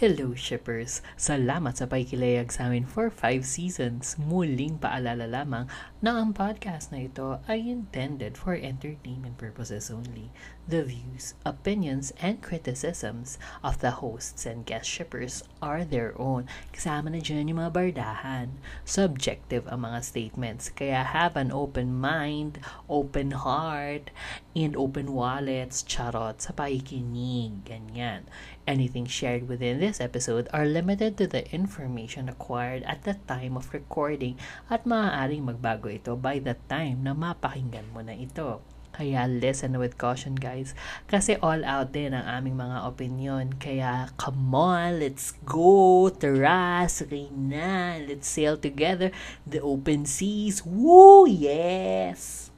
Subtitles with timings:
[0.00, 1.04] Hello shippers!
[1.20, 4.16] Salamat sa pakikilayag sa amin for 5 seasons.
[4.16, 5.68] Muling paalala lamang
[6.00, 10.32] na ang podcast na ito ay intended for entertainment purposes only.
[10.64, 16.48] The views, opinions, and criticisms of the hosts and guest shippers are their own.
[16.72, 18.56] Kasama na dyan yung mga bardahan.
[18.88, 22.56] Subjective ang mga statements, kaya have an open mind,
[22.88, 24.08] open heart,
[24.56, 27.68] and open wallets, charot, sa pakikinig.
[27.68, 28.24] Ganyan.
[28.70, 33.74] Anything shared within this episode are limited to the information acquired at the time of
[33.74, 34.38] recording
[34.70, 38.62] at maaaring magbago ito by the time na mapakinggan mo na ito.
[38.94, 40.78] Kaya listen with caution guys.
[41.10, 43.58] Kasi all out din ang aming mga opinion.
[43.58, 46.06] Kaya come on, let's go.
[46.06, 47.98] Tara, sakay na.
[47.98, 49.10] Let's sail together
[49.42, 50.62] the open seas.
[50.62, 52.49] Woo, yes!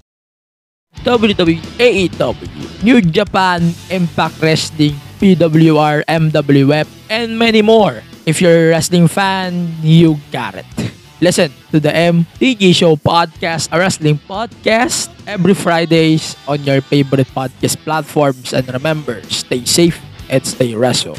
[1.01, 8.03] WWAEW, New Japan, Impact Wrestling, PWR, MWF, and many more.
[8.27, 10.67] If you're a wrestling fan, you got it.
[11.21, 17.79] Listen to the MTG Show podcast, a wrestling podcast, every Fridays on your favorite podcast
[17.83, 18.53] platforms.
[18.53, 21.17] And remember, stay safe and stay wrestle.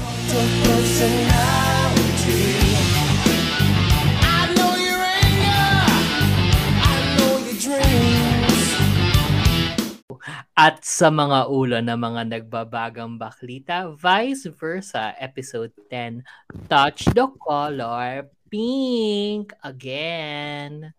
[10.54, 16.22] At sa mga ulo ng mga nagbabagang baklita, vice versa, episode 10,
[16.70, 20.94] Touch the Color Pink again.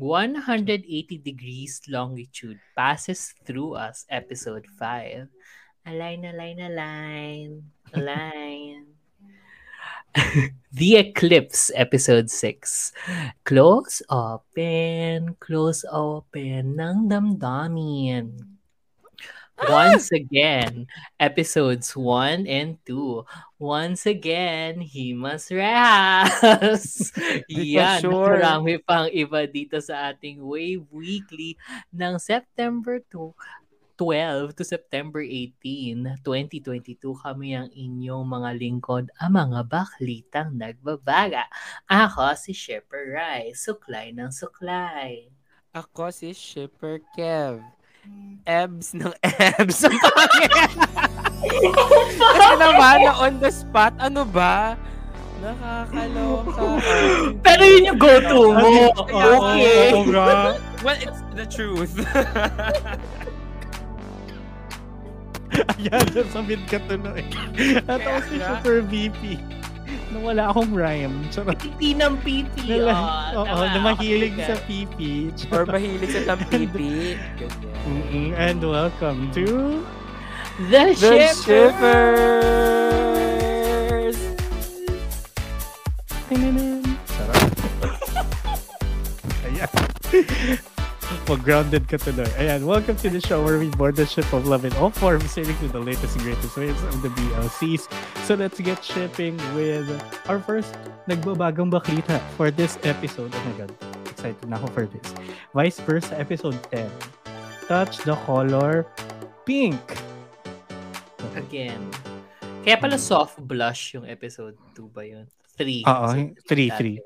[0.00, 0.88] 180
[1.20, 5.28] degrees longitude passes through us, episode 5.
[5.84, 7.48] Align, align, align,
[7.92, 8.88] align.
[10.72, 12.92] The Eclipse, episode 6.
[13.44, 18.57] Close open, close open ng damdamin.
[19.66, 20.86] Once again,
[21.18, 23.26] episodes 1 and 2.
[23.58, 27.10] Once again, he must rest.
[27.50, 28.38] Yan, sure.
[28.38, 31.58] marami pang iba dito sa ating Wave Weekly
[31.90, 33.58] ng September 2
[33.98, 41.50] 12 to September 18, 2022 kami ang inyong mga lingkod, ang mga baklitang nagbabaga.
[41.90, 45.26] Ako si Shepper Rai, suklay ng suklay.
[45.74, 47.77] Ako si Shipper Kev.
[48.48, 49.84] Ebs ng ebs.
[49.86, 50.72] Ang pangit.
[52.16, 54.72] Kasi naman, na on the spot, ano ba?
[55.38, 56.80] Nakakaloka.
[57.44, 58.72] Pero yun yung go-to mo.
[58.96, 59.92] Okay.
[60.80, 61.94] Well, it's the truth.
[65.78, 67.24] Ayan, sa mid ka tuloy.
[67.86, 68.60] Natawa si Kaya nga.
[68.60, 69.38] Super VP.
[70.08, 71.12] Nung wala akong rhyme.
[71.28, 71.56] Charot.
[71.56, 72.64] Piti ng piti.
[72.80, 75.30] Nala- Oh, Oo, na mahilig sa PP.
[75.52, 77.14] Or mahilig sa tampipi.
[77.88, 79.84] Mm-mm, And welcome to...
[80.58, 81.70] The, The Shipper.
[81.70, 83.08] Shippers!
[91.28, 92.24] Mag-grounded ka tuloy.
[92.40, 95.28] Ayan, welcome to the show where we board the ship of love in all forms,
[95.28, 97.84] sailing through the latest and greatest waves of the BLCs.
[98.24, 99.84] So let's get shipping with
[100.24, 100.72] our first
[101.04, 103.28] nagbabagong baklita for this episode.
[103.28, 103.68] Oh my God,
[104.08, 105.04] excited na ako for this.
[105.52, 106.88] Vice versa, episode 10.
[107.68, 108.88] Touch the color
[109.44, 109.84] pink.
[111.36, 111.92] Again.
[112.64, 115.28] Kaya pala soft blush yung episode 2 ba yun?
[115.60, 115.84] 3.
[115.84, 116.08] Oo,
[116.48, 117.04] 3-3.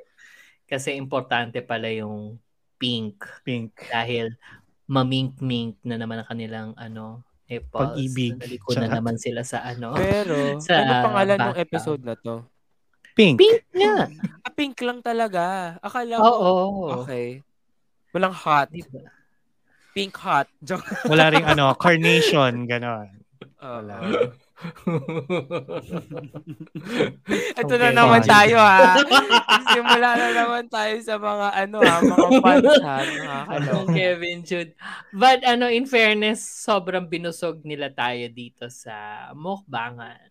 [0.70, 2.38] Kasi importante pala yung
[2.82, 3.70] pink Pink.
[3.86, 4.34] dahil
[4.90, 7.70] mamink-mink na naman ang kanilang ano, nipples.
[7.70, 8.34] Pag-ibig.
[8.40, 9.94] Naliko na naman sila sa ano.
[9.94, 10.34] Pero,
[10.66, 12.42] Sa ano pangalan ng episode na to?
[13.12, 13.36] Pink.
[13.36, 14.08] Pink nga.
[14.40, 15.76] Ah, pink lang talaga.
[15.84, 16.52] Akala ko, Oo.
[17.04, 17.44] okay.
[18.16, 18.72] Walang hot.
[18.72, 19.04] Diba?
[19.92, 20.48] Pink hot.
[20.64, 20.88] Joke.
[21.04, 23.08] Wala ring ano, carnation, gano'n.
[23.60, 23.96] Wala.
[27.52, 28.30] Ito Okay, na naman fine.
[28.30, 28.96] tayo ha.
[29.72, 32.96] Simula na naman tayo sa mga ano ha, mga fans ha.
[33.02, 33.92] Nakakaloka.
[33.92, 34.72] Kevin Jude.
[35.10, 40.30] But ano, in fairness, sobrang binusog nila tayo dito sa mukbangan.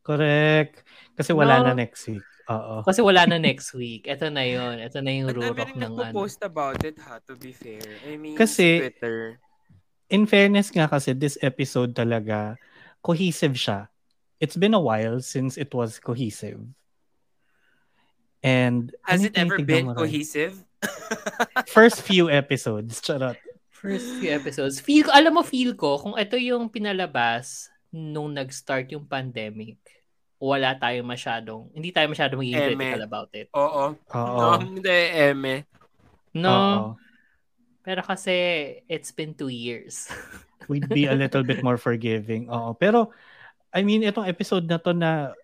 [0.00, 0.80] Correct.
[1.12, 1.64] Kasi wala No.
[1.66, 2.24] na next week.
[2.46, 2.80] Oo.
[2.80, 4.06] Kasi wala na next week.
[4.06, 6.06] Ito na yon Ito na yung rurok ng ano.
[6.06, 7.82] nagpo-post about it ha, to be fair.
[8.06, 9.42] I mean, Kasi- Twitter.
[10.06, 12.54] In fairness nga kasi, this episode talaga,
[13.06, 13.86] cohesive siya.
[14.42, 16.58] It's been a while since it was cohesive.
[18.42, 19.94] And Has it ever been rin?
[19.94, 20.58] cohesive?
[21.70, 22.98] First few episodes.
[22.98, 23.38] Charot.
[23.70, 24.82] First few episodes.
[24.82, 29.78] Feel ko, alam mo, feel ko, kung ito yung pinalabas nung nag-start yung pandemic,
[30.36, 32.76] wala tayo masyadong, hindi tayo masyadong magiging Eme.
[32.76, 33.48] critical about it.
[33.56, 33.96] Oo.
[33.96, 34.36] Oo.
[34.36, 35.64] No, hindi, eme.
[36.36, 36.52] No?
[36.52, 36.86] Oo.
[37.86, 38.34] Pero kasi,
[38.90, 40.10] it's been two years.
[40.68, 42.50] We'd be a little bit more forgiving.
[42.50, 42.74] Oo.
[42.74, 43.10] Pero,
[43.74, 45.36] I mean, itong episode na to na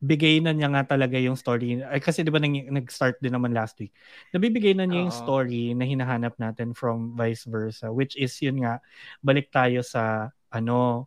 [0.00, 1.84] bigay na niya nga talaga yung story.
[1.84, 3.92] Ay, kasi di ba nang, nag-start din naman last week.
[4.32, 5.20] Nabibigay na niya yung Oo.
[5.20, 7.92] story na hinahanap natin from vice versa.
[7.92, 8.80] Which is yun nga,
[9.20, 11.06] balik tayo sa ano,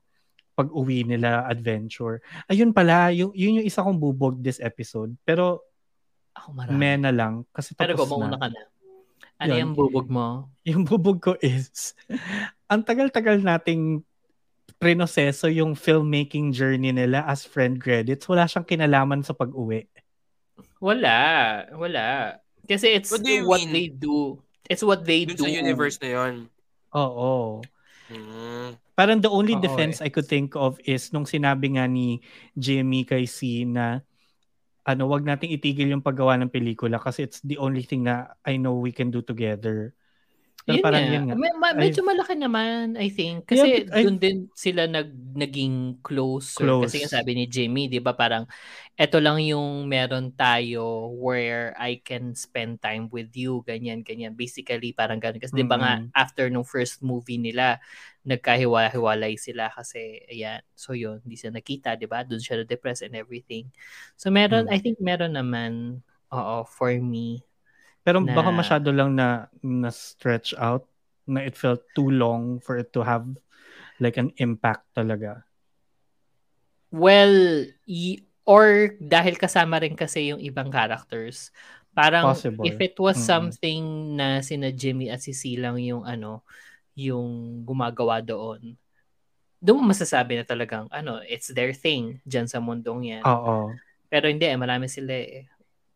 [0.53, 2.21] pag-uwi nila adventure.
[2.45, 5.17] Ayun pala, yung, yun yung isa kong bubog this episode.
[5.25, 5.65] Pero
[6.37, 6.77] Ako marami.
[6.77, 7.49] mena lang.
[7.49, 8.41] Kasi Pero tapos go, mauna na.
[8.41, 8.61] ka na.
[9.41, 9.61] Ano Yun.
[9.65, 10.25] yung bubog mo?
[10.63, 11.97] Yung bubog ko is,
[12.73, 14.01] ang tagal-tagal nating
[14.81, 18.25] prinoseso yung filmmaking journey nila as friend credits.
[18.25, 19.85] Wala siyang kinalaman sa pag-uwi.
[20.81, 21.19] Wala.
[21.77, 22.35] Wala.
[22.65, 23.71] Kasi it's What do what mean?
[23.71, 24.41] they do.
[24.65, 25.43] It's what they Dun do.
[25.45, 26.33] sa universe na yun.
[26.95, 27.61] Oo.
[28.09, 28.75] Hmm.
[28.93, 32.21] Parang the only Oo, defense I could think of is nung sinabi nga ni
[32.53, 34.03] Jimmy kay C na
[34.83, 38.59] ano, wag nating itigil yung paggawa ng pelikula kasi it's the only thing na I
[38.59, 39.95] know we can do together.
[40.63, 41.11] Pero Yun parang nga.
[41.11, 41.35] yun nga.
[41.35, 43.43] Me- ma- medyo malaki naman, I think.
[43.51, 46.63] Kasi Yeah, doon din sila nag, naging closer.
[46.63, 46.87] Close.
[46.87, 48.47] Kasi nga sabi ni Jimmy, di ba parang,
[48.95, 54.39] eto lang yung meron tayo where I can spend time with you, ganyan, ganyan.
[54.39, 55.43] Basically, parang ganun.
[55.43, 56.15] Kasi di ba nga, Mm-mm.
[56.15, 57.83] after nung first movie nila,
[58.23, 60.63] nagkahiwa-hiwalay sila kasi, ayan.
[60.79, 62.23] So yun, hindi sila nakita, di ba?
[62.23, 63.67] Doon siya na-depress and everything.
[64.15, 64.73] So meron, Mm.
[64.73, 65.99] I think meron naman,
[66.31, 67.43] oo, for me,
[68.03, 70.87] Pero na- baka masyado lang na na stretch out
[71.27, 73.23] na it felt too long for it to have
[73.99, 75.43] like an impact talaga.
[76.93, 81.49] Well, y- or dahil kasama rin kasi yung ibang characters.
[81.93, 82.65] Parang Possible.
[82.65, 83.25] if it was Mm-mm.
[83.29, 83.81] something
[84.17, 86.41] na sina Jimmy at si C lang yung ano,
[86.97, 88.77] yung gumagawa doon.
[89.63, 93.25] Doon mo masasabi na talagang ano, it's their thing dyan sa mundong yan.
[93.25, 93.79] Oo.
[94.11, 95.49] Pero hindi eh, marami sila eh.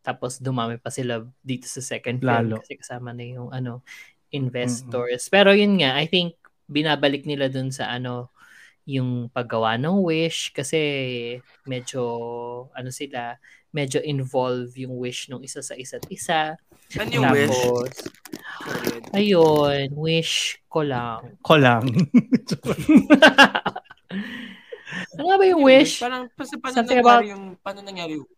[0.08, 2.64] Tapos dumami pa sila dito sa second film Lalo.
[2.64, 3.84] kasi kasama na yung ano,
[4.32, 5.28] investors.
[5.28, 8.32] Pero yun nga, I think binabalik nila dun sa ano,
[8.88, 10.80] yung paggawa ng wish kasi
[11.68, 12.00] medyo
[12.72, 13.36] ano sila,
[13.68, 16.56] medyo involve yung wish ng isa sa isa't isa.
[16.96, 17.52] Ano yung wish?
[17.52, 17.92] Tapos,
[18.64, 19.00] Sorry.
[19.12, 21.36] ayun, wish ko lang.
[21.44, 21.84] Ko lang.
[25.12, 26.00] ano nga ba yung wish?
[26.00, 28.28] Parang, pa- paano nangyari yung, paano nangyari yung,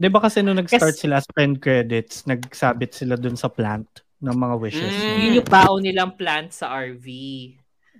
[0.00, 1.02] 'Di ba kasi nung nag-start Yes.
[1.04, 3.84] sila as friend credits, nagsabit sila dun sa plant
[4.24, 4.96] ng mga wishes.
[4.96, 5.20] Mm.
[5.20, 7.04] Yun yung baon nilang plant sa RV.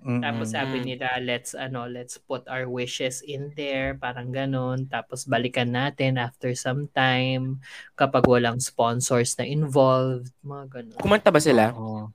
[0.01, 0.25] Mm-mm.
[0.25, 0.87] Tapos sabi Mm.
[0.89, 4.89] nila, let's ano, let's put our wishes in there, parang ganun.
[4.89, 7.61] Tapos balikan natin after some time
[8.01, 10.97] kapag walang sponsors na involved, mga ganun.
[11.05, 11.77] kumanta ba sila?
[11.77, 12.09] Oo.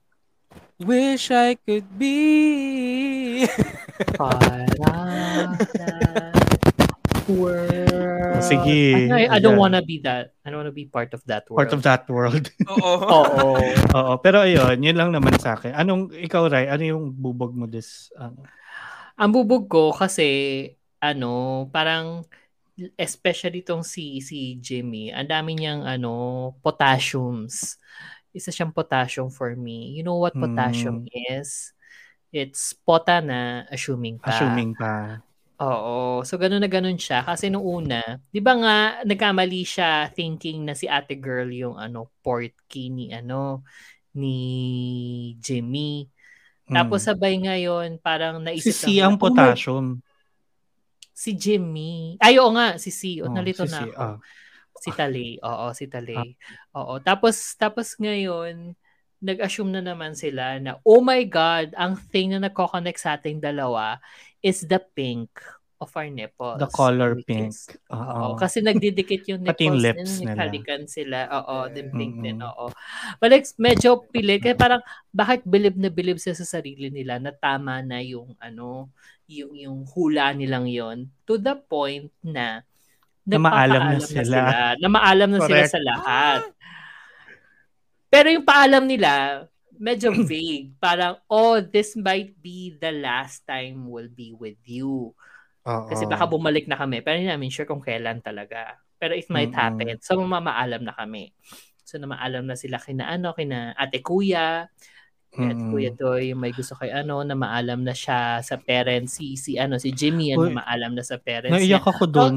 [0.82, 3.46] Wish I could be.
[4.18, 6.35] Para that
[7.28, 8.42] world.
[8.42, 9.10] Sige.
[9.10, 10.32] I, I don't wanna be that.
[10.44, 11.58] I don't wanna be part of that world.
[11.60, 12.50] Part of that world.
[12.72, 12.94] Oo.
[13.06, 13.50] Oo.
[13.94, 15.74] Oo, pero ayun, yun lang naman sa akin.
[15.74, 18.46] Anong ikaw Ray, ano yung bubog mo this ano?
[19.16, 20.68] Ang bubog ko kasi
[21.00, 22.24] ano, parang
[23.00, 27.80] especially tong si si Jimmy, ang dami niyang ano, potassiums.
[28.36, 29.96] Isa siyang potassium for me.
[29.96, 31.72] You know what potassium is?
[32.28, 34.36] It's pota na assuming pa.
[34.36, 35.24] Assuming pa.
[35.60, 36.20] Oo.
[36.28, 37.24] So, ganun na ganun siya.
[37.24, 38.76] Kasi nung una, di ba nga,
[39.08, 43.64] nagkamali siya thinking na si ate girl yung ano, port key ni ano,
[44.12, 44.36] ni
[45.40, 46.08] Jimmy.
[46.68, 47.08] Tapos Mm.
[47.08, 50.02] sabay ngayon, parang si naisip C lang ang na, "Oh, potassium.
[51.16, 52.20] si Jimmy.
[52.20, 53.24] Ay, oo nga, si C.
[53.24, 54.04] Oh, nalito si na C, ako.
[54.04, 54.16] ah.
[54.76, 55.40] Si Tali.
[55.40, 56.36] Oo, si Tali.
[56.76, 57.00] Oo.
[57.00, 58.76] Tapos, tapos ngayon,
[59.24, 63.96] nag-assume na naman sila na, oh my God, ang thing na nagko-connect sa ating dalawa
[64.42, 65.30] is the pink
[65.76, 66.56] of our nipples.
[66.56, 67.52] The color pink.
[67.92, 68.36] Oo.
[68.40, 70.28] Kasi nagdidikit yung nipples Pati yung lips nila.
[70.32, 71.18] nagkalikan sila.
[71.28, 72.72] Oo, din pink din, oo.
[73.20, 74.40] But like, medyo pilit.
[74.40, 74.80] Kaya parang,
[75.12, 78.88] bakit bilib na bilib sila sa sarili nila na tama na yung, ano,
[79.28, 82.64] yung, yung hula nilang yon to the point na,
[83.26, 84.38] Na maalam na sila.
[84.78, 86.46] Na maalam na sila sa lahat.
[88.06, 89.44] Pero yung paalam nila,
[89.78, 90.74] medyo vague.
[90.78, 95.12] Parang, oh, this might be the last time we'll be with you.
[95.66, 95.86] Oo.
[95.90, 97.02] Kasi baka bumalik na kami.
[97.02, 98.78] Pero hindi namin sure kung kailan talaga.
[98.96, 99.60] Pero it might Mm-mm.
[99.60, 99.96] happen.
[100.00, 101.32] So, mamaalam na kami.
[101.84, 104.66] So, namaalam na sila kina ano, kina ate kuya.
[105.30, 105.70] Kaya ate Mm-mm.
[105.74, 109.20] kuya Doy, yung may gusto kay ano, na maalam na siya sa parents.
[109.20, 111.92] Si, si, ano, si Jimmy, yan, Uy, na maalam na sa parents Naiyak niya.
[111.92, 112.36] ako dun.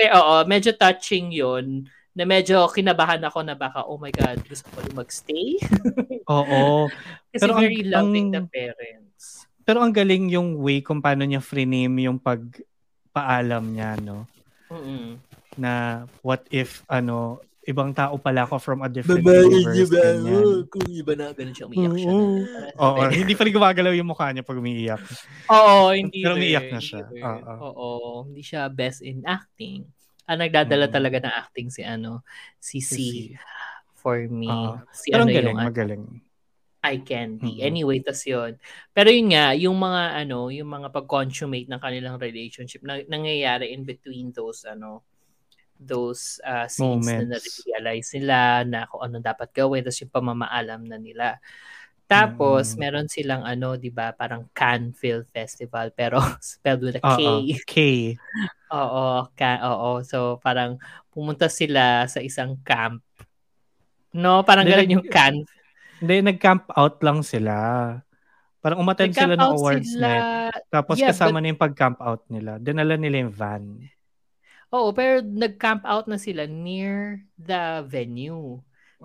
[0.00, 4.66] Eh, oo, medyo touching yun na medyo kinabahan ako na baka, oh my God, gusto
[4.68, 5.56] ko rin magstay.
[6.28, 6.90] Oo.
[7.28, 9.46] Kasi Pero ang- very loving the ang- parents.
[9.60, 14.26] Pero ang galing yung way kung paano niya frame yung pagpaalam niya, no?
[14.66, 15.18] Mm-mm.
[15.54, 19.86] Na what if, ano, ibang tao pala ako from a different universe.
[19.86, 20.66] ganyan.
[20.66, 22.10] Kung iba na, ganun siya umiyak siya.
[22.10, 22.42] Oo.
[22.80, 25.02] Oo, sabi- hindi pa rin gumagalaw yung mukha niya pag umiiyak.
[25.46, 27.06] Oo, hindi Pero umiiyak na siya.
[27.06, 27.54] Oo.
[27.62, 27.90] Oo,
[28.26, 29.86] hindi siya best in acting.
[30.30, 30.94] Ang nagdadala Mm.
[30.94, 32.22] talaga ng acting si ano,
[32.62, 32.90] si C.
[32.94, 33.10] Si.
[33.98, 34.46] For me.
[34.46, 34.78] Oo.
[34.94, 36.04] Si ano galing, yung magaling.
[36.80, 37.60] eye candy.
[37.60, 37.66] Mm.
[37.66, 38.56] Anyway, tas yun.
[38.94, 43.84] Pero yun nga, yung mga ano, yung mga pag-consummate ng kanilang relationship na nangyayari in
[43.84, 45.04] between those ano,
[45.76, 47.64] those uh, scenes na Moments.
[47.64, 51.36] na-realize nila na kung ano dapat gawin, tapos yung pamamaalam na nila.
[52.10, 52.78] Tapos, Mm.
[52.82, 57.22] meron silang ano, di ba, parang Cannes Film Festival, pero spelled with a K.
[57.22, 57.38] Oo.
[57.62, 57.74] K.
[58.74, 59.90] Oo, ka, oo.
[60.02, 60.82] So, parang
[61.14, 62.98] pumunta sila sa isang camp.
[64.10, 65.46] No, parang ganun yung camp.
[66.02, 67.54] Hindi, nag-camp out lang sila.
[68.58, 70.08] Parang umattend sila ng awards sila.
[70.50, 70.64] night.
[70.68, 72.58] Tapos Yeah, kasama na yung pag-camp out nila.
[72.58, 73.64] Dinala nila yung van.
[74.70, 78.58] Oo, pero nag-camp out na sila near the venue.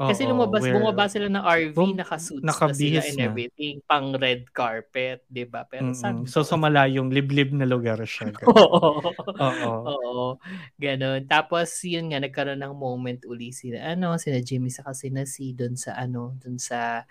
[0.03, 3.23] Kasi Oo, lumabas, where- bumaba sila ng RV, Bum- nakasuits na sila nakabihis and na.
[3.23, 5.63] everything, pang red carpet, di ba?
[5.69, 5.95] Pero Mm-mm.
[5.95, 6.31] saan?
[6.31, 8.31] So sa malayong liblib na lugar siya.
[8.47, 9.01] Oo.
[9.39, 9.91] Oo.
[9.91, 10.37] Oo.
[10.79, 11.25] Ganon.
[11.29, 15.51] Tapos, yun nga, nagkaroon ng moment uli sila, ano, sina Jimmy sa kasi na si
[15.57, 17.03] doon sa, ano, doon sa,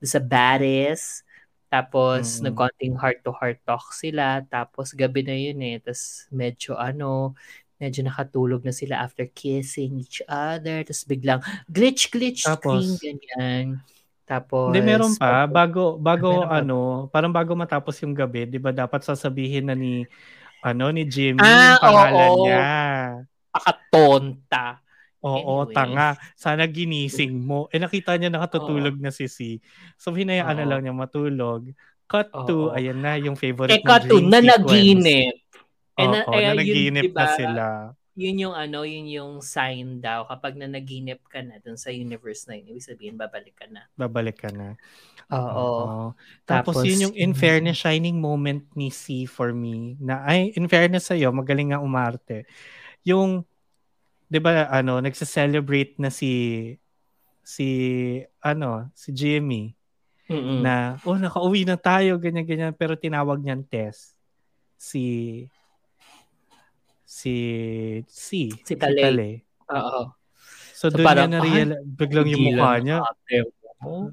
[0.00, 1.22] doon sa Baris.
[1.72, 2.44] Tapos, Mm-mm.
[2.44, 4.44] nagkonting heart-to-heart talk sila.
[4.48, 5.78] Tapos, gabi na yun eh.
[5.82, 7.34] Tapos, medyo, ano,
[7.82, 10.86] medyo nakatulog na sila after kissing each other.
[10.86, 13.66] Tapos, biglang, glitch-glitch Tapos- screen, ganyan.
[14.22, 15.50] Tapos, Hindi, meron pa.
[15.50, 16.62] Bago, bago Meron pa.
[16.62, 16.78] ano,
[17.10, 20.06] parang bago matapos yung gabi, di ba dapat sasabihin na ni,
[20.62, 22.44] ano, ni Jimmy Ah, yung pangalan oo.
[22.46, 22.62] niya.
[23.50, 24.78] Pakatonta.
[25.22, 25.74] Oo, Anyway.
[25.74, 26.08] tanga.
[26.34, 27.66] Sana ginising mo.
[27.70, 29.58] Eh, nakita niya nakatutulog na si C.
[29.94, 30.70] So, hinayaan na Oo.
[30.70, 31.66] lang niya matulog.
[32.06, 32.74] Cut to, Oo.
[32.74, 35.41] ayan na, yung favorite Eka mong to, na naginip.
[35.98, 37.64] Oo, na- eh, na yun, naginip diba, na sila.
[38.12, 40.28] Yun yung ano, yun yung sign daw.
[40.28, 43.88] Kapag nanaginip ka na dun sa universe na yun, ibig sabihin, babalik ka na.
[43.96, 44.76] Babalik ka na.
[45.32, 46.12] Oo.
[46.44, 47.40] Tapos, Tapos, yun yung in yun.
[47.40, 52.44] fairness shining moment ni C for me na ay in fairness sa'yo, magaling nga umarte.
[53.08, 53.48] Yung
[54.32, 56.32] 'di ba ano, nagse-celebrate na si
[57.44, 57.68] si
[58.40, 59.76] ano, si Jimmy
[60.32, 60.62] Mm-mm.
[60.64, 64.16] na oh nakauwi na tayo ganyan ganyan pero tinawag niyan Tess
[64.80, 65.02] si
[67.12, 67.34] si
[68.08, 69.36] si Si Talay.
[69.68, 70.02] Oo.
[70.72, 72.98] So, So, doon parang, niya na-real, biglang yung mukha niya.
[73.78, 74.10] mo.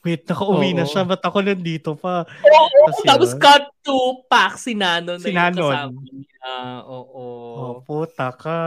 [0.00, 0.88] Wait, nakauwi na Oo.
[0.88, 1.02] siya.
[1.02, 2.22] Ba't ako nandito pa?
[2.24, 3.40] Oo, Tas tapos yun.
[3.42, 5.72] cut to pack si Nanon Si na yung Nanon.
[5.74, 6.54] kasama niya.
[6.86, 7.26] Oo.
[7.52, 8.62] Oh, puta ka.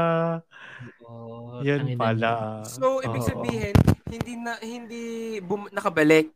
[1.01, 1.63] Oo.
[1.63, 2.61] Yun pala.
[2.61, 2.69] niya.
[2.69, 3.73] So, ibig sabihin,
[4.05, 5.03] hindi na hindi
[5.39, 6.29] bum- nakabalik.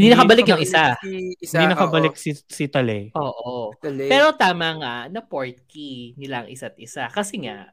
[0.00, 0.82] Hindi Hindi nakabalik yung isa.
[0.96, 2.18] Si isa Hindi nakabalik oo.
[2.18, 3.12] si, si Tale.
[3.12, 3.76] Oo.
[3.76, 4.08] Dali.
[4.08, 7.04] Pero tama nga, na port key nilang isa't isa.
[7.06, 7.68] Kasi nga,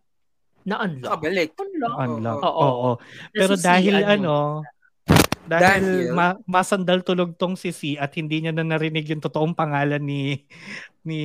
[0.61, 1.23] na-unlock.
[1.23, 1.55] nakabalik.
[1.55, 1.95] Unlock.
[1.97, 2.39] Unlock.
[2.43, 2.59] Oo.
[2.59, 2.89] Oo.
[3.31, 4.35] Pero Kasi si dahil ano, ano,
[5.47, 9.55] dahil Dahil- ma- masandal tulog tong si C at hindi niya na narinig yung totoong
[9.55, 10.43] pangalan ni
[11.01, 11.21] ni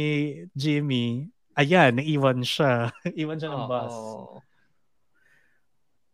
[0.54, 1.26] Jimmy,
[1.58, 2.94] ayan, naiwan siya.
[3.18, 3.90] Iwan siya ng bus.
[3.90, 4.38] Oo.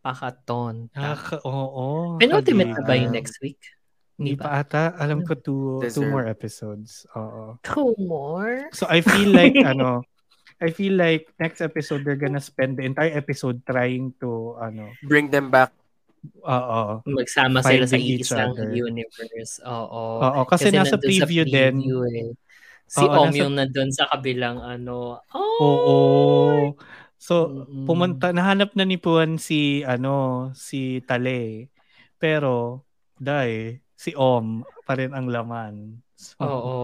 [0.01, 0.97] Pakatonta.
[0.97, 2.17] Nakaka- oo.
[2.17, 3.61] Penultimate na ba yung next week?
[4.19, 4.99] Hindi pa ata.
[4.99, 6.11] Alam ko two, two Deserve.
[6.11, 7.07] more episodes.
[7.15, 7.55] Oo.
[7.63, 8.67] Two more?
[8.75, 10.03] So I feel like ano,
[10.59, 15.31] I feel like next episode they're gonna spend the entire episode trying to ano, Bring
[15.31, 15.71] them back.
[16.43, 16.99] oo.
[17.07, 18.75] Magsama sila sa isang other.
[18.75, 19.63] universe.
[19.63, 20.19] Oo.
[20.19, 21.75] Oo, kasi, nasa nandun sa preview, din.
[22.11, 22.35] eh.
[22.89, 25.23] Si Oo, Om nasa- yung nandun sa kabilang ano.
[25.31, 25.63] Oh!
[25.63, 25.99] Oo.
[27.19, 27.87] So Mm-mm.
[27.87, 31.71] pumunta nahanap na ni Puan si ano, si Tale.
[32.17, 32.83] Pero
[33.15, 35.99] dai si Om pa rin ang laman.
[36.15, 36.77] So, Oo.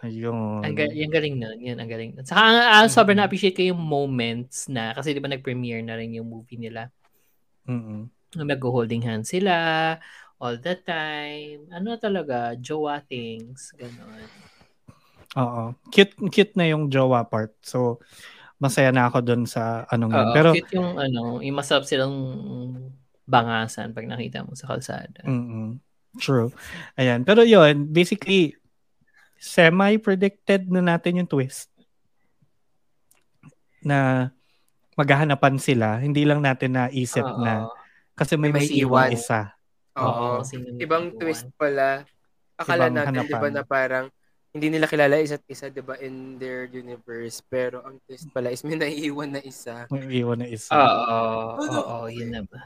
[0.00, 0.64] Ayun.
[0.64, 1.58] Ang, ga- yung galing nun.
[1.60, 2.24] Yun, ang galing nun.
[2.24, 2.40] Saka
[2.80, 3.26] uh, sobrang Mm.
[3.26, 6.88] na-appreciate ko yung moments na, kasi di ba nag-premiere na rin yung movie nila.
[7.68, 8.08] Mm-mm.
[8.40, 9.98] Mag-holding hands sila
[10.40, 11.68] all the time.
[11.68, 13.76] Ano talaga, jowa things.
[13.76, 14.24] Ganon.
[15.36, 15.62] Oo.
[15.92, 17.52] Cute cute na yung jowa part.
[17.60, 18.00] So
[18.56, 20.16] masaya na ako doon sa anong.
[20.16, 22.14] Oo, Pero cute yung ano, yung masarap silang
[23.30, 25.22] bangasan pag nakita mo sa kalsada.
[25.22, 25.78] mm
[26.18, 26.50] True.
[26.98, 27.22] Ayan.
[27.22, 28.58] Pero yun, basically,
[29.38, 31.70] semi-predicted na natin yung twist.
[33.80, 34.28] Na
[34.98, 36.02] maghahanapan sila.
[36.02, 37.38] Hindi lang natin naisip Oo.
[37.38, 37.70] na.
[38.18, 39.54] Kasi may May may iwan isa.
[39.96, 40.42] Oo.
[40.82, 41.18] Ibang iwan.
[41.22, 42.02] twist pala.
[42.58, 44.06] Akala Ibang natin, di ba, na parang
[44.50, 47.38] hindi nila kilala isa't isa, di ba, in their universe.
[47.46, 49.86] Pero ang twist pala is may naiiwan na isa.
[49.88, 50.74] May iwan na isa.
[50.74, 52.58] Oo, oo, yun na ba.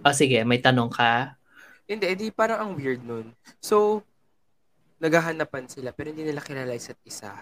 [0.00, 1.36] O sige, may tanong ka?
[1.84, 3.34] Hindi, edi parang ang weird nun.
[3.58, 4.00] So,
[4.96, 7.34] naghahanapan sila, pero hindi nila kilala isa't isa.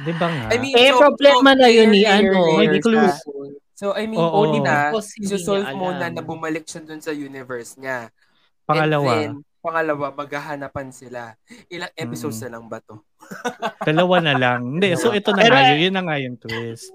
[0.00, 0.46] Di ba nga?
[0.52, 2.56] I mean, Eh, so- problema so, na yun ni ano.
[2.56, 3.04] May layer clue.
[3.04, 3.20] sa-
[3.76, 4.56] So, I mean, Oo.
[4.56, 4.64] hindi
[5.20, 6.16] isosolve niya muna alam.
[6.16, 8.08] na bumalik siya dun sa universe niya.
[8.64, 9.12] Pangalawa.
[9.12, 11.36] And then, Pangalawa, maghahanapan sila.
[11.68, 12.44] Ilang episodes Mm.
[12.46, 13.02] na lang ba to?
[13.82, 14.78] Dalawa na lang.
[14.78, 15.90] Hindi, so ito na nga yun.
[15.90, 16.94] Yun na nga yung twist.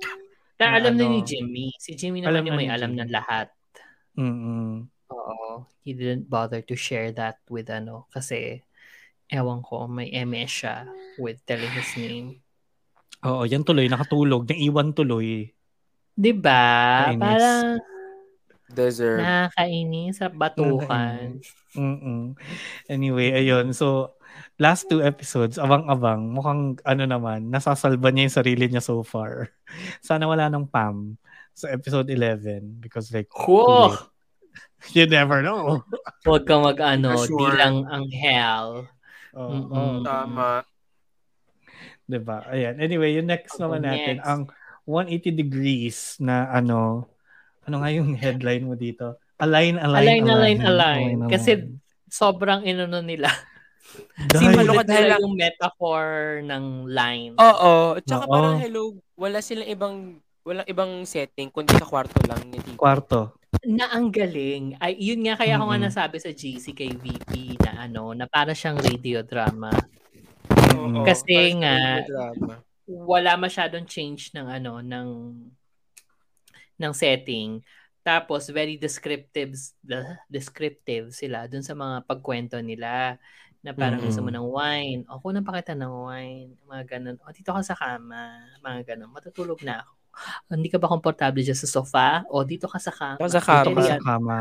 [0.62, 1.74] Na Na alam na ano, ni Jimmy.
[1.82, 3.02] Si Jimmy alam naman yung na may ni alam Jimmy.
[3.02, 3.48] ng lahat.
[4.14, 4.70] Mm-mm.
[5.10, 5.66] Oo.
[5.82, 8.06] He didn't bother to share that with ano.
[8.14, 8.62] Kasi,
[9.26, 10.76] ewan ko, may MS siya
[11.18, 12.46] with telling his name.
[13.26, 13.90] Oo, yan tuloy.
[13.90, 14.46] Nakatulog.
[14.46, 15.50] Naiwan tuloy.
[16.14, 17.10] Diba?
[17.10, 17.18] Kainis.
[17.18, 17.90] Parang
[18.72, 19.20] Deserve.
[19.20, 21.44] nakakainis sa batukan.
[21.76, 22.40] Mm-mm.
[22.88, 23.76] Anyway, ayun.
[23.76, 24.16] So,
[24.62, 26.30] last two episodes, abang-abang.
[26.30, 29.50] Mukhang, ano naman, nasasalba niya yung sarili niya so far.
[30.06, 31.18] Sana wala ng Pam
[31.52, 33.98] sa episode 11 because like, Cool!
[34.96, 35.82] you never know.
[36.22, 37.34] Huwag ka mag-ano, Sure.
[37.34, 38.86] di lang ang hell.
[39.34, 39.74] Oo, Mm-mm.
[39.74, 40.06] oo.
[40.06, 40.62] Tama.
[42.06, 42.44] Diba?
[42.46, 42.78] Ayan.
[42.78, 44.28] Anyway, yung next Okay, naman natin, next.
[44.28, 44.42] ang
[44.86, 47.08] 180 degrees na ano,
[47.64, 49.18] ano nga yung headline mo dito?
[49.40, 51.08] Align, align, Align, align, align.
[51.18, 51.30] naman.
[51.32, 51.52] Kasi
[52.06, 53.32] sobrang inano nila.
[54.28, 56.06] Dahil- Sinulit dahil- nila yung metaphor
[56.42, 57.34] ng line.
[57.36, 57.98] Oo.
[58.00, 58.32] Tsaka Oo.
[58.32, 58.84] parang hello,
[59.16, 59.96] wala silang ibang
[60.42, 62.74] walang ibang setting kundi sa kwarto lang ni Tito.
[62.76, 63.38] kwarto.
[63.62, 64.74] na ang galing.
[64.80, 65.88] Ay, yun nga kaya ako nga Mm-mm.
[65.92, 69.70] nasabi sa GC kay VP na ano, na para siyang radio drama.
[70.72, 72.54] Oo, Kasi parang nga, drama.
[72.88, 75.10] Wala masyadong change ng ano, ng
[76.80, 77.60] ng setting.
[78.02, 79.54] Tapos very descriptive
[79.86, 83.20] the descriptive sila dun sa mga pagkwento nila
[83.62, 84.10] na parang Mm-mm.
[84.10, 85.02] gusto mo ng wine.
[85.06, 86.50] O, kung pakita ng wine.
[86.66, 87.18] Mga ganun.
[87.22, 88.22] O, dito ka sa kama.
[88.60, 89.10] Mga ganun.
[89.14, 89.92] Matutulog na ako.
[90.50, 92.26] O, hindi ka ba komportable dyan sa sofa?
[92.28, 93.22] O, dito ka sa kama.
[93.22, 93.70] Dito ka sa kama.
[93.70, 94.38] Pwede Sa kama.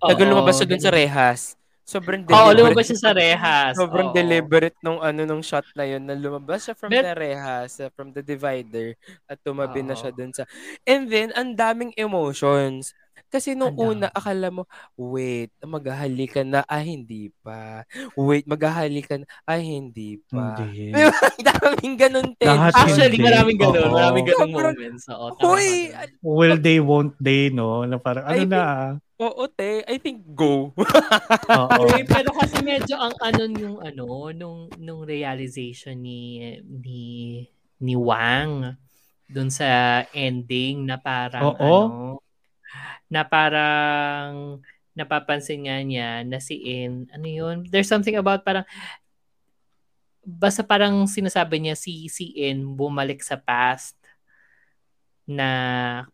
[0.00, 1.40] Tagal lumabas siya dun sa rehas.
[1.82, 2.58] Sobrang Oo, deliberate.
[2.62, 3.72] lumabas siya sa rehas.
[3.74, 4.16] Sobrang Oo.
[4.16, 7.90] deliberate nung ano nung shot na yun na lumabas siya from Mer- the rehas, uh,
[7.90, 8.94] from the divider
[9.26, 10.00] at tumabi na Oo.
[10.00, 10.46] siya dun sa
[10.86, 12.94] And then ang daming emotions.
[13.30, 14.66] Kasi nung Ang una akala mo,
[14.98, 17.86] wait, maghahalikan na ah hindi pa.
[18.18, 20.58] Wait, maghahalikan ay hindi pa.
[20.58, 20.90] Hindi.
[20.98, 21.14] Diba?
[21.14, 22.82] Ang daming ganun Lahat tension.
[22.90, 23.26] Actually, Hindi.
[23.30, 23.82] maraming ganun.
[23.86, 23.94] Oo.
[23.94, 25.04] Maraming ganung Sobrang- moments.
[25.08, 25.70] Oo, Hoy.
[26.20, 27.86] Will they, won't they, no?
[27.86, 28.90] Na parang, ano I na ah.
[29.20, 29.84] Oo, te.
[29.84, 30.72] I think go.
[30.74, 31.84] Oo.
[31.92, 37.00] Eh, pero kasi medyo ang ano yung ano nung nung realization ni ni
[37.84, 38.80] ni Wang
[39.28, 41.76] dun sa ending na parang Oo.
[41.84, 42.24] ano
[43.10, 44.62] na parang
[44.94, 48.64] napapansin nga niya na si In ano yun there's something about parang
[50.22, 53.98] basta parang sinasabi niya si si In bumalik sa past
[55.26, 55.48] na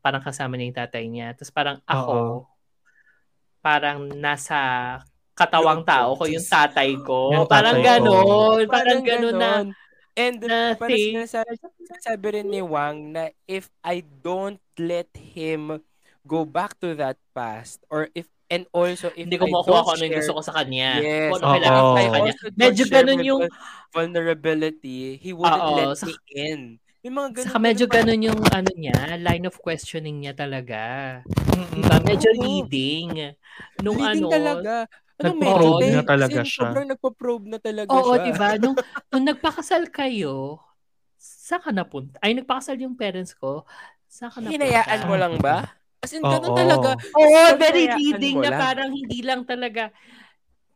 [0.01, 2.37] parang kasama niya yung tatay niya tapos parang ako Oo.
[3.61, 4.59] parang nasa
[5.37, 7.29] katawang tao ko yung tatay ko.
[7.37, 8.09] Yung parang tatay ko.
[8.09, 8.65] ganon.
[8.73, 9.53] Parang ganon na.
[10.17, 11.13] And na parang thing.
[11.13, 15.85] sinasabi, sinasabi rin ni Wang na if I don't let him
[16.27, 20.03] go back to that past or if and also if Hindi ko makuha kung ano
[20.07, 20.91] yung gusto ko sa kanya.
[21.03, 21.31] Yes.
[21.31, 21.55] Kung ano Oo.
[21.55, 22.33] kailangan ko sa kanya.
[22.55, 23.55] Medyo my yung, vul-
[23.95, 24.99] vulnerability.
[25.19, 26.61] He wouldn't Oo, let sa- me in.
[27.07, 27.47] Yung mga ganun.
[27.47, 30.83] saka medyo ganun yung ano niya, line of questioning niya talaga.
[31.71, 32.03] Diba?
[32.03, 32.43] Medyo Oo.
[32.43, 33.31] leading.
[33.79, 34.75] Nung Leading ano, talaga.
[35.17, 36.61] Anong Nagpo-probe na talaga siya.
[36.67, 38.25] Sobrang nagpo-probe na talaga Oo, siya.
[38.27, 38.49] diba?
[38.61, 38.77] Nung,
[39.09, 40.61] nung nagpakasal kayo,
[41.17, 42.19] saan ka napunta?
[42.21, 43.65] Ay, nagpakasal yung parents ko,
[44.11, 44.53] saan ka napunta?
[44.61, 45.73] Hinayaan mo lang ba?
[46.05, 46.57] As in, ganun Oo.
[46.57, 46.97] talaga.
[47.17, 49.93] Oo, Sobrang very hayaan leading na parang hindi lang talaga.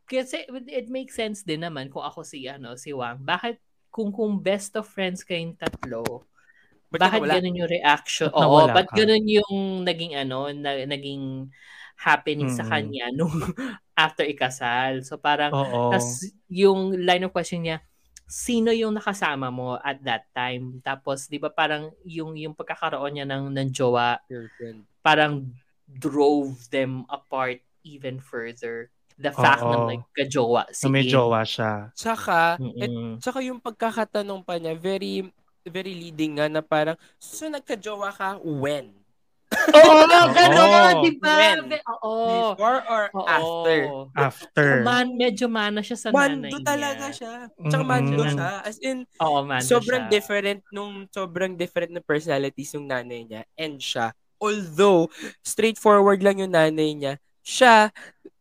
[0.09, 3.23] Kasi it makes sense din naman kung ako si ano si Wang.
[3.23, 3.57] Bakit
[3.93, 6.27] kung kung best of friends kayong tatlo,
[6.91, 7.33] ka bakit nawala?
[7.33, 8.29] ganun yung reaction?
[8.35, 8.97] Ba't Oo, ba't ka?
[8.97, 11.49] ganun yung naging ano, na, naging
[12.01, 12.67] happening sa Mm.
[12.67, 13.31] kanya nung
[13.99, 15.01] after ikasal.
[15.05, 15.55] So parang
[15.89, 17.79] tas yung line of question niya,
[18.31, 20.79] sino yung nakasama mo at that time?
[20.79, 24.87] Tapos 'di ba parang yung yung pagkakaroon niya ng ng jowa Girlfriend.
[25.03, 25.51] parang
[25.91, 28.87] drove them apart even further.
[29.19, 29.85] The fact na Oo.
[29.91, 31.91] may kajowa si Na may jowa siya.
[31.93, 33.19] Tsaka, et, Mm-mm.
[33.19, 35.27] tsaka yung pagkakatanong pa niya, very
[35.67, 39.00] very leading nga na parang, so nagka-jowa ka when?
[39.75, 41.59] Oo, gano'n, di ba?
[41.99, 42.55] Oo.
[42.55, 43.27] Before or Oo.
[43.27, 43.79] after?
[44.15, 44.67] After.
[44.81, 46.63] Man, medyo mana siya sa nanay Mando niya.
[46.63, 47.33] talaga siya.
[47.67, 47.91] Tsaka Mm-mm.
[47.91, 48.49] mando siya.
[48.63, 50.11] As in, Oo, mando sobrang siya.
[50.11, 54.15] different nung sobrang different na personalities yung nanay niya and siya.
[54.39, 55.11] Although,
[55.41, 57.91] straightforward lang yung nanay niya, siya,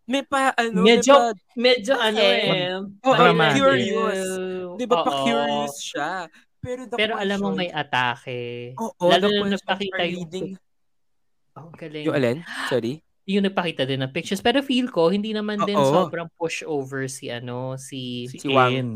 [0.07, 2.73] may pa, ano, Medyo- may Medyo ano Eh,
[3.05, 4.23] oo, parang- curious.
[4.25, 5.05] Pa, di ba, Oo.
[5.05, 6.11] pa-curious siya.
[6.61, 8.73] Pero, the Pero alam mo question- may atake.
[8.77, 10.17] Oo, Lalo the na nagpakita yung...
[10.25, 10.57] leading-
[11.61, 12.05] Oh, galing.
[12.09, 12.39] Yung alin?
[12.69, 13.05] Sorry?
[13.31, 14.43] yung nagpakita din ng pictures.
[14.43, 15.87] Pero feel ko, hindi naman din Oo.
[15.87, 18.27] sobrang push over si ano, si...
[18.27, 18.75] Si, Si Wang.
[18.75, 18.91] In.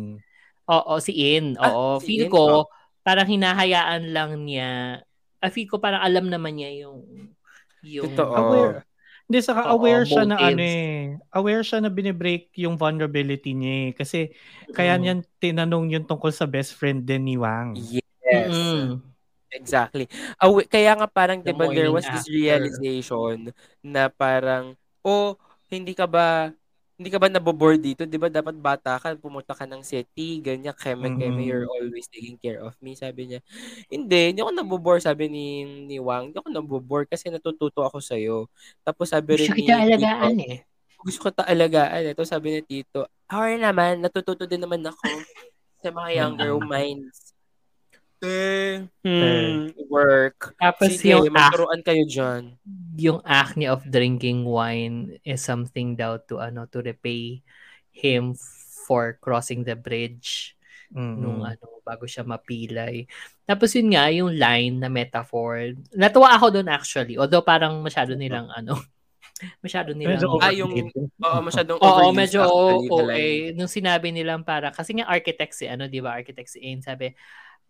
[0.67, 1.55] Oo, si In.
[1.55, 2.65] Ah, Oo, si feel In, ko, oh.
[3.07, 4.99] parang hinahayaan lang niya.
[5.39, 7.31] I feel ko parang alam naman niya yung...
[7.87, 8.35] yung Totoo.
[8.35, 8.83] Aware.
[9.25, 11.15] Hindi, saka Oo, aware siya na ano eh.
[11.31, 13.91] Aware siya na binibreak yung vulnerability niya eh.
[13.95, 14.19] Kasi
[14.75, 15.01] kaya Mm.
[15.01, 17.79] niyan tinanong yun tungkol sa best friend din ni Wang.
[17.79, 18.51] Yes.
[18.51, 19.14] Mm.
[19.55, 20.11] Exactly.
[20.43, 22.35] Aw- kaya nga parang, di ba, there was this after.
[22.35, 23.55] realization
[23.87, 24.75] na parang,
[25.07, 25.39] oh,
[25.71, 26.51] hindi ka ba,
[26.95, 28.03] hindi ka ba nabobore dito?
[28.07, 31.47] Di ba dapat bata ka, pumunta ka ng city, ganyan, keme-keme, Mhm.
[31.47, 32.95] you're always taking care of me.
[32.99, 33.41] Sabi niya,
[33.91, 35.47] hindi, hindi ako nabobore, sabi ni,
[35.87, 38.47] ni Wang, hindi ako nabobore kasi natututo ako sa'yo.
[38.83, 40.59] Tapos sabi rin Gusto ni kita alagaan eh.
[41.05, 42.11] gusto ko ta alagaan.
[42.11, 45.03] Ito sabi ni Tito, ako naman, natututo din naman ako
[45.85, 47.34] sa mga younger minds.
[48.25, 50.57] Eh, hmm, work.
[50.57, 52.43] Tapos Sige, yung act, magturuan kayo dyan.
[52.97, 57.43] yung acne of drinking wine is something daw to ano to repay
[57.93, 58.35] him
[58.87, 60.57] for crossing the bridge
[60.95, 61.19] Mm-mm.
[61.21, 63.05] nung ano bago siya mapilay.
[63.45, 65.75] Tapos yun nga yung line na metaphor.
[65.93, 67.19] Natuwa ako doon actually.
[67.21, 68.79] Although parang masyado nilang ano
[69.65, 70.91] masyado nilang Medyo Ah, yung-.
[71.21, 72.41] Oo, masyadong Oo, overused medyo
[73.13, 73.53] eh.
[73.57, 77.11] Nung sinabi nilang para, kasi nga architect si, ano, di ba, architect si Ain, sabi,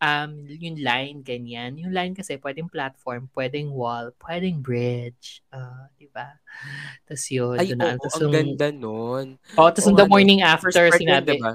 [0.05, 1.81] um, yung line, ganyan.
[1.81, 5.41] Yung line kasi, pwedeng platform, pwedeng wall, pwedeng bridge.
[5.49, 6.37] Ah, di ba?
[7.09, 7.87] Tapos yun, Ay, doon na.
[7.97, 9.27] oo, Tapos ang yung- ganda nun.
[9.57, 11.53] Oo, tapos in the nga, morning First after, sinabi, diba?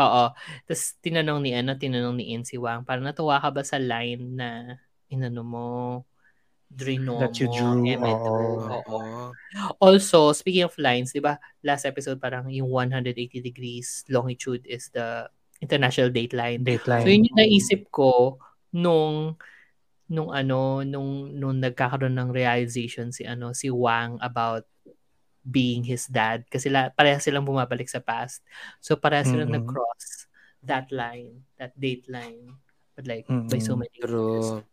[0.00, 0.24] oo.
[0.64, 4.24] Tapos tinanong ni, ano, tinanong ni In si Wang, parang natuwa ka ba sa line
[4.34, 4.80] na,
[5.12, 5.68] inano mo,
[6.66, 8.24] drino That you drew, eme oo.
[8.26, 8.56] drew.
[8.74, 8.98] Oo.
[9.78, 15.30] Also, speaking of lines, di ba, last episode parang yung 180 degrees longitude is the
[15.60, 16.60] international date line.
[16.62, 17.04] Dateline.
[17.04, 18.40] So yun yung naisip ko
[18.72, 19.36] nung
[20.06, 24.62] nung ano nung nung nagkakaroon ng realization si ano si Wang about
[25.46, 28.42] being his dad kasi la, pareha silang bumabalik sa past.
[28.82, 29.66] So pareha silang Mm-mm.
[29.66, 30.26] nag-cross
[30.66, 32.58] that line, that date line.
[32.98, 34.10] But like by so many years.
[34.10, 34.64] True.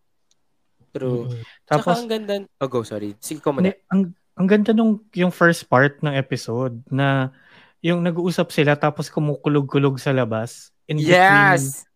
[0.94, 1.22] True.
[1.30, 1.42] Mm-mm.
[1.66, 3.18] Tsaka Tapos, ang ganda, oh go, sorry.
[3.22, 3.74] Sige ko muna.
[3.94, 7.30] Ang, ang ganda nung yung first part ng episode na
[7.84, 10.73] yung nag-uusap sila tapos kumukulog-kulog sa labas.
[10.88, 11.88] In between Yes!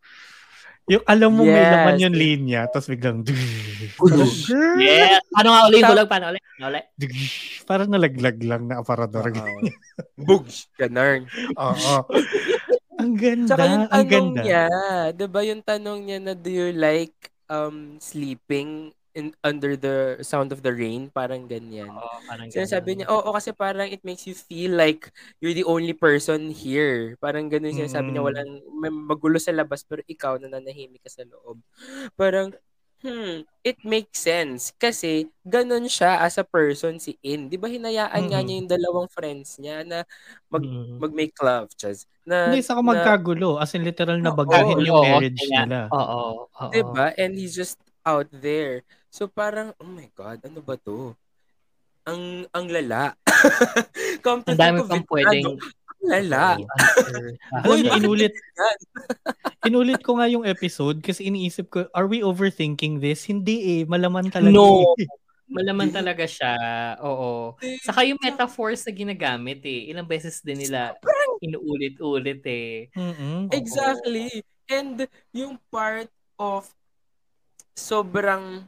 [0.88, 1.72] Yung alam mo may Yes.
[1.76, 3.20] laman yung linya tapos biglang.
[4.80, 5.20] Yeah.
[5.36, 6.08] Paano nga ulit Sa- kulog?
[6.08, 6.44] Paano ulit?
[6.58, 6.86] Ulit?
[7.70, 9.28] parang nalaglag lang na aparador.
[9.28, 9.60] Oo.
[10.28, 10.72] Bugs!
[10.80, 11.28] Ganun.
[11.60, 11.96] Oo.
[12.98, 13.52] ang ganda.
[13.52, 14.42] Tsaka yung ang tanong ganda.
[14.42, 14.66] niya,
[15.12, 17.14] di ba yung tanong niya na do you like
[17.48, 21.10] um sleeping in under the sound of the rain?
[21.10, 21.90] Parang ganyan.
[21.90, 25.10] Oo, parang Sinasabi niya, oo, kasi parang it makes you feel like
[25.42, 27.18] you're the only person here.
[27.18, 28.30] Parang ganun yung sinasabi niya, Mm.
[28.30, 31.58] walang, may magulo sa labas, pero ikaw nananahimik ka sa loob.
[32.14, 32.54] Parang,
[33.02, 34.70] hmm, it makes sense.
[34.74, 37.46] Kasi, ganun siya as a person si In.
[37.46, 38.46] Di ba hinayaan nga Mm-mm.
[38.46, 40.06] niya yung dalawang friends niya na
[40.48, 41.02] mag, Mm.
[41.02, 42.06] mag-make love, Chaz.
[42.22, 43.58] Na, Hindi, saka na- magkagulo.
[43.58, 45.80] As in literal na bagahin yung Oo, marriage kaya- nila.
[45.90, 46.70] Oo, oo.
[46.70, 47.14] Diba?
[47.16, 48.84] And he's just out there.
[49.12, 51.16] So parang, oh my God, ano ba to?
[52.08, 53.16] Ang ang lala.
[54.24, 56.46] Come to Ang dami it, pwedeng ano, ang lala.
[57.68, 58.34] Alam niyo, inulit,
[59.68, 63.28] inulit ko nga yung episode kasi iniisip ko, are we overthinking this?
[63.28, 64.56] Hindi eh, malaman talaga.
[64.56, 64.96] No.
[64.96, 65.08] eh.
[65.48, 66.56] Malaman talaga siya.
[67.00, 67.56] Oo.
[67.80, 69.88] Saka yung metaphors na ginagamit eh.
[69.88, 70.92] Ilang beses din nila
[71.40, 72.92] inuulit-ulit eh.
[72.92, 73.48] Mm-mm.
[73.56, 74.44] Exactly.
[74.68, 76.68] And yung part of
[77.72, 78.68] sobrang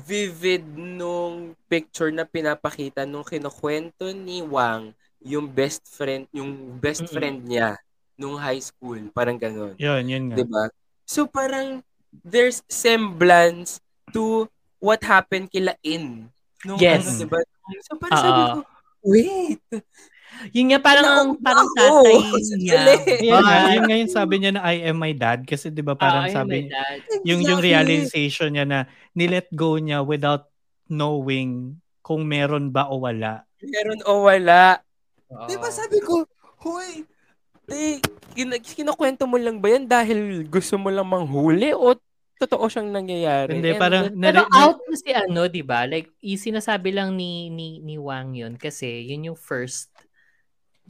[0.00, 7.12] vivid nung picture na pinapakita nung kinukwento ni Wang yung best friend yung best Mm-mm.
[7.12, 7.76] friend niya
[8.16, 10.36] nung high school parang ganun Yun, yun nga.
[10.40, 10.64] 'di ba
[11.04, 11.84] so parang
[12.24, 13.78] there's semblance
[14.10, 14.48] to
[14.80, 16.28] what happened kila in
[16.64, 17.04] nung Yes.
[17.04, 17.40] ano 'di ba
[17.84, 18.52] so parang sabi Oo.
[18.52, 18.58] ko
[19.04, 19.60] wait
[20.50, 22.14] Yun nga parang Nauna parang tatay
[22.56, 22.80] niya.
[22.80, 25.92] Nga, But- yun nga yung sabi niya na I am my dad kasi 'di ba
[25.94, 26.98] parang ayun, sabi dad.
[27.22, 27.68] yung yung Exactly.
[27.68, 28.78] realization niya na
[29.12, 30.48] nilet go niya without
[30.86, 33.44] knowing kung meron ba o wala.
[33.60, 34.80] meron o wala
[35.28, 35.46] Oo.
[35.46, 36.26] Di ba sabi ko,
[36.58, 37.06] Hoy,
[37.68, 41.94] eh, kin- kinukwento mo lang ba yan dahil gusto mo lang manghuli o
[42.34, 43.54] totoo siyang nangyayari?
[43.54, 45.84] Hindi And, parang Pero nare- na- out na si ano, 'di ba?
[45.84, 49.92] Like easy na sabi lang ni ni ni Wang 'yun kasi yun yung first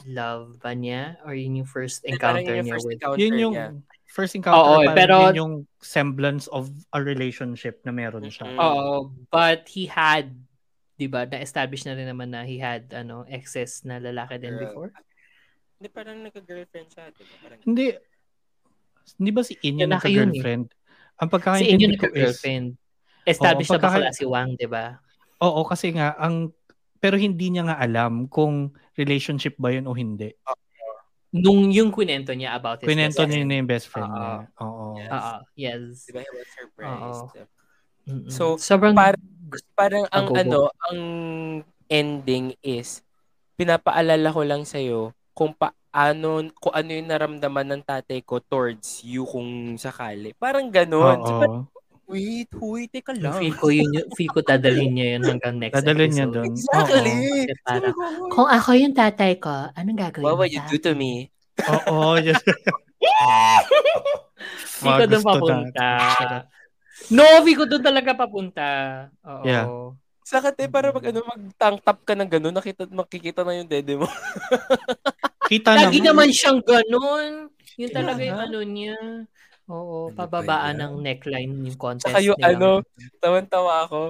[0.04, 3.34] love ba niya or yun yung first encounter yun yung niya first with encounter yun
[3.34, 3.68] yung niya.
[4.06, 8.46] first encounter Oo, pero- yun yung semblance of a relationship na meron siya.
[8.46, 8.58] Mm-mm.
[8.58, 8.94] Oo,
[9.28, 10.34] but he had
[10.94, 14.62] 'di ba, na-establish na rin naman na he had ano, excess na lalaki din Girl.
[14.62, 14.90] before.
[15.74, 17.04] Hindi, parang nagka-girlfriend siya.
[17.10, 17.34] Diba?
[17.40, 17.84] Parang, Hindi
[19.16, 20.36] hindi ba si In yung Lalaki yun eh.
[20.36, 20.64] girlfriend
[21.16, 22.66] Ang Si Inyo pagkakaintindi ko is nagka-girlfriend.
[23.22, 24.86] Established Oo, na bakla pagkaka- si Wang, 'di ba?
[25.40, 26.52] Oo, kasi nga ang
[27.00, 28.68] pero hindi niya nga alam kung
[29.00, 30.36] relationship ba yun o hindi.
[31.32, 34.18] Nung yung kwento niya about his Kwento niya na yung best friend Oo.
[34.18, 34.36] niya.
[34.60, 34.84] Oo.
[34.98, 35.10] Yes.
[35.10, 35.82] Oo, yes.
[36.04, 37.26] di ba, he was surprised.
[38.10, 38.28] Mm-mm.
[38.28, 39.16] So, sobrang par-
[39.50, 40.98] Gusto- Parang ang Ang ano, ang
[41.90, 43.02] ending is
[43.58, 44.78] pinapaalala ko lang sa
[45.34, 50.30] kung paano kung ano yung naramdaman ng tatay ko towards you kung sakali.
[50.38, 51.18] Parang gano'n.
[51.18, 51.79] So, parang, Oo.
[52.10, 53.38] Wait, huy, teka lang.
[53.38, 56.34] feel ko yun, feel ko dadalhin niya yun hanggang next Dadalhin niya episode.
[56.34, 56.46] doon.
[56.50, 57.14] Exactly.
[57.46, 57.94] Kasi parang,
[58.28, 61.30] Kung ako yung tatay ko, anong gagawin What would you sa do to me?
[61.64, 61.78] Oo.
[62.18, 62.18] Oo.
[62.18, 62.42] Yes.
[64.80, 65.86] Feel ko doon papunta.
[67.08, 68.68] No, feel ko doon talaga papunta.
[69.24, 69.44] Oo.
[69.46, 69.66] Yeah.
[70.20, 73.98] Sakit eh, para mag, ano, mag-tank top ka ng gano'n, nakita, makikita na yung dede
[73.98, 74.06] mo.
[75.50, 76.28] Kita Lagi naman.
[76.28, 77.50] naman siyang ganun.
[77.74, 78.94] Yun talaga yung ano niya.
[79.70, 82.58] Oo, Ano ba pababaan ng neckline yung contest Saka yung nila.
[82.58, 82.68] ano,
[83.22, 84.00] tawan-tawa ako.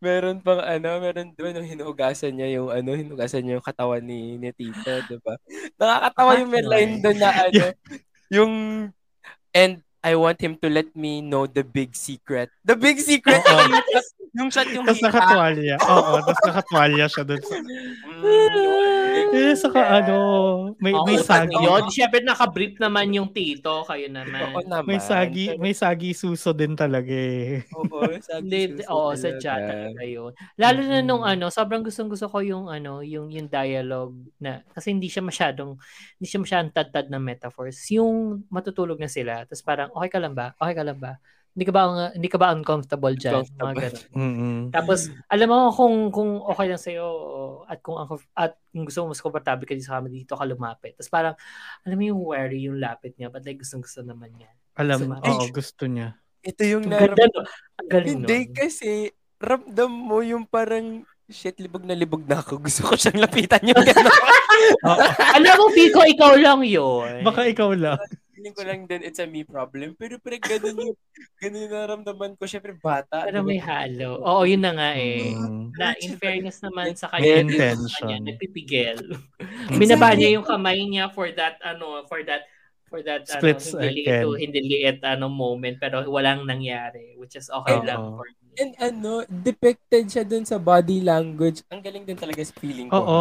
[0.00, 4.40] Meron pang ano, meron doon yung hinugasan niya yung ano, hinugasan niya yung katawan ni,
[4.40, 5.36] ni Tito, di ba?
[5.80, 7.64] Nakakatawa yung may line doon na ano,
[8.36, 8.52] yung,
[9.52, 12.48] and I want him to let me know the big secret.
[12.64, 13.44] The big secret!
[13.44, 13.68] Oo.
[13.68, 15.76] yung, yung shot yung Tapos nakatwalya.
[15.76, 17.56] Oo, tapos nakatwalya siya doon sa...
[17.60, 18.90] Mm,
[19.30, 20.16] Eh, saka ano,
[20.82, 21.54] may, Oo, may sagi.
[21.54, 24.54] Yun, syempre nakabrief naman yung tito, kayo naman.
[24.54, 24.90] Oo naman.
[24.90, 27.62] May sagi, may sagi suso din talaga eh.
[27.74, 29.22] Oo, sagi suso oo, talaga.
[29.22, 30.32] sadya talaga yun.
[30.58, 34.90] Lalo na nung ano, sobrang gustong gusto ko yung ano, yung yung dialogue na kasi
[34.90, 35.78] hindi siya masyadong
[36.18, 37.78] hindi siya masyadong tad-tad na metaphors.
[37.94, 40.52] Yung matutulog na sila, tapos parang okay ka lang ba?
[40.54, 41.18] Okay ka lang ba?
[41.50, 43.42] Hindi ka ba ang- hindi ka ba uncomfortable diyan?
[43.58, 44.04] Mga ganun.
[44.22, 44.58] Mm-mm.
[44.70, 46.94] Tapos alam mo kung kung okay lang sa
[47.66, 50.94] at kung ang at kung gusto mo mas komportable ka sa kama dito ka lumapit.
[50.94, 51.34] Tapos parang
[51.82, 54.50] alam mo yung wary yung lapit niya, but like gustong gusto naman niya.
[54.78, 56.14] Alam, Suma- oo, gusto niya.
[56.40, 57.44] Ito yung naram- ganda no?
[57.76, 58.54] Ang galing Hindi nun.
[58.56, 62.62] kasi, ramdam mo yung parang, shit, libog na libog na ako.
[62.62, 64.08] Gusto ko siyang lapitan yung gano'n.
[64.88, 65.00] Oo,
[65.36, 67.20] Alam mo, feel ko ikaw lang yun.
[67.20, 68.00] baka ikaw lang.
[68.40, 69.92] Feeling ko lang din, it's a me problem.
[70.00, 70.98] Pero pero ganun yung,
[71.36, 72.48] ganun yung naramdaman ko.
[72.48, 73.28] Syempre, bata.
[73.28, 74.16] Pero may halo.
[74.24, 75.36] Oo, yun na nga eh.
[75.36, 75.76] Mm.
[75.76, 78.00] Na in fairness naman sa May kanya, intention.
[78.00, 78.96] kanya nagpipigil.
[79.76, 82.48] Binaba niya yung kamay niya for that ano, for that
[82.88, 87.46] for that Split ano, hindi liit, hindi liit ano moment pero walang nangyari which is
[87.46, 87.86] okay Oo.
[87.86, 88.56] lang for me.
[88.58, 91.62] And ano, depicted siya dun sa body language.
[91.70, 92.96] Ang galing din talaga sa feeling ko.
[92.96, 93.20] Oo.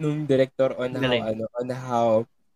[0.00, 2.08] Nung director on how, ano, on how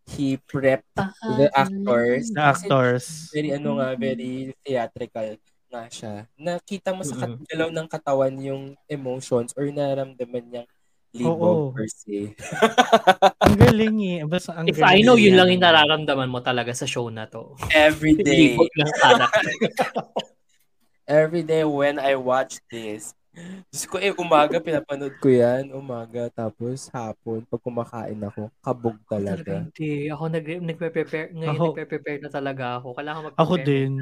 [0.07, 2.29] he prepped the actors.
[2.31, 3.05] The Kasi actors.
[3.33, 5.37] very ano nga, very theatrical
[5.73, 6.15] nga siya.
[6.37, 10.69] Nakita mo sa kat- galaw ng katawan yung emotions or nararamdaman niyang
[11.15, 11.19] Oo.
[11.19, 12.35] libog per se.
[13.41, 14.21] Ang galing eh.
[14.25, 17.27] Basta ang If galing I know, yun lang yung nararamdaman mo talaga sa show na
[17.27, 17.55] to.
[17.71, 19.27] Every day, Libog lang sana.
[21.07, 23.15] every day when I watch this,
[23.67, 25.75] Diyos ko, eh, umaga, pinapanood ko yan.
[25.75, 29.53] Umaga, tapos hapon, pag kumakain ako, kabog Talaga talaga.
[29.61, 30.07] hindi.
[30.07, 32.95] Ako nag nagpe-prepare ngayon Ako- nagpe-prepare na talaga ako.
[32.95, 33.93] Kailangan mag Ako din.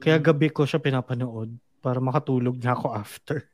[0.00, 3.44] Kaya gabi ko siya pinapanood para makatulog na ako after.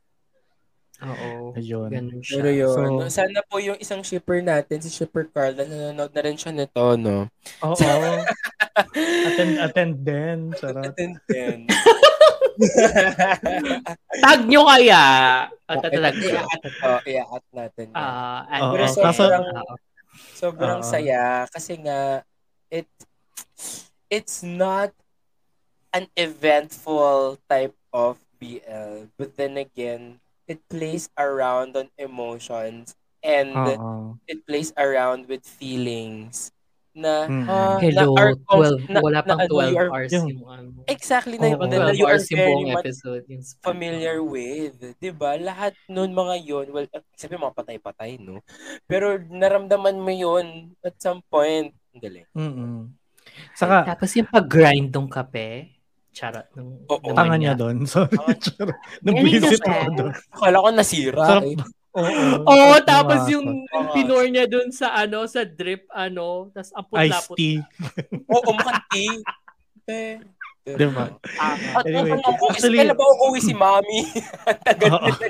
[1.03, 1.51] Oo.
[1.59, 1.91] Ayun.
[1.91, 2.39] Ganun siya.
[2.39, 6.15] Pero yun, So- no, sana po yung isang shipper natin, si Shipper Carl, na nanonood
[6.15, 7.27] na rin siya nito, no?
[7.59, 7.75] Oo.
[9.27, 10.39] attend, attend din.
[10.55, 10.87] Sarap.
[10.87, 11.67] Attend din.
[14.23, 15.03] Tag nyo kaya.
[15.65, 16.19] At talaga.
[16.19, 17.87] I-at, oh, i-at natin.
[17.91, 19.45] Ah, at Oo, pero sobrang
[20.35, 20.87] Sobrang Oo.
[20.87, 22.23] saya kasi nga
[22.71, 22.87] it
[24.07, 24.91] it's not
[25.91, 34.15] an eventful type of BL but then again it plays around on emotions and Oo.
[34.27, 36.51] it plays around with feelings
[36.95, 37.43] na Mm.
[37.45, 40.11] ah, Hello, na are com- 12, na- wala na pang ano, 12 you are- hours
[40.11, 40.67] yung- yung ano.
[40.87, 41.51] exactly na Oo.
[41.51, 43.23] yun, na 12 you are very much episode.
[43.27, 45.35] Yung familiar with, 'di ba?
[45.35, 48.39] Lahat noon mga 'yon, well, sabi mga patay-patay, no?
[48.85, 50.47] Pero naramdaman mo 'yon
[50.79, 51.75] at some point.
[51.91, 52.27] Ang galing.
[52.31, 52.95] Mm-mm.
[53.51, 55.75] Saka, Tapos yung pag-grind ng kape,
[56.09, 56.47] charot.
[56.53, 56.99] Nung, Oo.
[57.03, 57.51] nung tanga niya.
[57.51, 57.77] niya doon.
[57.91, 58.15] Sorry.
[58.37, 58.77] Charot.
[59.01, 60.11] Nabisit ako doon.
[60.31, 61.23] Akala ko nasira.
[61.25, 61.43] Sarap.
[61.43, 61.55] eh.
[61.95, 62.43] Oo.
[62.43, 66.71] Oo, sarap tapos na yung, yung pinor niya dun sa ano, sa drip, ano, tapos
[66.71, 67.37] ang Iced putla-putla.
[67.39, 67.55] tea.
[68.27, 69.15] Oo, mukhang tea.
[69.85, 70.15] Eh,
[70.65, 71.13] Diba?
[71.37, 73.53] Ah, At Anyway, ako, actually- kailan ba uuwi si
[74.65, 75.07] tagal Oo.
[75.07, 75.29] nila.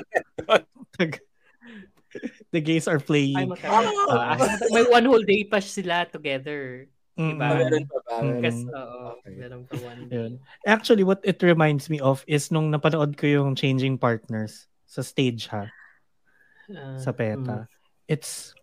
[2.48, 3.36] The gays are playing.
[3.36, 4.48] ay, pa.
[4.72, 6.88] May one whole day pa sila together.
[7.12, 7.36] Diba?
[7.52, 8.14] Meron pa ba?
[8.24, 8.40] Mm.
[8.40, 10.32] Kasi, oo, meron pa one day.
[10.64, 15.48] Actually, what it reminds me of is nung napanood ko yung Changing Partners sa stage
[15.48, 15.68] ha,
[16.72, 17.16] Ah, sa mm.
[17.16, 17.56] PETA.
[18.06, 18.54] It's,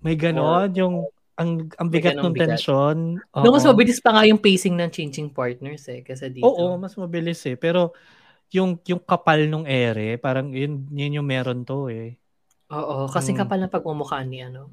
[0.00, 2.56] may ganon, yung, ang, ang bigat ng bigat.
[2.56, 3.20] tensyon.
[3.20, 6.48] No, mas mabilis pa nga yung pacing ng changing partners eh, kasi dito.
[6.48, 7.60] Oo, mas mabilis eh.
[7.60, 7.92] Pero,
[8.54, 12.14] yung yung kapal nung ere, parang yun, yun yung meron to eh.
[12.70, 13.38] Oo, kasi Mm.
[13.42, 14.70] kapal ng pagmumukha ni ano.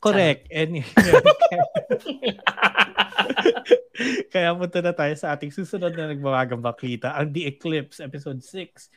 [0.00, 0.48] Correct.
[0.52, 0.80] And,
[4.32, 8.92] kaya punta na tayo sa ating susunod na nagbawagang baklita, ang The Eclipse, episode 6.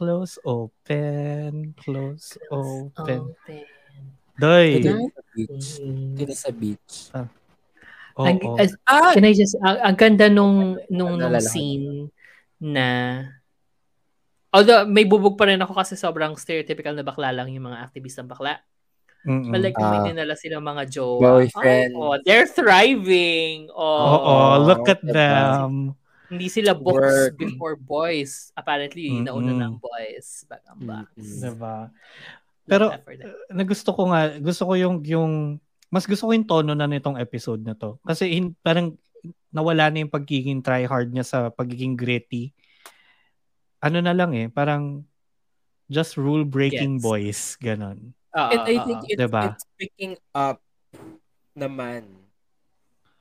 [0.00, 3.36] Close, open, close, open.
[3.36, 3.64] Open.
[4.40, 4.80] Doy.
[4.80, 5.68] Kaya sa beach.
[6.32, 6.94] Sa beach.
[8.16, 8.24] Oo.
[8.24, 9.12] Ang, as- Ah!
[9.12, 12.08] can I just, ang, ang ganda nung, nung, nung scene
[12.56, 13.20] na,
[14.48, 18.24] although may bubog pa rin ako kasi sobrang stereotypical na bakla lang yung mga activist
[18.24, 18.56] ng bakla.
[19.28, 19.52] Mm-mm.
[19.52, 20.00] But like, Ah.
[20.00, 21.44] may dinala silang mga jowa.
[21.44, 21.92] Boyfriend.
[21.92, 23.68] Oh, they're thriving.
[23.68, 24.34] Oh, Oo,
[24.64, 25.12] look at diba?
[25.12, 25.92] them.
[26.30, 27.34] Hindi sila books Work.
[27.36, 28.54] before boys.
[28.54, 29.62] Apparently, nauna Mm-mm.
[29.66, 30.46] ng boys.
[30.46, 31.10] Bagambas.
[31.18, 31.42] Mm-mm.
[31.42, 31.76] Diba?
[31.90, 33.34] Love Pero, that for them.
[33.50, 35.32] na gusto ko nga, gusto ko yung, yung,
[35.90, 37.98] mas gusto ko yung tono na nitong episode na to.
[38.06, 38.94] Kasi in, parang
[39.50, 42.54] nawala na yung pagiging try hard niya sa pagiging gritty.
[43.82, 45.02] Ano na lang eh, parang
[45.90, 47.02] just rule breaking Gets.
[47.02, 48.14] boys, ganon.
[48.30, 49.08] Oo, And I oo, think oo.
[49.10, 49.42] it's, Diba?
[49.50, 50.62] it's picking up
[51.58, 52.06] naman.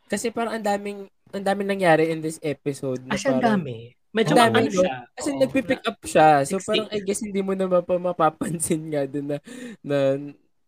[0.05, 3.61] Kasi parang ang daming ang daming nangyari in this episode na Ah, siya ang parang,
[3.61, 3.77] dami.
[4.09, 4.95] Medyo Ang dami, ano siya.
[5.13, 5.39] Kasi Oo.
[5.39, 6.29] nagpipick up siya.
[6.43, 9.37] So parang I guess hindi mo na mapa, mapapansin nga dun na,
[9.79, 9.97] na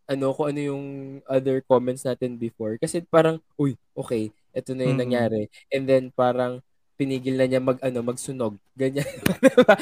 [0.05, 0.85] ano kung ano yung
[1.25, 2.77] other comments natin before.
[2.77, 5.03] Kasi parang, uy, okay, ito na yung Mm.
[5.03, 5.41] nangyari.
[5.69, 6.61] And then parang
[6.93, 9.09] pinigil na niya mag ano magsunog ganyan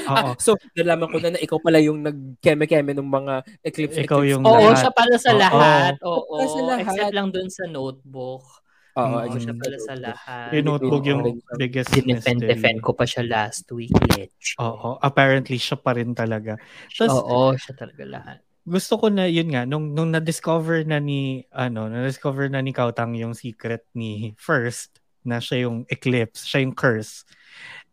[0.07, 0.39] ah, Oo.
[0.39, 4.43] so nalaman ko na na ikaw pala yung nagkeme-keme ng mga eclipse Ikaw eclipse yung
[4.47, 4.79] Oo, lahat.
[4.79, 5.35] siya pala sa Oo.
[5.35, 5.93] lahat.
[5.99, 6.79] Oo, Siya sa lahat.
[6.87, 8.58] except lang dun sa notebook.
[8.99, 9.25] Oo, Mm.
[9.29, 10.49] Except siya sa pala sa lahat.
[10.51, 11.21] Yung notebook yung
[11.55, 12.83] biggest Dinefend-defend mystery.
[12.83, 14.57] ko pa siya last week, bitch.
[14.57, 16.57] Oo, apparently siya pa rin talaga.
[16.91, 18.37] Tas, Oo, siya talaga lahat.
[18.69, 23.17] gusto ko na yun nga nung nung na-discover na ni ano, na-discover na ni Kautang
[23.17, 27.25] yung secret ni First na siya yung eclipse, siya yung curse.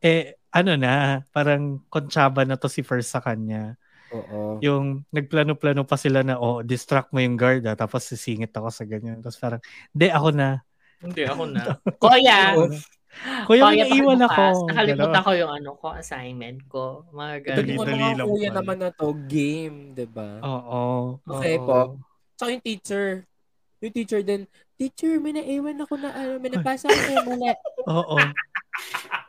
[0.05, 3.77] Eh ano na, parang kontsaba na to si First sa kanya.
[4.13, 4.61] Oo.
[4.65, 8.85] Yung nagplano-plano pa sila na oh, distract mo yung guard ah, tapos sisingit ako sa
[8.89, 9.21] ganyan.
[9.25, 9.61] Tapos parang,
[9.93, 10.61] "De ako na."
[10.99, 11.63] Hindi, ako na.
[12.03, 12.41] Kuya!
[13.49, 14.29] Kuya, Kuya, pakibukas.
[14.29, 14.45] ako.
[14.69, 16.85] Nakalimutan ko yung ano ko, assignment ko.
[17.11, 17.57] Mga Ito ganun.
[17.67, 18.57] yung Dali-dali mga lang kuya pala.
[18.61, 20.31] naman na to, game, 'di ba?
[20.39, 20.83] Oo.
[21.23, 21.97] Okay po.
[22.37, 23.25] So yung teacher,
[23.79, 27.53] yung teacher din, teacher, may naiwan ako na ano, may nabasa ako eh, mali.
[27.89, 28.17] Oo.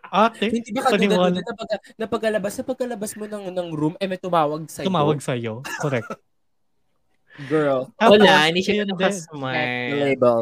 [0.10, 1.36] Ate, Hindi ba paniwala.
[1.38, 4.88] na pag, na pagkalabas, sa pagkalabas mo ng, ng room, eh may tumawag sa'yo.
[4.88, 5.64] Tumawag sa'yo.
[5.80, 6.12] Correct.
[7.46, 7.92] Girl.
[7.98, 9.04] Wala, hindi siya Ayun ganun din.
[9.06, 9.68] ka-smart.
[9.94, 10.40] Label.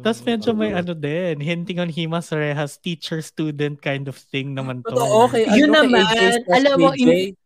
[0.00, 4.96] Tapos medyo may ano din, hinting on Himas Rehas teacher-student kind of thing naman to.
[4.96, 5.44] Totoo, okay.
[5.52, 7.36] Yun ano, naman, kay alam mo, in-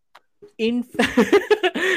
[0.61, 0.85] In,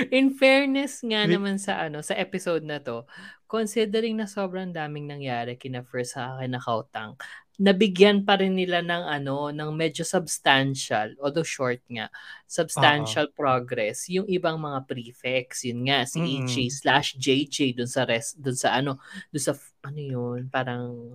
[0.08, 1.36] in fairness nga Wait.
[1.36, 3.04] naman sa ano sa episode na to,
[3.44, 7.20] considering na sobrang daming nangyari kina first sa akin na Kautang,
[7.62, 12.10] nabigyan pa rin nila ng ano, ng medyo substantial, although short nga,
[12.50, 16.46] substantial progress yung ibang mga prefects, yun nga si Mm-mm.
[16.46, 18.98] AJ slash JJ dun sa rest, dun sa ano,
[19.30, 21.14] dun sa ano yun, parang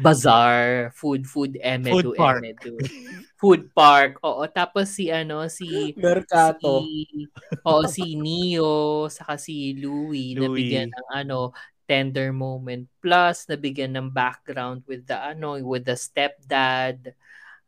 [0.00, 2.38] bazaar, food food emedu Food park.
[2.40, 2.74] emedu.
[3.44, 4.16] Food park.
[4.24, 6.80] Oo, tapos si ano si Mercato.
[6.80, 7.28] Si,
[7.60, 10.48] oo, si Neo, saka si Louie, Louie.
[10.48, 11.52] nabigyan ng ano,
[11.84, 12.88] tender moment.
[12.98, 17.12] Plus, nabigyan ng background with the ano, with the stepdad,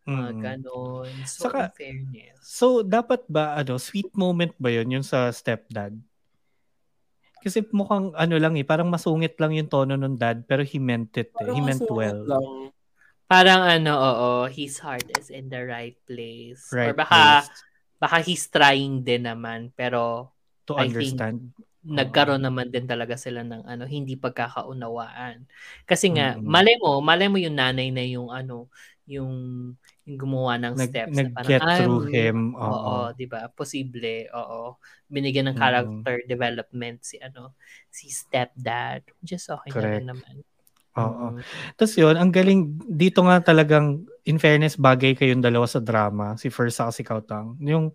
[0.06, 0.38] Mm.
[0.38, 1.10] ganon.
[1.26, 2.38] So, Saka- in fairness.
[2.38, 5.90] So, dapat ba, ano, sweet moment ba yun, yung sa stepdad?
[7.42, 11.14] Kasi mukhang, ano lang eh, parang masungit lang yung tono ng dad, pero he meant
[11.14, 11.30] it.
[11.42, 11.50] Eh.
[11.50, 12.22] He meant well.
[12.22, 12.70] lang.
[13.26, 16.70] Parang ano, oo, his heart is in the right place.
[16.70, 17.62] Right Or baka, place
[17.98, 20.30] baka he's trying din naman, pero
[20.62, 21.38] to I think- understand.
[21.86, 25.46] Nagkaroon naman din talaga sila ng ano hindi pagkakaunawaan.
[25.86, 26.46] Kasi nga Mm-mm.
[26.46, 28.68] malay mo, malay mo yung nanay na yung ano,
[29.06, 29.32] yung,
[30.06, 32.54] yung gumawa ng Nag, steps na nag-get "Ah, through mm, him.
[32.66, 33.14] Oo, Oo.
[33.14, 33.46] 'di ba?
[33.54, 34.26] Posible.
[34.34, 34.76] Oo.
[35.06, 36.06] Binigyan ng Mm-mm.
[36.06, 37.54] character development si ano,
[37.90, 39.02] si stepdad.
[39.22, 40.06] Just okay na Correct.
[40.14, 40.42] naman.
[40.98, 41.32] Oo.
[41.32, 41.44] Mm.
[41.78, 46.48] Tapos yun, ang galing, dito nga talagang, in fairness, bagay kayong dalawa sa drama, si
[46.52, 47.56] First at si Kautang.
[47.62, 47.94] Yung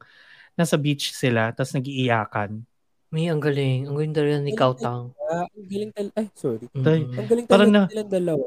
[0.58, 2.64] nasa beach sila, tapos nag-iiyakan.
[3.12, 3.92] May ang galing.
[3.92, 5.12] Ang galing talaga ni Kautang.
[5.28, 6.64] Ang galing tal- Ay, sorry.
[6.72, 7.04] Tay.
[7.04, 7.20] Mm.
[7.20, 8.46] Ang galing talaga na- nilang dalawa.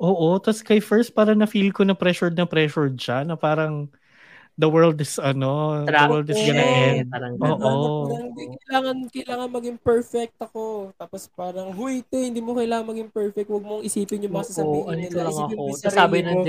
[0.00, 3.90] Oo, tapos kay First, parang na-feel ko na pressured na pressured siya, na parang
[4.56, 7.02] the world is, ano, the Trap world is gonna eh.
[7.02, 7.10] end.
[7.10, 8.08] Parang Oo.
[8.08, 10.94] hindi kailangan, kailangan maging perfect ako.
[10.94, 13.50] Tapos parang, huy, te, hindi mo kailangan maging perfect.
[13.50, 15.20] Huwag mong isipin yung mga Oo, sasabihin ano nila.
[15.20, 15.90] lang Isipin ako.
[15.90, 16.40] sabi ng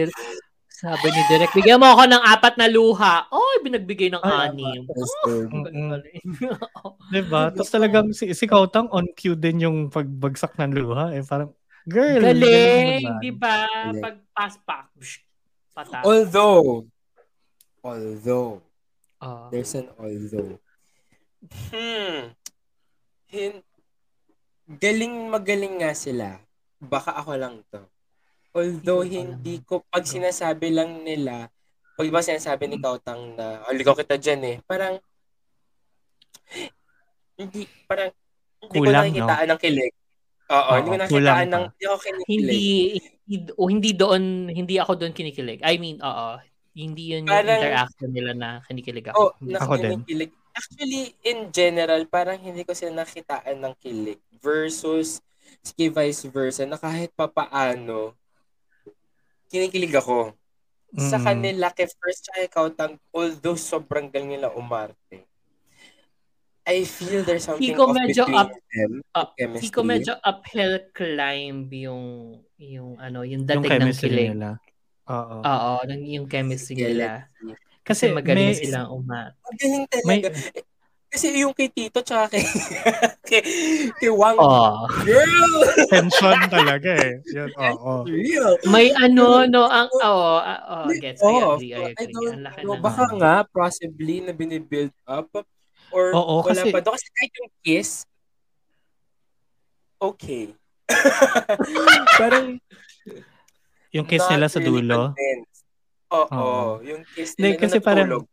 [0.81, 3.29] sabi ni Direk, bigyan mo ako ng apat na luha.
[3.29, 4.81] Oy, binagbigay ng Ay, anim.
[4.89, 6.25] Galing.
[7.13, 7.53] Diba?
[7.53, 11.13] Tapos talagang si, si Kautang on cue din yung pagbagsak ng luha.
[11.13, 11.53] Eh, parang,
[11.85, 13.69] girl, Galing, di ba?
[13.93, 15.21] Pag pass back, psh,
[15.71, 16.01] pata.
[16.01, 16.89] Although,
[17.85, 18.65] although,
[19.21, 19.53] Oh.
[19.53, 20.57] there's an although.
[21.69, 22.33] Hmm.
[23.29, 23.61] Hin
[24.65, 26.41] galing magaling nga sila.
[26.81, 27.85] Baka ako lang to.
[28.51, 31.47] Although Hindi ko, pag sinasabi lang nila,
[31.95, 34.99] pag ba sinasabi ni Kautang na, haligaw kita dyan eh, parang,
[37.39, 38.11] hindi, parang,
[38.59, 39.93] hindi ko Kulang, nakikitaan ng kilig.
[40.51, 42.27] Oo, hindi ko Oo, nakikitaan ng, hindi ako kinikilig.
[42.27, 42.63] Hindi,
[43.29, 45.59] hindi, o hindi doon, hindi ako doon kinikilig.
[45.63, 46.27] I mean, oo.
[46.71, 49.15] Hindi yun yung Parang- interaction nila na kinikilig ako.
[49.19, 49.31] Oh.
[49.35, 49.95] Ako din.
[49.99, 50.31] nakikinikilig.
[50.51, 55.23] Actually, in general, parang hindi ko sila nakitaan ng kilig versus
[55.63, 58.15] ski vice versa na kahit papaano,
[59.51, 60.31] kinikilig ako.
[60.93, 61.25] Sa Mm.
[61.25, 65.27] kanila, kay First kay Kautang, although sobrang galing nila umarte,
[66.61, 68.91] I feel there's something Fiko off medyo between up- them.
[69.11, 69.61] Up, chemistry.
[69.65, 72.05] Fiko medyo uphill climb yung,
[72.55, 74.29] yung ano, yung Yung dating ng chemistry kilig.
[74.31, 74.49] nila.
[75.09, 75.35] Oo.
[75.41, 77.25] Oo, yung, yung chemistry nila.
[77.81, 79.33] Kasi Kasi magaling may- silang uma.
[79.33, 80.37] Magaling May, talaga.
[81.11, 82.43] Kasi yung kay Tito tsaka kay,
[83.27, 83.43] kay,
[83.99, 84.87] kay Wang, Oh.
[85.03, 85.51] girl!
[85.91, 87.19] tension talaga eh.
[87.27, 88.07] Yun, oo.
[88.07, 88.55] Real.
[88.65, 92.15] May ano, no, ang, oh, oh, gets, I Oh, agree, I I agree.
[92.15, 92.73] don't Ang laki know.
[92.73, 95.27] ng- Baka nga, possibly, na binibuild up.
[95.91, 96.95] Or Oo, wala kasi- pa doon.
[96.95, 97.89] Kasi kahit yung kiss,
[99.99, 100.55] okay.
[102.17, 102.55] Parang,
[103.91, 105.11] Yung kiss nila sa really dulo.
[105.11, 105.67] convinced.
[106.09, 106.63] Oo, Oo.
[106.79, 108.23] yung kiss nila kasi na parang-.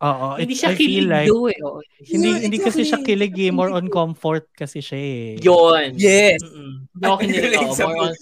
[0.00, 0.28] Oo.
[0.34, 1.58] Hindi siya I feel kilig like, do eh.
[1.60, 1.78] oo.
[2.00, 3.16] hindi, Yeah, hindi kasi siya exactly.
[3.20, 3.50] kilig eh.
[3.50, 5.24] More on comfort kasi siya eh.
[5.38, 5.92] Yun.
[5.94, 6.40] Yes.
[6.40, 6.88] Mm-mm.
[6.96, 7.30] Galing
[7.60, 8.12] oo, sa more on,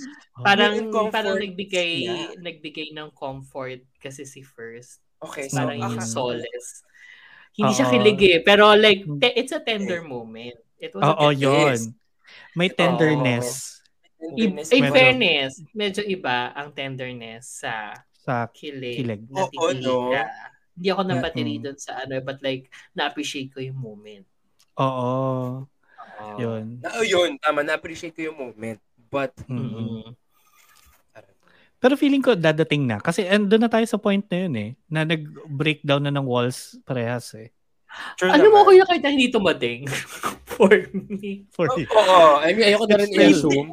[0.40, 2.18] parang, comfort parang nagbigay, niya.
[2.36, 4.98] nagbigay ng comfort kasi si First.
[5.18, 6.82] Okay, so, Parang baka- yung solace.
[7.54, 7.92] Hindi siya Oo.
[7.92, 8.38] kilig eh.
[8.40, 10.54] Pero like, te- it's a tender moment.
[10.78, 11.42] It was a Oo, tender
[11.74, 11.78] yun.
[12.54, 13.78] May tenderness
[14.18, 14.92] tenderness in Medyo- naman.
[14.92, 18.98] fairness, medyo iba ang tenderness sa sa kilig.
[18.98, 19.22] Kilig.
[19.30, 20.10] Oo, tikilig no?
[20.10, 20.26] ka.
[20.78, 21.64] Hindi ako napatiri Mm-mm.
[21.66, 24.22] doon sa ano, but like, na-appreciate ko yung moment.
[24.78, 25.66] Oo.
[25.66, 26.38] Oo.
[26.38, 26.78] Yun.
[26.78, 28.78] Na, oh, yun, tama, na-appreciate ko yung moment.
[29.10, 29.34] But.
[29.50, 30.14] Mm-mm.
[31.78, 32.98] Pero feeling ko dadating na.
[32.98, 34.70] Kasi andun na tayo sa point na yun eh.
[34.90, 37.54] Na nag-breakdown na ng walls parehas eh.
[38.18, 38.66] true Alam mo, naman.
[38.70, 39.86] kuya, kahit na hindi tumating
[40.58, 40.74] for
[41.14, 41.46] me.
[41.48, 41.86] For Oo, you.
[41.86, 42.42] oo.
[42.42, 43.70] I mean, ayoko na rin i-assume.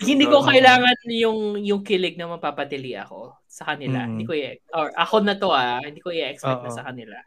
[0.00, 4.02] Hindi ko kailangan yung yung kilig na mapapatili ako sa kanila.
[4.02, 4.08] Mm.
[4.08, 7.20] Hindi ko i- or ako na to ah, hindi ko i-expect na sa kanila.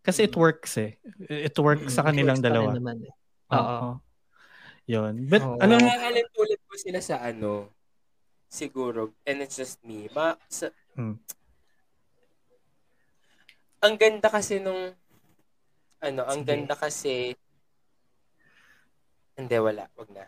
[0.00, 0.94] Kasi it works eh.
[1.26, 2.70] It works sa Mm, kanilang works dalawa.
[2.72, 3.14] naman eh.
[3.50, 3.88] Oo.
[4.84, 5.14] Yun.
[5.26, 5.58] But Oo.
[5.58, 7.70] alam mo, Nakakalit ulit ko sila sa ano,
[8.46, 10.06] siguro, and it's just me.
[10.10, 11.16] Ma, sa, Hmm.
[13.80, 14.94] Ang ganda kasi nung,
[15.98, 16.48] ano, ang Sige.
[16.48, 17.34] ganda kasi,
[19.32, 19.88] hindi, wala.
[19.96, 20.24] Wag na.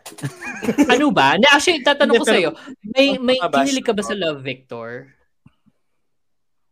[0.97, 1.37] ano ba?
[1.37, 2.51] Na actually tatanong Hindi, ko sa iyo,
[2.81, 5.13] may may kinilig ka ba sa Love Victor?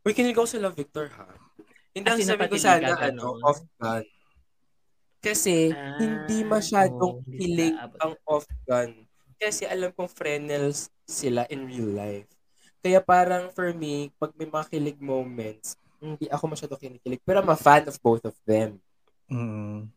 [0.04, 1.30] Uy, kinilig ako sa Love Victor, ha?
[1.94, 3.42] Hindi ang sabi ko sana, ka, ano, ganun.
[3.46, 4.04] off-gun.
[5.24, 8.92] Kasi, Ah, hindi masyadong hindi kilig ang off-gun.
[9.40, 12.28] Kasi alam kong frenels sila in real life.
[12.84, 17.24] Kaya parang for me, pag may mga kilig moments, hindi ako masyado kinikilig.
[17.24, 18.82] Pero I'm a fan of both of them.
[19.32, 19.88] mm,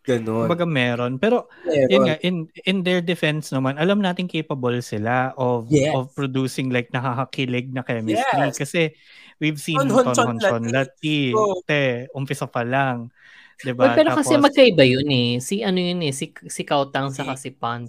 [0.00, 0.48] Ganon.
[0.48, 1.20] kumbaga meron.
[1.20, 1.90] Pero Meron.
[1.92, 5.92] yun nga, in, in their defense naman, alam natin capable sila of Yes.
[5.92, 8.48] of producing like nakakakilig na chemistry.
[8.48, 8.56] Yes.
[8.56, 8.96] Kasi
[9.36, 11.60] we've seen Tonhon Tonhon Chon Chon Lati, Go.
[11.62, 13.12] te, umpisa pa lang.
[13.60, 13.92] Well, Diba?
[13.92, 15.36] pero kasi Tapos- magkaiba yun eh.
[15.36, 17.84] Si ano yun eh, si, si Kautang sa si Pan.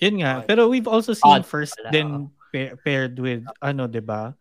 [0.00, 0.40] Yun nga.
[0.48, 2.08] Pero we've also seen Odd first pala, then
[2.48, 4.32] pa- paired with ano, 'di ba?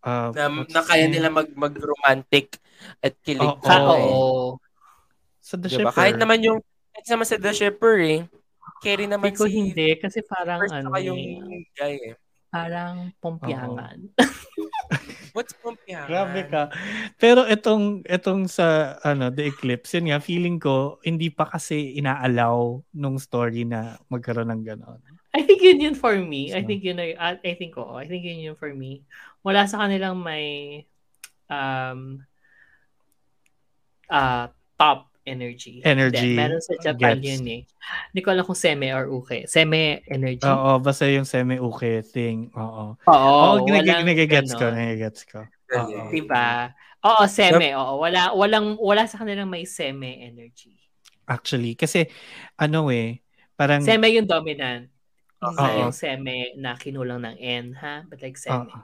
[0.00, 2.56] Uh, na, na kaya nila mag mag-romantic
[3.04, 3.44] at kilig.
[3.44, 3.60] Oo.
[3.68, 4.56] Ah, Oo.
[5.48, 5.88] Sa The Diba?
[5.88, 5.96] Shipper.
[5.96, 6.60] Kahit naman yung
[6.92, 8.20] kahit naman sa The Shipper eh.
[8.78, 12.14] Carry naman Hindi ko si hindi kasi parang first ano yung eh, guy eh.
[12.52, 14.12] parang pompyangan.
[15.36, 16.08] What's Pompyahan?
[16.08, 16.62] Grabe ka.
[17.14, 22.82] Pero itong itong sa ano The Eclipse, yun nga feeling ko hindi pa kasi inaalaw
[22.90, 24.98] nung story na magkaroon ng ganon.
[25.36, 26.50] I think yun yun for me.
[26.50, 27.94] I So- think yun I, I think oo.
[27.94, 29.04] I think yun yun for me.
[29.46, 30.82] Wala sa kanilang may
[31.48, 32.24] um
[34.08, 35.84] uh top energy.
[35.84, 36.34] Energy.
[36.34, 37.28] Hindi, meron sa Japan Gets.
[37.28, 37.62] yun eh.
[38.10, 39.44] Hindi ko alam kung seme or uke.
[39.44, 40.48] Seme energy?
[40.48, 42.48] Oo, basta yung semi-uke thing.
[42.56, 42.96] Oo.
[43.04, 43.28] Oo.
[43.54, 45.44] Oo, oh, nagigets ko, nagigets ko.
[45.76, 46.08] Oo.
[46.08, 46.72] Diba?
[47.04, 47.76] Oo, seme.
[47.76, 48.00] Oo.
[48.02, 50.74] Wala, walang, wala sa kanilang may seme energy.
[51.28, 52.08] Actually, kasi
[52.56, 53.20] ano eh,
[53.52, 54.88] parang Seme yung dominant.
[55.38, 55.78] Hindi Oo.
[55.86, 58.02] yung seme na kinulang ng N, ha?
[58.10, 58.66] But like seme.
[58.66, 58.78] Oo.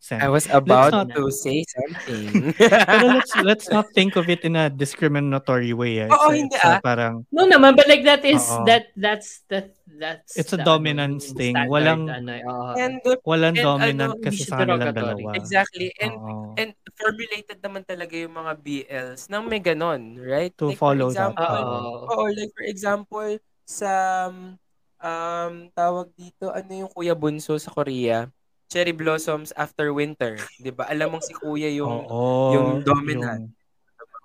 [0.00, 0.24] Semi.
[0.24, 2.56] I was about Let's to say something.
[2.88, 6.00] Pero let's let's not think of it in a discriminatory way.
[6.00, 6.08] Eh.
[6.08, 6.80] Oo, It's- hindi ah.
[6.80, 8.64] parang No naman, but like that is, Oo.
[8.64, 11.52] that, that's, that, that's, It's a the, dominance thing.
[11.52, 12.72] standard, Walang- ano, oo.
[12.80, 12.94] and
[13.28, 15.28] walang And dominant ano, kasi sa derogatory.
[15.28, 15.36] dalawa.
[15.36, 15.92] exactly.
[16.00, 16.56] And Oo.
[16.56, 20.56] and formulated naman talaga yung mga BLs nang may ganon, right?
[20.56, 21.36] To like follow for that.
[21.36, 22.08] example, Oo.
[22.16, 23.30] Oo, like for example,
[23.68, 23.90] sa
[24.32, 24.56] um,
[25.00, 28.28] um, tawag dito, ano yung Kuya Bunso sa Korea?
[28.68, 30.36] Cherry Blossoms After Winter.
[30.60, 33.48] 'Di ba Alam mong si Kuya yung Oo, yung dominant.
[33.48, 33.56] yung-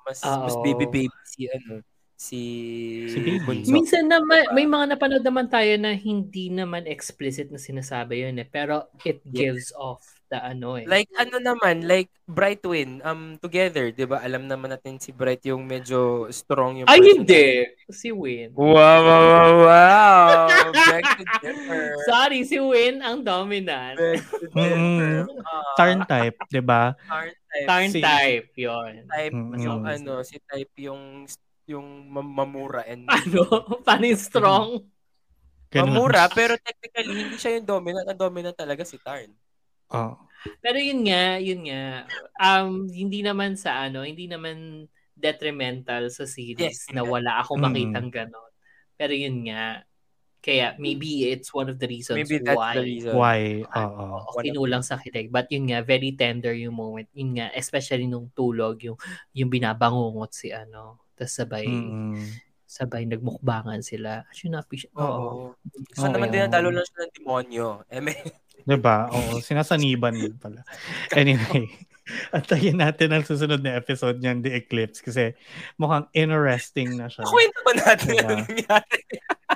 [0.04, 0.44] mas Oo.
[0.44, 1.80] mas baby baby si ano
[2.14, 2.40] si,
[3.08, 3.40] Si baby.
[3.40, 3.72] Bunso.
[3.72, 8.48] Minsan naman, may mga napanood naman tayo na hindi naman explicit na sinasabi yun eh.
[8.48, 10.04] Pero it gives off
[10.34, 10.90] the ano eh.
[10.90, 14.26] Like ano naman, like Bright Twin, um together, 'di ba?
[14.26, 17.10] Alam naman natin si Bright yung medyo strong yung Ay, person.
[17.22, 17.46] hindi!
[17.94, 18.50] Si Win.
[18.58, 20.48] Wow, wow, wow, wow.
[20.74, 21.84] Back to differ.
[22.10, 24.02] Sorry, si Win ang dominant.
[24.02, 24.74] Back to differ.
[24.74, 25.30] Mm.
[25.46, 26.98] Ah, Tarn type, di ba?
[27.06, 27.68] Tarn type.
[27.70, 28.94] Tarn Si- type, yun.
[29.06, 29.94] type Mm, yung mm.
[29.94, 31.30] ano, si type yung
[31.64, 33.46] yung mam- mamura and Ano?
[33.86, 34.68] Yung strong?
[35.74, 35.90] Ganun.
[35.90, 38.06] mamura pero technically hindi siya yung dominant.
[38.06, 39.30] Ang dominant talaga si Tarn.
[39.94, 40.18] Oh.
[40.60, 42.04] Pero yun nga, yun nga.
[42.36, 46.92] Um, hindi naman sa ano, hindi naman detrimental sa series Yes.
[46.92, 47.64] na wala ako Mm.
[47.64, 48.52] makitang ganon.
[49.00, 49.86] Pero yun nga,
[50.44, 53.16] kaya maybe it's one of the reasons Maybe that's why the reason.
[53.16, 53.64] Why?
[53.64, 54.06] Oo.
[54.28, 55.32] Oo, kinulang sa kilig.
[55.32, 57.08] But yun nga, very tender yung moment.
[57.16, 59.00] Yun nga, especially nung tulog, yung,
[59.32, 61.00] yung binabangungot si ano.
[61.16, 62.20] Tapos sabay, Mm-mm.
[62.68, 64.28] sabay nagmukbangan sila.
[64.28, 64.92] Actually, na-appreciate.
[65.00, 65.08] Oo.
[65.08, 65.46] Oo.
[65.94, 66.12] Gusto Oo.
[66.12, 67.68] naman din natalo lang siya ng demonyo.
[67.88, 68.18] Eh, may,
[68.64, 69.12] Diba?
[69.12, 70.64] Oo, sinasaniban din pala.
[71.20, 71.68] Anyway,
[72.32, 75.36] antayin natin ang susunod na episode niyan, The Eclipse, kasi
[75.76, 77.24] mukhang interesting na siya.
[77.28, 78.24] kwento ba natin Diba?
[78.24, 78.98] ano nangyari?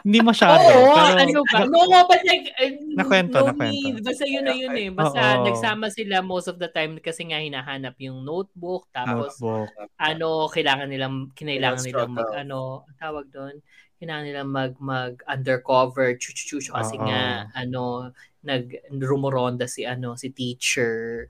[0.08, 0.62] Hindi masyado.
[0.62, 1.60] Oo, pero, ano ba?
[1.68, 3.74] No, no, but like, uh, Nakwento, no nakwento.
[3.74, 3.95] need.
[4.06, 4.89] Basta yun na yun eh.
[4.93, 5.43] Basta Oo.
[5.50, 8.88] nagsama sila most of the time kasi nga hinahanap yung notebook.
[8.93, 9.68] Tapos, Notebook.
[10.00, 12.60] ano, kailangan nilang, kinailangan Kailangan nilang mag, ano,
[12.95, 13.56] tawag doon,
[13.98, 17.06] kailangan nilang mag, mag undercover, chuchuchu, kasi Oo.
[17.06, 18.14] nga, ano,
[18.45, 21.28] nag, rumuronda si, ano, si teacher.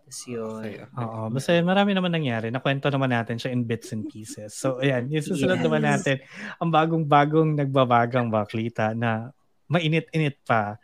[0.00, 0.86] Tapos yun.
[0.96, 2.48] Oo, basta yun, marami naman nangyari.
[2.48, 4.54] Nakwento naman natin siya in bits and pieces.
[4.54, 5.64] So, ayan, yung susunod Yes.
[5.66, 6.16] naman natin,
[6.56, 9.34] ang bagong-bagong nagbabagang baklita na
[9.66, 10.78] mainit-init pa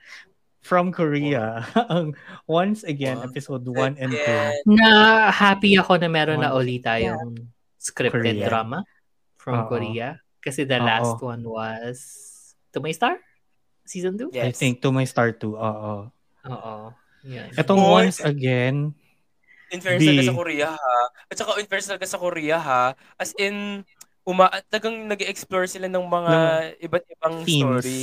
[0.61, 1.63] from Korea.
[1.91, 2.15] ang
[2.47, 3.27] once again, Wow.
[3.31, 4.19] episode 1 and 2.
[4.19, 4.51] Yeah.
[4.67, 4.91] Na
[5.31, 6.63] happy ako na meron na One.
[6.67, 7.35] ulit tayong
[7.79, 8.47] scripted Korea.
[8.47, 8.79] drama
[9.39, 9.71] from Oo.
[9.71, 10.19] Korea.
[10.43, 10.85] Kasi the Oo.
[10.85, 11.99] last one was
[12.75, 13.17] To My Star?
[13.87, 14.31] Season 2?
[14.35, 14.47] Yes.
[14.47, 15.55] I think to my star 2.
[15.55, 16.11] Oo.
[16.47, 16.75] Oo.
[17.27, 17.51] Yan.
[17.55, 18.07] Etong Boy.
[18.07, 18.95] once again,
[19.73, 20.09] In fairness B.
[20.13, 20.99] talaga sa Korea ha.
[21.33, 22.85] At saka in fairness talaga sa Korea ha.
[23.17, 23.83] As in,
[24.23, 26.35] uma tagang nag-explore sila ng mga
[26.79, 27.83] iba't ibang themes.
[27.83, 28.03] story.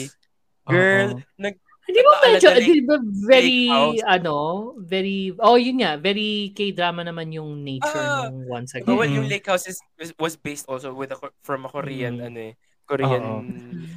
[0.67, 1.23] Girl, Oo.
[1.39, 1.55] nag
[1.89, 3.61] Hindi ba medyo, Nagpaalala di ba very,
[4.05, 4.35] ano,
[4.77, 9.25] very, oh yun nga, very K-drama naman yung nature Ah, nung once Diba, well, again.
[9.25, 9.81] yung Lake House is,
[10.21, 12.27] was, based also with a, from a Korean Mm.
[12.29, 12.53] ano eh,
[12.89, 13.45] Korean Oo.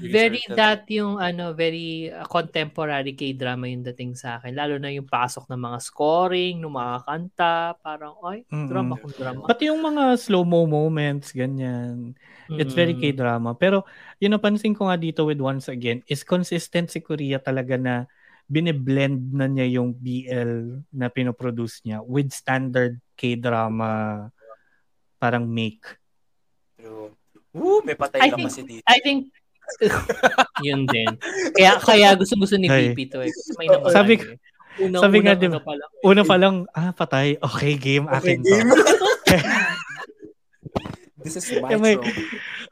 [0.03, 4.53] Very that yung ano, very uh, contemporary K-drama yung dating sa akin.
[4.53, 8.69] Lalo na yung pasok ng mga scoring, ng mga kanta, parang, ay, Mm-mm.
[8.69, 9.47] drama kung drama.
[9.47, 12.19] Pati yung mga slow-mo moments, ganyan.
[12.53, 12.93] It's very.
[12.93, 13.57] K-drama.
[13.57, 13.89] Pero
[14.21, 18.05] yung napansin ko nga dito with once again is consistent si Korea talaga na
[18.45, 24.29] biniblend na niya yung BL na pinoproduce niya with standard K-drama
[25.17, 25.87] parang make.
[26.77, 27.15] True.
[27.53, 28.85] Woo, may patay I lang think- kasi dito.
[28.85, 29.19] I think,
[30.67, 31.09] yun din.
[31.53, 32.91] Kaya kaya gusto-gusto ni Ay.
[32.91, 33.31] BP to eh.
[33.57, 34.37] May naman Sabi- eh.
[34.81, 36.03] Unang, sabi nga, unang, di ba, ano pa lang eh.
[36.03, 37.37] Una pa lang, ah, patay.
[37.39, 38.05] Okay, game.
[38.07, 38.57] Okay, Akin to.
[41.23, 42.11] This is Eh, my may- trope.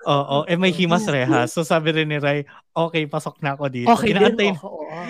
[0.03, 0.37] Oo.
[0.43, 1.53] Eh, may himas rehas.
[1.53, 3.87] So, sabi rin ni Rai, okay, pasok na ako dito.
[3.87, 4.55] Okay inaantay, din.
[4.59, 4.89] Oo, oo.
[4.89, 5.07] oh,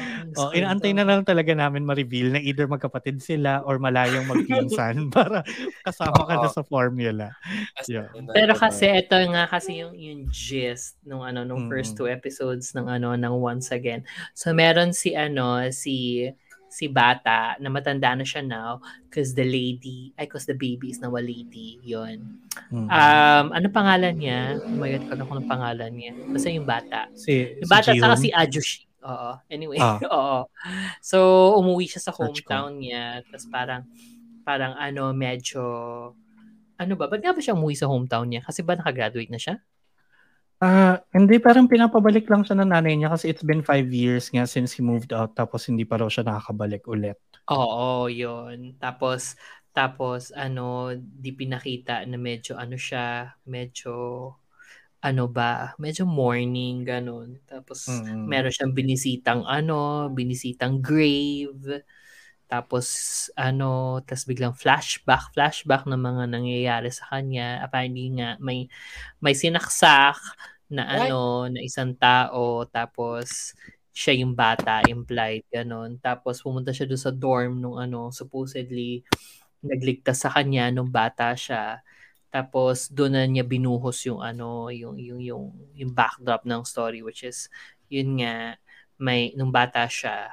[0.52, 5.42] inaantay na lang talaga namin ma-reveal na either magkapatid sila or malayong magpinsan para
[5.82, 7.34] kasama ka na sa formula.
[7.86, 8.10] Yeah.
[8.30, 11.70] Pero kasi ito nga kasi yung yung gist nung ano nung Mm.
[11.70, 14.02] first two episodes ng ano ng Once Again.
[14.32, 16.26] So meron si ano si
[16.70, 18.78] si bata na matanda na siya now
[19.10, 22.38] because the lady ay cause the baby is now a lady yon
[22.70, 22.86] Mm.
[22.86, 27.10] um ano pangalan niya oh my god kala ko ng pangalan niya basta yung bata
[27.14, 28.22] si, yung si bata saka Jihoon.
[28.22, 29.98] si Ajushi oo anyway Ah.
[30.14, 30.38] oo
[31.00, 31.18] so
[31.60, 33.82] umuwi siya sa hometown niya tapos parang
[34.44, 35.62] parang ano medyo
[36.80, 37.12] ano ba?
[37.12, 38.40] Ba't nga ba siya umuwi sa hometown niya?
[38.40, 39.60] Kasi ba nakagraduate na siya?
[40.60, 44.44] Ah, hindi parang pinapabalik lang siya ng nanay niya kasi it's been five years nga
[44.48, 47.16] since he moved out tapos hindi pa raw siya nakakabalik ulit.
[47.48, 48.76] Oo, yun.
[48.76, 49.36] Tapos,
[49.72, 53.92] tapos, ano, di pinakita na medyo, ano siya, medyo,
[55.04, 57.40] ano ba, medyo morning, ganun.
[57.48, 58.30] Tapos, Mm.
[58.30, 61.84] meron siyang binisitang, ano, binisitang grave.
[62.50, 62.86] Tapos,
[63.38, 67.62] ano, tapos biglang flashback, flashback ng mga nangyayari sa kanya.
[67.64, 68.68] Apparently nga, may,
[69.22, 70.18] may sinaksak
[70.72, 71.12] na What?
[71.12, 72.64] ano, na isang tao.
[72.70, 73.54] Tapos,
[73.94, 75.98] siya yung bata, implied, ganon.
[76.02, 79.02] Tapos, pumunta siya doon sa dorm nung ano, supposedly,
[79.64, 81.80] nagligtas sa kanya nung bata siya.
[82.30, 87.26] Tapos, doon na niya binuhos yung ano, yung, yung, yung, yung backdrop ng story, which
[87.26, 87.50] is,
[87.90, 88.54] yun nga,
[89.02, 90.30] may, nung bata siya,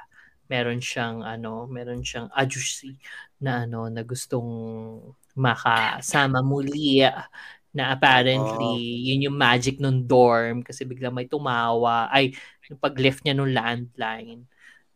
[0.48, 2.96] meron siyang ano, meron siyang ajusi
[3.38, 4.48] na ano na gustong
[5.36, 7.04] makasama muli
[7.70, 12.08] na apparently yun yung magic nung dorm kasi biglang may tumawa.
[12.08, 12.32] Ay
[12.68, 14.48] yung pag-lift niya nung landline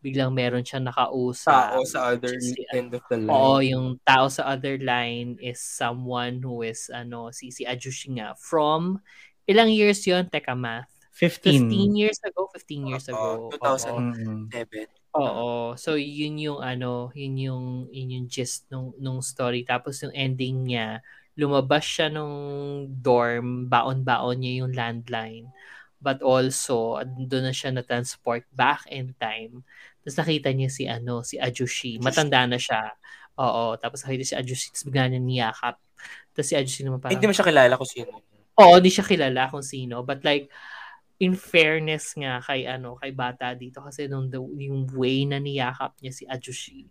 [0.03, 3.31] biglang meron siyang nakausap Tao sa other si- end of the line.
[3.31, 8.35] Oo, yung tao sa other line is someone who is ano si si Ajushi nga
[8.35, 8.99] from
[9.47, 11.71] ilang years yon teka math 15.
[11.71, 13.95] 15 years ago 15 years ago 2000.
[13.95, 13.99] Oo.
[14.03, 14.39] Mm-mm.
[14.51, 14.87] Seven.
[15.13, 15.77] Oo.
[15.77, 20.65] So yun yung ano, yun yung yun yung gist nung nung story tapos yung ending
[20.65, 21.05] niya,
[21.37, 22.33] lumabas siya nung
[22.89, 25.47] dorm, baon-baon niya yung landline.
[26.03, 29.63] But also, doon na siya na-transport back in time.
[30.03, 31.97] Tapos nakita niya si ano, si Ajushi.
[31.97, 32.91] Matanda na siya.
[33.39, 33.79] Oo.
[33.79, 34.67] Tapos nakita si Ajushi.
[34.69, 35.75] Tapos bigla niya niyakap.
[36.35, 38.11] Tapos si Ajushi naman parang, Hindi mo siya kilala kung sino.
[38.53, 40.03] Oo, di siya kilala kung sino.
[40.03, 40.51] But like,
[41.17, 45.95] in fairness nga kay ano kay bata dito kasi nung the, yung way na niyakap
[46.03, 46.83] niya si Ajushi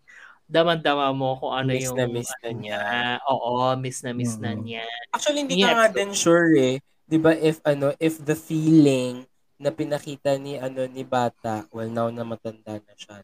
[0.48, 2.80] daman-dama mo kung ano Miss yung na miss na ano niya.
[3.24, 4.60] oo miss na miss na Mm.
[4.62, 6.74] niya Actually, hindi Yeah, ka nga so- din sure eh.
[7.04, 9.24] 'Di ba if ano, if the feeling
[9.62, 13.22] na pinakita ni ano ni bata, well now na matanda na siya,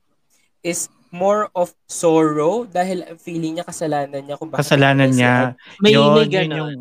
[0.63, 5.59] is more of sorrow dahil feeling niya kasalanan niya kung bakit Kasalanan niya.
[5.81, 6.75] may yun, may yun yung,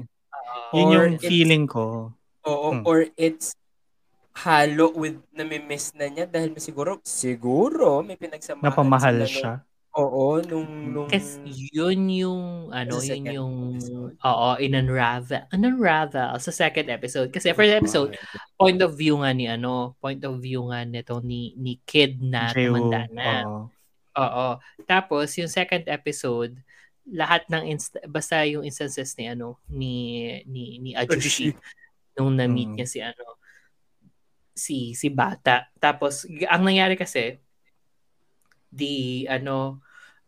[0.72, 2.14] yun yung feeling ko.
[2.46, 2.84] Oo, Hmm.
[2.86, 3.58] or it's
[4.38, 9.54] halo with namimiss na niya dahil may siguro siguro may pinagsamahan Napamahal sila siya.
[9.98, 11.42] Oo, nung nung kasi
[11.74, 14.14] yun yung ano yun yung episode.
[14.22, 18.14] oo in-unravel in-unravel sa second episode kasi first episode
[18.54, 22.54] point of view nga ni ano point of view nga nito ni ni kid na
[22.54, 23.60] Jew, tumanda na oo.
[24.18, 24.48] Oo.
[24.86, 26.58] Tapos yung second episode,
[27.06, 29.94] lahat ng inst- basta yung instances ni ano ni
[30.46, 31.54] ni ni Ajushi
[32.14, 32.76] nung na-meet Mm.
[32.78, 33.38] niya si ano
[34.54, 35.70] si si bata.
[35.78, 37.38] Tapos ang nangyari kasi
[38.68, 39.86] di ano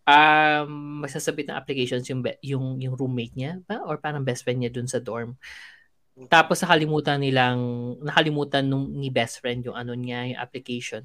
[0.09, 4.65] um masasabit ng applications yung be- yung yung roommate niya ba or parang best friend
[4.65, 5.37] niya dun sa dorm.
[6.27, 7.59] Tapos nakalimutan nilang
[8.03, 11.03] nakalimutan nung ni best friend yung ano niya, yung application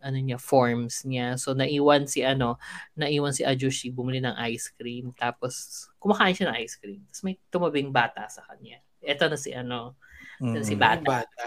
[0.00, 1.36] ano niya forms niya.
[1.36, 2.56] So naiwan si ano,
[2.96, 7.04] naiwan si Ajushi bumili ng ice cream tapos kumakain siya ng ice cream.
[7.10, 8.80] Tapos may tumabing bata sa kanya.
[9.04, 9.98] Ito na si ano,
[10.40, 10.66] Mm.
[10.66, 11.04] si bata.
[11.04, 11.46] bata.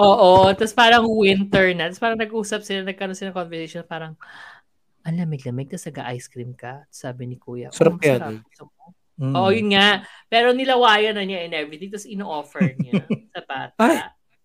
[0.00, 1.86] Oo, tapos parang winter na.
[1.92, 4.16] Tapos parang nag-usap sila, nagkaroon sila ng conversation, parang,
[5.02, 6.86] ang lamig-lamig, tapos nag-ice cream ka.
[6.88, 9.34] Sabi ni kuya, Sarap "Oh, yan, eh." Gusto mo?" Mm.
[9.36, 10.02] Oo, yun nga.
[10.26, 13.04] Pero nilawayan na niya and everything, tapos ino-offer niya
[13.36, 13.76] sa bata.
[13.78, 13.98] Ay!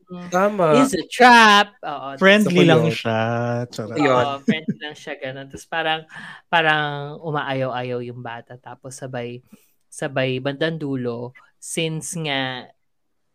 [0.08, 0.66] Mm, Tama.
[0.80, 1.76] It's a trap.
[1.84, 2.16] Oo.
[2.16, 2.96] Friendly ko lang yun.
[2.96, 3.20] siya.
[3.68, 4.00] Charot.
[4.00, 5.48] Oo, friendly lang siya ganun.
[5.52, 6.02] Tapos parang
[6.48, 9.44] parang umaayaw-ayaw yung bata tapos sabay
[9.92, 12.72] sabay bandang dulo since nga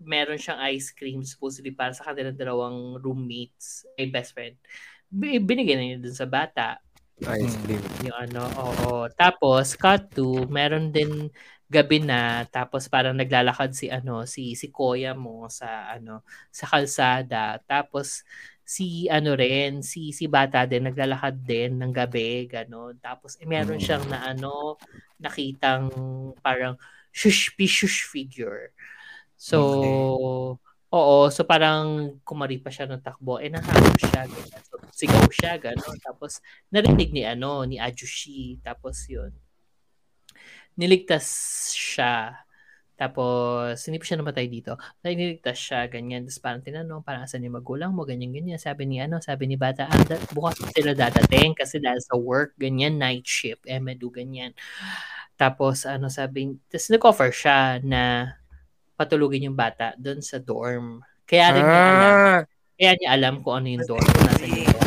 [0.00, 4.56] meron siyang ice cream supposedly para sa kanilang dalawang roommates ay best friend.
[5.12, 6.80] bi- Binigyan na niya dun sa bata
[7.20, 7.82] Ice cream.
[8.02, 9.06] yung ano, oo.
[9.12, 11.28] Tapos, cut to, meron din
[11.72, 16.20] gabi na, tapos parang naglalakad si ano, si si Koya mo sa ano,
[16.52, 17.60] sa kalsada.
[17.64, 18.24] Tapos
[18.64, 22.96] si ano rin, si si bata din naglalakad din ng gabi, ganon.
[23.00, 23.84] Tapos eh, meron Mm.
[23.84, 24.76] siyang na ano,
[25.16, 25.88] nakitang
[26.44, 26.76] parang
[27.12, 28.72] shush shush figure.
[29.36, 29.60] So,
[30.92, 34.62] oo, so parang kumari pa siya ng takbo, eh nahabol siya, ganyan.
[35.02, 35.98] Sigaw siya, gano'n.
[35.98, 36.38] Tapos,
[36.70, 38.62] narinig ni ano, ni Ajushi.
[38.62, 39.34] Tapos yun.
[40.78, 41.26] Niligtas
[41.74, 42.38] siya.
[42.94, 44.78] Tapos, hindi pa siya namatay dito.
[44.78, 46.22] Tapos, niligtas siya, ganyan.
[46.22, 48.62] Tapos, parang tinanong, parang asan yung magulang mo, ganyan, ganyan.
[48.62, 52.54] Sabi ni, ano, sabi ni bata, ah, da- bukas sila dadating kasi dahil sa work,
[52.54, 54.54] ganyan, night shift, eh, medu, ganyan.
[55.34, 58.36] Tapos, ano, sabi, tapos nag-offer siya na
[58.94, 61.02] patulugin yung bata doon sa dorm.
[61.26, 62.14] Kaya rin niya alam.
[62.14, 62.40] Ah,
[62.78, 64.06] Kaya niya alam kung ano yung dorm.
[64.06, 64.81] Nasa yung dorm.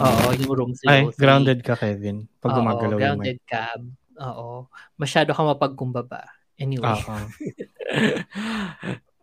[0.00, 1.20] Oo, yung room Ay, 03.
[1.20, 2.26] grounded ka, Kevin.
[2.42, 3.78] Pag Oo, gumagalaw yung grounded ka.
[4.18, 4.66] Oo.
[4.98, 6.26] Masyado ka mapagkumbaba.
[6.58, 6.86] Anyway.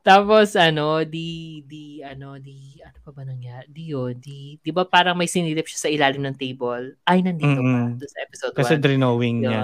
[0.02, 3.70] Tapos ano, di di ano, di ano pa ba nangyari?
[3.70, 6.98] Di yun, di di ba parang may sinilip siya sa ilalim ng table?
[7.06, 8.02] Ay nandito pa Mm-mm.
[8.02, 8.60] doon sa episode 1.
[8.66, 9.52] Kasi drawing Yun.
[9.54, 9.64] niya.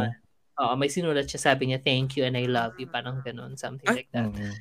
[0.57, 3.85] Oo, may sinulat siya, sabi niya, thank you and I love you, parang ganun, something
[3.93, 4.01] Ay.
[4.05, 4.33] like that.
[4.33, 4.53] Mm.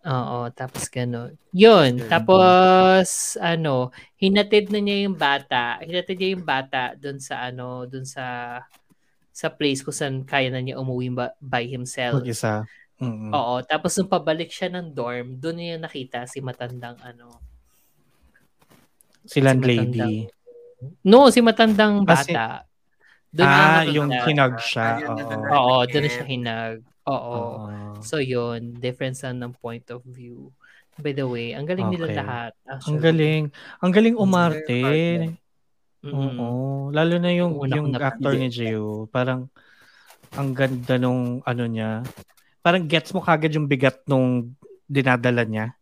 [0.00, 1.36] Oo, tapos ganun.
[1.52, 7.84] Yun, tapos ano, hinatid na niya yung bata, hinatid niya yung bata doon sa ano,
[7.84, 8.56] doon sa
[9.30, 12.16] sa place kung saan kaya na niya umuwi ba, by himself.
[12.16, 12.64] Mag-isa.
[12.96, 13.32] Mm.
[13.32, 17.36] Oo, tapos nung pabalik siya ng dorm, doon niya nakita si matandang ano.
[19.24, 20.28] Si landlady.
[20.28, 20.38] matandang-
[21.04, 22.46] No, si matandang Ah, si- bata.
[23.30, 23.96] Doon niya Ah, nakita.
[23.96, 24.88] yung hinag siya.
[25.52, 25.84] Oo.
[25.84, 26.76] doon na siya hinag.
[27.10, 27.34] Oo.
[27.66, 28.00] Oo.
[28.00, 30.54] So yun, difference lang ng point of view.
[30.96, 32.18] By the way, ang galing nila Okay.
[32.18, 32.52] lahat.
[32.62, 33.00] Ang actually.
[33.00, 33.42] galing.
[33.80, 34.78] Ang galing Ang umarte.
[34.80, 35.34] galing
[36.00, 36.40] Mm-mm.
[36.40, 36.48] Oo.
[36.90, 38.48] Lalo na yung, Yung una yung actor ni.
[38.48, 39.04] Gio.
[39.08, 39.52] Parang
[40.32, 42.00] ang ganda nung ano niya.
[42.60, 44.52] parang gets mo kagad yung bigat nung
[44.84, 45.72] dinadala niya.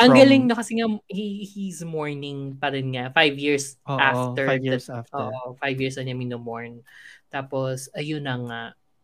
[0.00, 3.12] Ang From- galing na kasi nga, he, he's mourning pa rin nga.
[3.12, 4.48] Five years Oo, after.
[4.48, 5.28] five the- years after.
[5.28, 6.80] Oo, five years na niya minomorn.
[7.28, 8.62] Tapos, ayun na nga.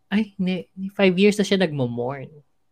[0.08, 0.68] Ay, hindi.
[0.72, 2.28] hindi, Five years na siya nagmo-mourn.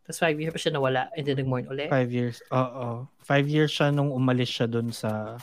[0.06, 1.90] Tapos five years pa siya nawala and then nag-mourn ulit.
[1.90, 2.38] Five years.
[2.54, 3.10] Oo.
[3.26, 5.34] Five years siya nung umalis siya dun sa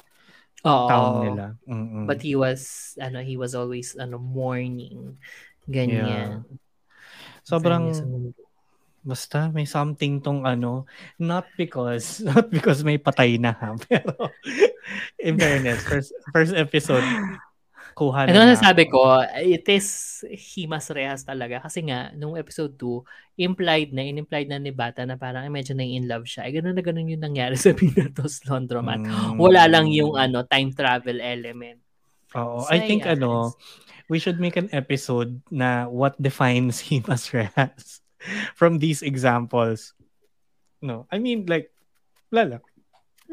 [0.63, 0.87] Oo.
[0.87, 1.45] town nila.
[1.67, 2.07] Mm-mm.
[2.07, 5.19] But he was, ano, he was always, ano, mourning.
[5.67, 6.47] Ganyan.
[7.43, 8.31] Sobrang, sa mundo.
[9.03, 10.87] basta may something tong ano,
[11.19, 14.31] not because, not because may patay na ha, pero
[15.19, 17.03] in fairness, first, first episode,
[17.93, 19.87] kuha na Ano na sabi ko, it is
[20.27, 21.61] Himas Rehas talaga.
[21.61, 25.85] Kasi nga, nung episode 2, implied na, in-implied na ni Bata na parang medyo na
[25.85, 26.45] in love siya.
[26.49, 29.01] Eh, ganun na ganun yung nangyari sa Pinatos Laundromat.
[29.05, 29.37] Mm.
[29.37, 31.79] Wala lang yung ano time travel element.
[32.35, 32.65] Oo.
[32.65, 33.53] So, I think ano,
[34.09, 38.01] we should make an episode na what defines Himas Rehas
[38.53, 39.93] from these examples.
[40.83, 41.71] No, I mean like,
[42.29, 42.63] wala lang.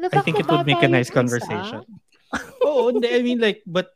[0.01, 1.85] I think it would make a nice conversation.
[2.65, 3.91] Oo, hindi, I mean like, but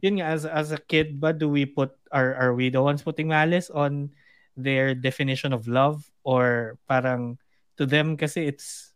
[0.00, 3.02] yun nga, as, as a kid ba, do we put, are, are we the ones
[3.02, 4.10] putting malice on
[4.56, 6.10] their definition of love?
[6.24, 7.38] Or parang,
[7.76, 8.92] to them kasi it's,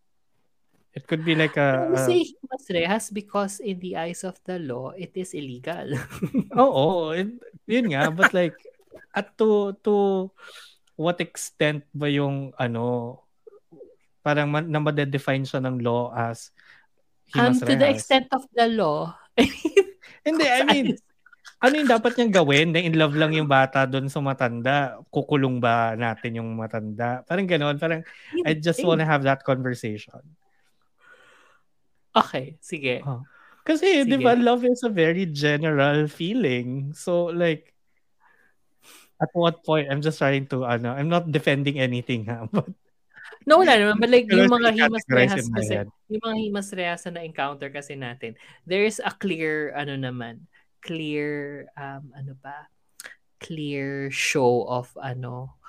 [0.92, 4.58] it could be like a, a say Himas Rehas because in the eyes of the
[4.58, 5.98] law, it is illegal.
[6.56, 7.28] Oo, it,
[7.66, 8.56] yun nga, but like,
[9.14, 10.30] at to, to
[10.96, 13.20] what extent ba yung, ano,
[14.24, 16.48] parang man, na madedefine siya ng law as
[17.36, 19.12] um, Himas to the extent of the law.
[20.24, 20.86] Hindi, I mean,
[21.60, 22.68] ano yung dapat niyang gawin?
[22.72, 24.98] Na in love lang yung bata doon sa matanda?
[25.12, 27.20] Kukulong ba natin yung matanda?
[27.28, 27.76] Parang gano'n.
[27.76, 28.00] Parang,
[28.44, 30.20] I just wanna have that conversation.
[32.14, 33.02] Okay, sige.
[33.64, 34.12] Kasi, Sige.
[34.12, 36.92] di ba, love is a very general feeling.
[36.92, 37.72] So, like,
[39.16, 42.44] at what point, I'm just trying to, ano, I'm not defending anything, ha?
[42.52, 42.68] But,
[43.44, 44.00] No, wala naman.
[44.00, 48.32] But like, yung mga himas rehas kasi, yung mga himas rehas na na-encounter kasi natin,
[48.64, 50.48] there is a clear, ano naman,
[50.80, 52.72] clear, um, ano ba,
[53.40, 55.60] clear show of, ano,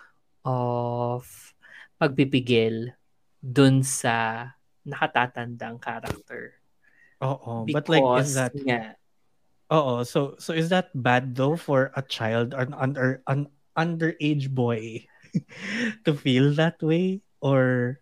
[0.47, 1.27] of
[1.99, 2.95] pagpipigil
[3.43, 4.47] dun sa
[4.87, 6.55] nakatatandang character.
[7.19, 7.65] oo.
[7.67, 8.95] But like, is that, nga,
[9.73, 10.05] oo.
[10.07, 15.03] So, so is that bad though for a child or an under, an underage boy
[16.05, 17.24] to feel that way?
[17.45, 18.01] Or,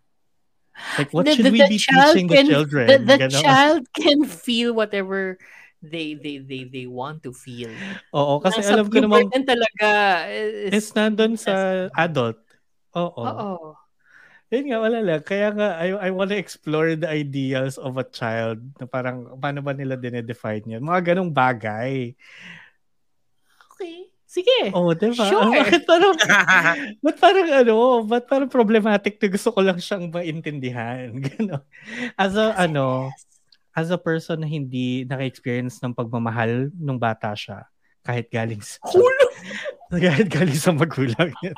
[0.96, 2.86] like, what the- should the- we the be teaching can- the children?
[2.88, 5.36] The, the child can feel whatever
[5.84, 7.68] they they they they want to feel.
[8.16, 9.88] Oo, kasi Nasa- alam ko burden talaga
[10.32, 11.52] is, is nandun sa
[11.92, 12.40] adult.
[12.96, 13.20] Oo.
[13.20, 13.76] Oo.
[14.48, 15.20] Yun nga, wala lang.
[15.20, 19.74] Kaya nga, I, I wanna explore the ideals of a child na parang, paano ba
[19.74, 20.84] nila dinedefine yun?
[20.84, 22.14] Mga ganong bagay.
[23.74, 24.08] Okay.
[24.34, 24.74] Sige.
[24.74, 25.14] Oo, oh, diba?
[25.30, 25.46] Sure.
[25.62, 26.18] Bakit parang,
[27.06, 31.14] ba't parang ano, ba't parang problematic na gusto ko lang siyang maintindihan?
[31.24, 31.62] Ganon.
[32.18, 33.14] As a, ano,
[33.70, 37.62] as a person na hindi naka-experience ng pagmamahal nung bata siya,
[38.02, 38.82] kahit galing sa,
[39.94, 41.54] kahit galing sa magulang niya.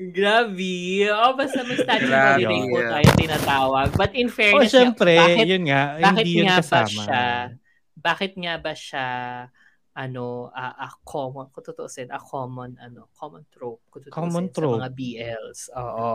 [0.00, 1.04] Grabe.
[1.12, 2.08] Oh, basta may body
[2.48, 3.88] rape po tayo tinatawag.
[3.92, 6.88] But in Oh, fairness, syempre, bakit, yun nga, bakit hindi yun nga ba kasama.
[6.88, 7.24] siya,
[7.92, 9.06] bakit nga ba siya,
[9.92, 14.54] ano, a, a common, kung tutuusin, a common, ano, common trope, kung tutuusin Common sa
[14.56, 14.76] trope.
[14.80, 15.60] mga BLs.
[15.76, 16.10] Oo.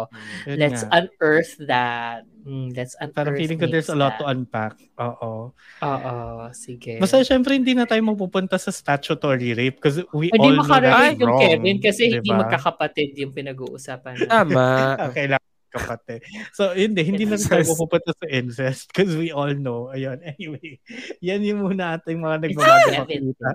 [0.49, 0.89] Yun Let's nga.
[0.97, 2.21] unearth that.
[2.41, 4.73] Mm, let's unearth Parang feeling ko there's a lot to unpack.
[4.97, 5.53] Oo.
[5.83, 6.15] Oo,
[6.57, 6.97] sige.
[6.97, 10.71] Basta syempre hindi na tayo mapupunta sa statutory rape because we Hindi all know that
[10.81, 11.41] makarelate is yung wrong.
[11.45, 12.39] Kevin kasi hindi diba?
[12.41, 14.25] magkakapatid yung pinag-uusapan.
[14.25, 14.65] Tama.
[15.17, 16.23] Kailangan kapatid.
[16.51, 19.89] So, hindi, hindi na tayo mapupunta sa incest because we all know.
[19.89, 20.79] Ayun, anyway.
[21.19, 23.49] Yan yung muna ating mga nagbabago makita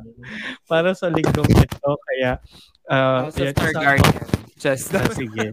[0.64, 1.90] para sa linggong ito.
[1.98, 2.38] Kaya,
[2.86, 4.16] uh, House of yan, isa- Targaryen.
[4.62, 5.50] Just, Ah, sige.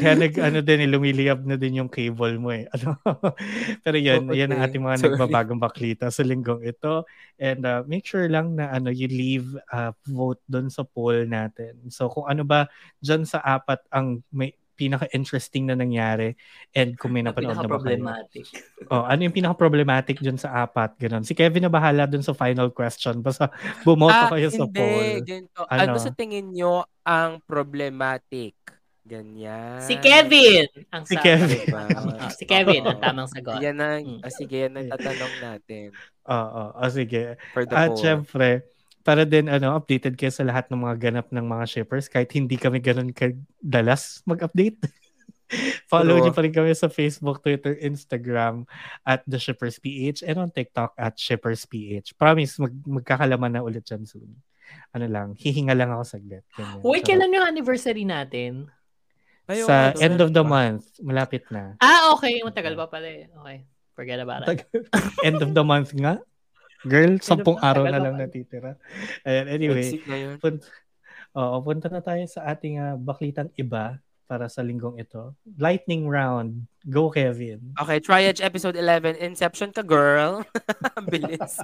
[0.00, 2.64] Kaya nag, ano din, eh, lumiliyab na din yung cable mo eh.
[2.74, 2.96] Ano?
[3.84, 4.40] Pero yan, Okay.
[4.40, 5.08] yan ang ating mga Sorry.
[5.14, 7.04] nagbabagong baklita sa linggong ito.
[7.36, 11.76] And uh, make sure lang na ano, you leave a vote doon sa poll natin.
[11.92, 12.66] So kung ano ba
[12.98, 16.34] dyan sa apat ang may pinaka-interesting na nangyari
[16.74, 18.02] and kung may napanood na ba kayo.
[18.90, 20.98] Oh, ano yung pinaka-problematic dyan sa apat?
[20.98, 21.22] Ganon.
[21.22, 23.22] Si Kevin na bahala dun sa final question.
[23.22, 23.48] Basta
[23.86, 24.76] bumoto ah, kayo sa hindi.
[24.76, 25.10] poll.
[25.22, 25.60] Ganito.
[25.70, 25.94] Ano?
[25.94, 26.02] Ano?
[26.02, 28.58] sa tingin nyo ang problematic?
[29.04, 29.84] Ganyan.
[29.84, 30.64] Si Kevin!
[30.88, 31.24] Ang Si sabi.
[31.28, 31.60] Kevin.
[31.68, 31.84] Diba?
[32.16, 33.60] Ah, si Kevin, ang tamang sagot.
[33.60, 34.20] Yan ang, Mm.
[34.24, 35.86] ah, sige, yan ang tatanong natin
[36.24, 37.36] Oo, oh, sige.
[37.52, 38.00] for the At poll.
[38.00, 38.64] syempre,
[39.04, 42.56] para din ano, updated kayo sa lahat ng mga ganap ng mga shippers kahit hindi
[42.56, 44.80] kami ganun kadalas mag-update.
[45.92, 46.22] Follow True.
[46.24, 48.64] niyo pa rin kami sa Facebook, Twitter, Instagram
[49.04, 52.16] at The Shippers PH and on TikTok at Shippers PH.
[52.16, 54.40] Promise, mag magkakalaman na ulit yan soon.
[54.90, 56.42] ano lang, hihinga lang ako saglit.
[56.56, 56.80] Ganyan.
[56.80, 58.72] Wait, So, kailan yung anniversary natin?
[59.44, 60.48] Ayun, Sa ano, end of the pa.
[60.48, 61.76] month, malapit na.
[61.78, 62.40] Ah, okay.
[62.40, 63.28] Matagal pa pala eh.
[63.28, 63.58] Okay.
[63.92, 64.64] Forget about it.
[65.28, 66.18] End of the month nga.
[66.84, 68.76] Girl, sampung araw na lang natitira.
[69.24, 69.88] Ayan, anyway.
[70.38, 70.62] Pun-
[71.34, 75.34] Oo, punta na tayo sa ating ah, baklitang iba para sa linggong ito.
[75.58, 76.64] Lightning round.
[76.86, 77.74] Go, Kevin.
[77.74, 80.46] Okay, Triage episode 11, Inception ka girl.
[80.94, 81.58] Ang Bilis.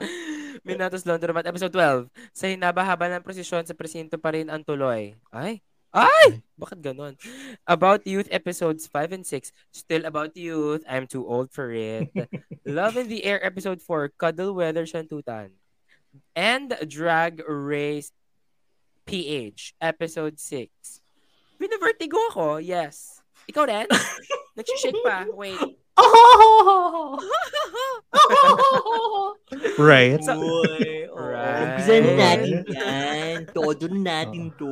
[0.60, 2.10] Minatos Laundromat episode 12.
[2.34, 5.14] Sa hinabahaba ng prosesyon sa presinto pa rin ang tuloy.
[5.30, 5.62] Ay?
[5.90, 6.42] Ay!
[6.54, 7.18] Bakit ganon?
[7.66, 9.50] About Youth episodes 5 and 6.
[9.74, 10.86] Still about youth.
[10.86, 12.14] I'm too old for it.
[12.66, 14.14] Love in the Air episode 4.
[14.14, 15.50] Cuddle Weather Shantutan.
[16.36, 18.12] And Drag Race
[19.06, 20.70] PH episode 6.
[21.58, 22.62] Binavertigo ako.
[22.62, 23.18] Yes.
[23.50, 23.86] Ikaw rin?
[24.56, 25.26] Nagsishake pa.
[25.34, 25.58] Wait.
[26.00, 27.20] Oh!
[29.76, 30.16] Right.
[30.24, 31.76] Boy, Right.
[31.76, 33.36] Umpisan na natin yan.
[33.52, 34.70] Todo na natin to.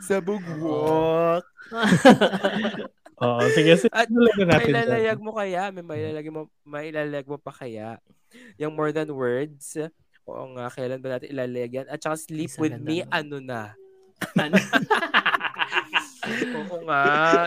[0.00, 1.44] Sa bugwok.
[3.20, 3.76] Oo, sige.
[3.76, 4.08] sige At.
[4.08, 5.24] Mailalayag dyan.
[5.24, 5.68] mo kaya?
[5.68, 8.00] May mailalayag mo, mailalayag mo pa kaya?
[8.56, 9.76] Yung more than words?
[10.24, 11.86] Oo nga, kailan ba natin ilalayag yan?
[11.92, 13.12] At saka sleep Isa with na me, lang.
[13.12, 13.62] ano na?
[14.36, 14.56] Ano?
[16.60, 17.02] Oo nga,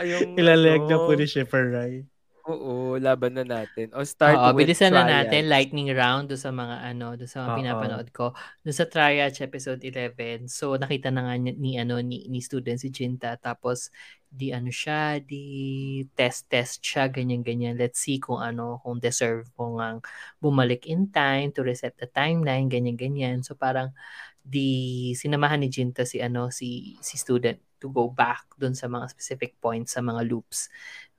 [0.06, 0.38] yung...
[0.38, 2.06] Ilalayag na ano, po ni Shipper Rai.
[2.44, 3.88] Oo, laban na natin.
[3.96, 5.32] O start Oo, with bilisan na triad.
[5.32, 5.48] natin.
[5.48, 7.58] Lightning round do sa mga ano, do sa mga Oo.
[7.64, 8.36] pinapanood ko.
[8.60, 10.52] Do sa Triage episode 11.
[10.52, 13.40] So, nakita na nga ni, ni ano, ni, ni student si Jinta.
[13.40, 13.96] Tapos,
[14.28, 17.80] di ano siya, di test-test siya, ganyan-ganyan.
[17.80, 20.04] Let's see kung ano, kung deserve mo ngang
[20.44, 23.40] bumalik in time to reset the timeline, ganyan-ganyan.
[23.48, 23.96] So, parang
[24.44, 29.08] di sinamahan ni Jinta si ano si si student to go back doon sa mga
[29.08, 30.68] specific points sa mga loops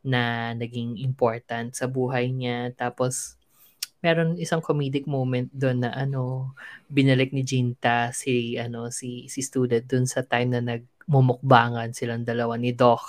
[0.05, 2.71] na naging important sa buhay niya.
[2.77, 3.41] Tapos,
[4.05, 6.53] meron isang comedic moment doon na ano,
[6.93, 12.61] binalik ni Jinta si ano si si student doon sa time na nagmumukbangan silang dalawa
[12.61, 13.01] ni Doc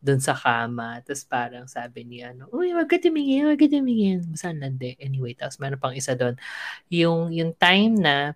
[0.00, 1.04] doon sa kama.
[1.04, 4.24] Tapos parang sabi ni ano, uy, wag ka tumingin, wag ka tumingin.
[4.32, 4.96] Basta lande.
[4.96, 6.40] Anyway, tapos meron pang isa doon.
[6.88, 8.32] Yung, yung time na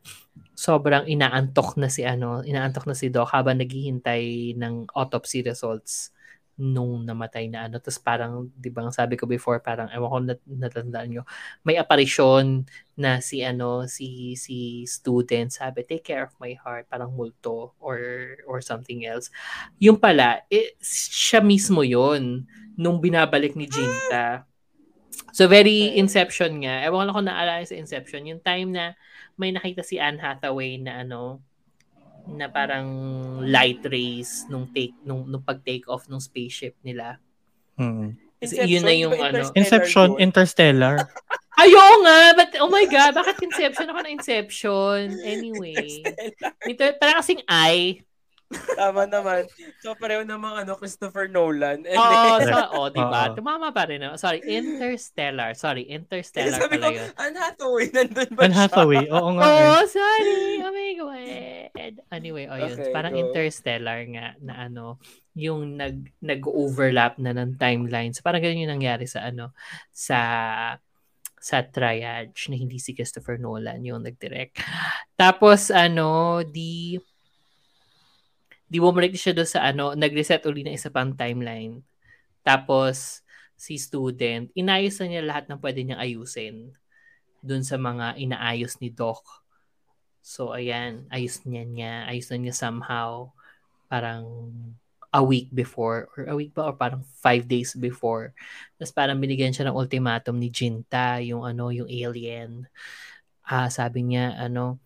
[0.52, 6.13] sobrang inaantok na si ano, inaantok na si Doc habang naghihintay ng autopsy results
[6.54, 7.82] nung namatay na ano.
[7.82, 11.22] Tapos parang, di ba sabi ko before, parang, ewan ko nat- natandaan nyo,
[11.66, 12.62] may apparition
[12.94, 17.98] na si ano, si si student, sabi, take care of my heart, parang multo or
[18.46, 19.34] or something else.
[19.82, 22.46] Yung pala, eh, siya mismo yon
[22.78, 24.46] nung binabalik ni Jinta.
[25.34, 26.86] So very Inception nga.
[26.86, 28.22] Ewan ko lang kung naalala sa Inception.
[28.30, 28.84] Yung time na
[29.34, 31.42] may nakita si Anne Hathaway na ano,
[32.28, 32.88] na parang
[33.44, 37.20] light rays nung take nung, nung pag-take off nung spaceship nila.
[37.76, 38.16] Hmm.
[38.40, 39.50] Kasi yun na yung ano.
[39.52, 40.08] Interstellar Inception?
[40.20, 40.96] Interstellar.
[41.64, 45.16] Ayo nga, but oh my god, bakit Inception ako na Inception?
[45.22, 46.02] Anyway.
[46.66, 48.02] Ito, parang kasing I.
[48.78, 49.48] Tama naman.
[49.80, 51.86] So, pareho namang ano, Christopher Nolan.
[51.88, 53.32] And Oo, then, so, oh, di ba?
[53.32, 53.36] Oo.
[53.38, 54.04] Tumama pa rin.
[54.04, 54.20] ako.
[54.20, 55.56] Sorry, Interstellar.
[55.56, 57.08] Sorry, Interstellar sabi ko, pala yun.
[57.16, 58.60] Anne Hathaway, nandun ba Anne siya?
[58.68, 59.04] Hathaway.
[59.08, 59.42] Oo nga.
[59.48, 59.64] eh.
[59.64, 60.36] Oh, sorry.
[60.60, 61.94] Oh my God.
[62.12, 62.76] Anyway, oh yun.
[62.76, 63.20] Okay, Parang go.
[63.20, 65.00] interstellar nga na ano,
[65.34, 68.22] yung nag nag-overlap na ng timelines.
[68.22, 69.50] Parang ganun yung nangyari sa ano,
[69.90, 70.18] sa
[71.44, 74.64] sa triage na hindi si Christopher Nolan yung nag-direct.
[75.12, 76.96] Tapos ano, di
[78.64, 81.84] di bumalik siya doon sa ano, nag-reset uli ng isa pang timeline.
[82.44, 86.56] Tapos si student, inayos na niya lahat ng pwede niyang ayusin
[87.44, 89.22] doon sa mga inaayos ni Doc.
[90.24, 93.28] So, ayan, ayos niya niya, ayos na niya somehow,
[93.92, 94.24] parang
[95.14, 98.34] a week before, or a week ba, or parang five days before.
[98.80, 102.66] Tapos parang binigyan siya ng ultimatum ni Jinta, yung ano, yung alien.
[103.44, 104.80] Ah, sabi niya, ano,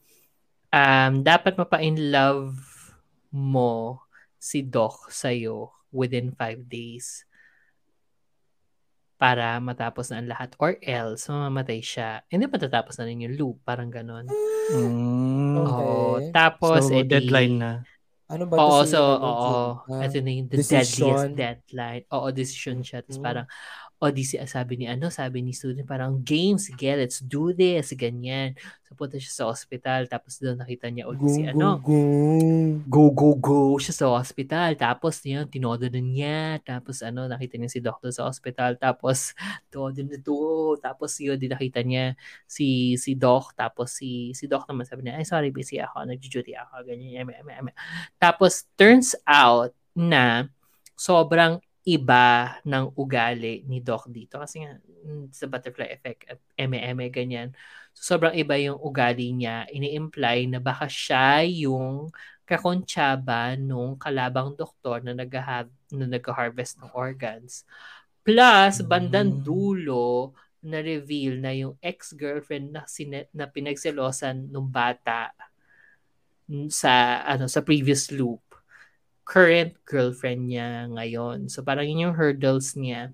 [0.75, 2.59] um, dapat mapa-in love
[3.31, 4.03] mo
[4.39, 7.25] si Doc sa'yo within five days
[9.19, 12.23] para matapos na ang lahat or else mamamatay siya.
[12.31, 14.31] Hindi matatapos na rin yung loop, parang ganon.
[14.71, 15.57] Mm.
[15.59, 15.91] Okay.
[15.91, 16.31] Oo.
[16.31, 17.73] Tapos, So, edi, deadline na.
[18.31, 19.55] Ano ba Oo, so, oo.
[19.91, 20.05] Jun?
[20.07, 20.79] Ito na yung the Decision.
[20.79, 22.03] deadliest deadline.
[22.15, 23.03] Oo, decision siya.
[23.03, 23.25] Tapos Mm.
[23.27, 23.47] parang,
[23.99, 27.91] o di si, sabi ni ano, sabi ni student, parang, game, sige, let's do this,
[27.99, 28.55] ganyan.
[28.87, 31.99] So, punta siya sa hospital, tapos doon nakita niya ulit si go, ano, go.
[32.87, 34.79] go, go, go siya sa hospital.
[34.79, 36.63] Tapos, yun, tinodo na niya.
[36.63, 38.79] Tapos, ano, nakita niya si doctor sa hospital.
[38.79, 39.37] Tapos,
[39.75, 40.79] todo na to.
[40.81, 42.17] Tapos, yun, di nakita niya
[42.49, 43.53] si si doc.
[43.59, 46.09] Tapos, si si doc naman sabi niya, ay, sorry, busy ako.
[46.09, 46.87] Nag-duty ako.
[46.87, 47.73] Ganyan, eme, eme, eme.
[48.17, 50.49] Tapos, turns out na
[50.97, 54.37] sobrang iba ng ugali ni Doc dito.
[54.37, 57.57] Kasi nga, mm, sa butterfly effect at eme-eme, ganyan.
[57.99, 59.67] sobrang iba yung ugali niya.
[59.75, 62.15] Ini-imply na baka siya yung
[62.47, 65.33] kakontsaba nung kalabang doktor na nag
[65.91, 67.67] na nag-harvest ng organs.
[68.23, 69.43] Plus, bandang Mm.
[69.43, 70.31] dulo,
[70.63, 75.35] na-reveal na yung ex-girlfriend na, sine- na pinagselosan nung bata
[76.73, 78.41] sa ano sa previous loop
[79.29, 81.53] current girlfriend niya ngayon.
[81.53, 83.13] So parang yun yung hurdles niya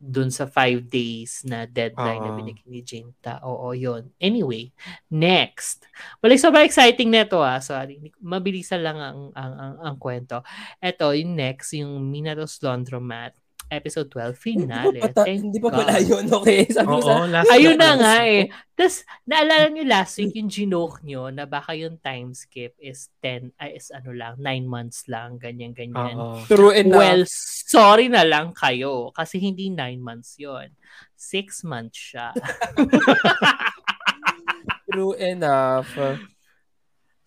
[0.00, 2.38] dun sa five days na deadline na Oo.
[2.40, 3.40] binigay ni Jinta.
[3.44, 4.08] Oo, yun.
[4.16, 4.72] Anyway,
[5.12, 5.84] next.
[6.24, 7.60] Balik sobrang exciting nito ah.
[7.60, 8.12] Sorry.
[8.16, 10.40] Mabilisan lang ang, ang, ang, ang kwento.
[10.80, 13.36] Ito, yung next, yung Minatos Laundromat,
[13.70, 14.98] episode 12, finale.
[14.98, 15.86] Pata- Thank hindi pa God.
[15.86, 16.66] pala yun, okay?
[16.66, 17.14] Sabi ko sa...
[17.14, 18.50] Oo, last Ayun na nga eh.
[18.74, 23.54] Tapos, naalala nyo last week yung ginoke nyo na baka yung time skip is 10,
[23.62, 26.18] ay is ano lang, 9 months lang, ganyan-ganyan.
[26.18, 26.42] Oo.
[26.50, 26.98] True enough.
[26.98, 27.22] Well,
[27.70, 30.74] sorry na lang kayo kasi hindi 9 months yon
[31.14, 32.34] 6 months siya.
[34.90, 35.86] True enough.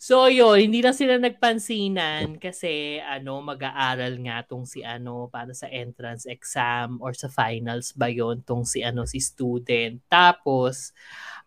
[0.03, 5.71] So yun, hindi lang sila nagpansinan kasi ano mag-aaral nga tong si ano para sa
[5.71, 10.03] entrance exam or sa finals ba yon tong si ano si student.
[10.11, 10.91] Tapos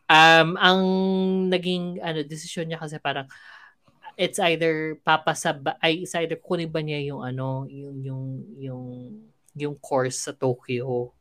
[0.08, 0.80] um ang
[1.52, 3.28] naging ano desisyon niya kasi parang
[4.16, 8.24] it's either papasaba ay it's either kunin ba niya yung ano yung yung
[8.56, 8.84] yung
[9.52, 11.12] yung course sa Tokyo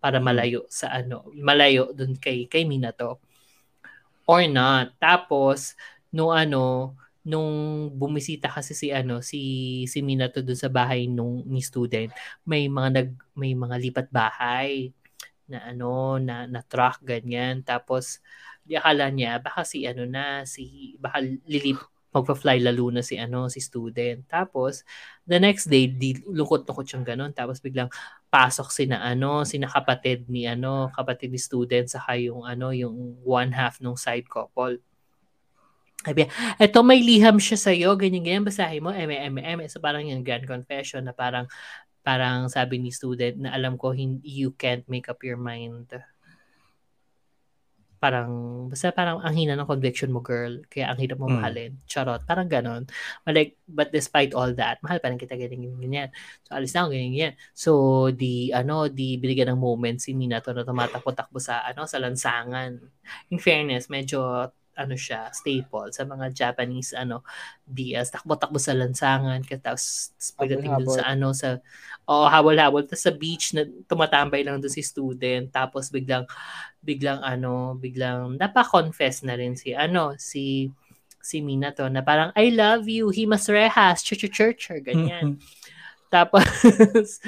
[0.00, 3.20] para malayo sa ano malayo dun kay kay Minato
[4.24, 4.96] or not.
[4.96, 5.76] Tapos
[6.14, 6.94] nung ano
[7.28, 7.50] nung
[7.92, 9.40] bumisita kasi si ano si
[9.84, 12.08] si Minato doon sa bahay nung ni student.
[12.48, 14.96] May mga nag may mga lipat bahay
[15.48, 17.60] na ano na na truck ganyan.
[17.60, 18.24] Tapos
[18.64, 23.52] di akala niya baka si ano na si baka lilip magpa-fly lalo na si ano
[23.52, 24.24] si student.
[24.24, 24.84] Tapos
[25.28, 27.32] the next day di lungkot-lungkot siyang ganun.
[27.36, 27.92] Tapos biglang
[28.32, 33.20] pasok si na ano sina kapatid ni ano kapatid ni student saka yung ano yung
[33.24, 34.80] one half nung side couple
[36.06, 36.30] sabi,
[36.62, 39.64] eto may liham siya sa'yo, ganyan-ganyan, basahin mo, eme, eme, eme.
[39.66, 41.50] So parang yung grand confession na parang,
[42.06, 45.90] parang sabi ni student na alam ko, hindi, you can't make up your mind.
[47.98, 48.30] Parang,
[48.70, 50.62] basta parang ang hina ng conviction mo, girl.
[50.70, 51.34] Kaya ang hirap mo Mm.
[51.42, 51.72] mahalin.
[51.90, 52.22] Charot.
[52.22, 52.86] Parang ganon.
[53.26, 56.08] Like, but despite all that, mahal pa rin kita ganyan, ganyan, ganyan.
[56.46, 57.34] So, alis na ako, ganyan, ganyan.
[57.58, 57.70] So,
[58.14, 62.78] di, ano, di binigyan ng moment si Minato na tumatakbo-takbo sa, ano, sa lansangan.
[63.34, 64.46] In fairness, medyo
[64.78, 67.26] ano siya, staple sa mga Japanese ano
[67.66, 71.58] DS, takbo-takbo sa lansangan tapos pagdating dun sa ano sa
[72.06, 72.86] oh habol-habol.
[72.86, 75.50] Tapos sa beach na tumatambay lang dun si student.
[75.50, 76.24] Tapos biglang
[76.78, 80.70] biglang ano biglang napa-confess na rin si ano si
[81.18, 85.42] si Minato na parang I love you he must rehas church church ganyan.
[86.14, 86.46] Tapos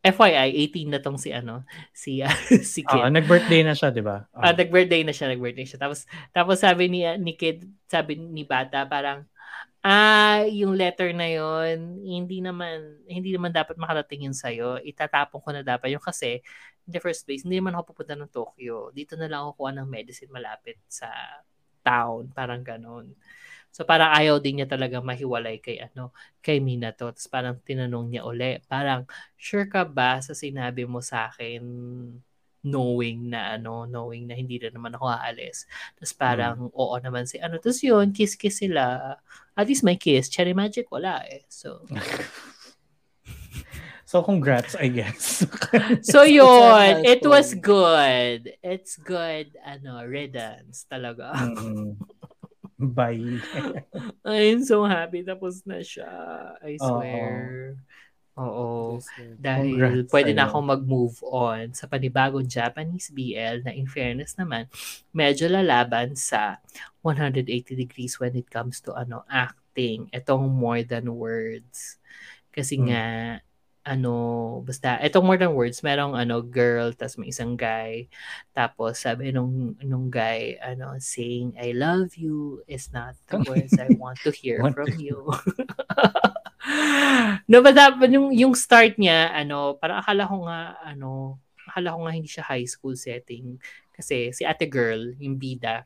[0.00, 1.60] FYI 18 na tong si ano
[1.92, 2.24] si
[2.72, 4.24] si Kid Oo, nag-birthday na siya, di ba?
[4.32, 4.40] Oo.
[4.40, 5.76] Ah, nag-birthday na siya, nag-birthday siya.
[5.76, 9.28] Tapos, tapos sabi ni, ni Kid, sabi ni Bata, parang,
[9.84, 14.80] ah, yung letter na yon hindi naman, hindi naman dapat makarating yun sa'yo.
[14.80, 16.40] Itatapon ko na dapat yun kasi,
[16.88, 18.88] in the first place, hindi naman ako pupunta ng Tokyo.
[18.96, 21.12] Dito na lang ako kuha ng medicine malapit sa
[21.84, 22.32] town.
[22.32, 23.12] Parang ganon.
[23.70, 26.10] So parang ayaw din niya talaga mahiwalay kay ano,
[26.42, 27.10] kay Minato.
[27.14, 29.06] Tapos parang tinanong niya uli, parang
[29.38, 31.62] sure ka ba sa sinabi mo sa akin
[32.60, 35.64] knowing na ano, knowing na hindi na naman ako aalis.
[35.96, 37.56] Tapos parang oo naman si ano.
[37.56, 39.16] Tapos yun, kiss-kiss sila.
[39.56, 40.28] At least may kiss.
[40.28, 41.46] Cherry Magic, wala eh.
[41.48, 41.86] So,
[44.10, 45.46] So, congrats, I guess.
[46.02, 48.58] so yun, it was good.
[48.58, 51.30] It's good, ano, riddance talaga.
[51.30, 51.94] Mm.
[52.80, 53.40] Bye.
[54.24, 56.08] I'm so happy tapos na siya.
[56.64, 56.80] I Oo.
[56.80, 57.76] swear.
[58.40, 59.00] Oo.
[59.40, 64.68] Dahil Congrats pwede na akong mag-move on sa panibagong Japanese BL na in fairness naman,
[65.12, 66.60] medyo lalaban sa
[67.04, 70.08] 180 degrees when it comes to ano acting.
[70.12, 72.00] Itong more than words.
[72.52, 72.88] Kasi Hmm.
[72.90, 73.04] nga,
[73.90, 74.14] ano,
[74.62, 78.06] basta, itong more than words, merong ano, girl, tas may isang guy.
[78.54, 83.90] Tapos sabi nung, nung guy, ano, saying, I love you is not the words I
[83.98, 85.26] want to hear Want from to- you.
[87.50, 91.98] no, but that, yung, yung start niya, ano, parang akala ko nga, ano, akala ko
[92.06, 93.58] nga hindi siya high school setting.
[93.90, 95.82] Kasi si ate girl, yung bida,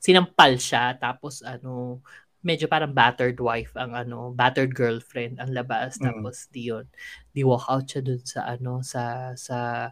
[0.00, 2.00] sinampal siya, tapos ano,
[2.40, 6.00] medyo parang battered wife ang ano, battered girlfriend ang labas.
[6.00, 6.04] Mm.
[6.08, 6.86] Tapos di yun,
[7.32, 9.88] di walk out siya dun sa ano, sa, sa,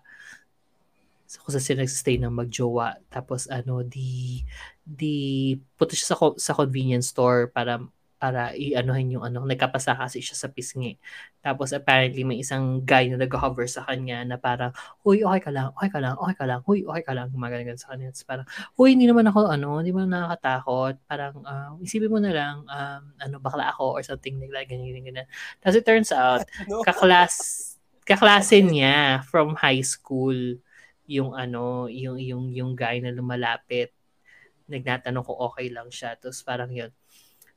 [1.29, 2.97] sa kung saan sila nagstay ng magjowa.
[3.13, 4.41] Tapos ano, di,
[4.81, 7.85] di, punta siya sa, sa convenience store para
[8.19, 10.99] para i-anuhin yung ano, nagkapasa kasi siya sa pisngi.
[11.39, 14.75] Tapos apparently may isang guy na nag-hover sa kanya na parang,
[15.07, 17.79] huy, okay ka lang, okay ka lang, okay ka lang, huy, okay ka lang, gumagano
[17.79, 18.11] sa kanya.
[18.11, 20.95] Tapos parang, huy, hindi naman ako, ano, hindi naman nakakatakot.
[21.07, 24.91] Parang, uh, isipin mo na lang, um, ano, bakla ako or something like that, ganyan,
[24.91, 25.27] ganyan, ganyan.
[25.63, 26.83] Tapos it turns out, No.
[26.83, 27.35] kaklas,
[28.03, 30.35] kaklase niya from high school
[31.09, 33.95] yung ano, yung, yung, yung guy na lumalapit.
[34.69, 36.13] Nagnatanong kung okay lang siya.
[36.21, 36.93] Tapos parang yun,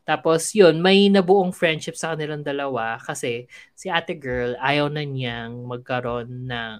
[0.07, 3.45] tapos yun, may nabuong friendship sa kanilang dalawa kasi
[3.77, 6.77] si ate girl ayaw na niyang magkaroon ng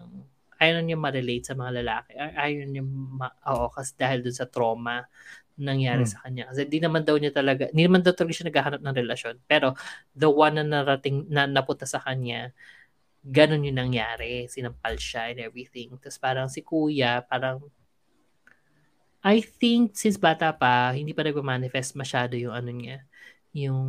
[0.62, 2.12] ayaw na niya ma-relate sa mga lalaki.
[2.18, 5.06] Ay- Ayaw niya ma- oo, kasi dahil dun sa trauma
[5.58, 6.12] nangyari Hmm.
[6.14, 6.50] sa kanya.
[6.50, 9.36] Kasi di naman daw niya talaga, di naman daw talaga siya naghahanap ng relasyon.
[9.46, 9.74] Pero
[10.18, 12.50] the one na narating, na napunta sa kanya,
[13.26, 14.46] ganun yung nangyari.
[14.50, 15.94] Sinampal siya and everything.
[16.02, 17.62] Tapos parang si kuya, parang
[19.24, 23.06] I think since bata pa, hindi pa nagma-manifest masyado yung ano niya,
[23.54, 23.82] yung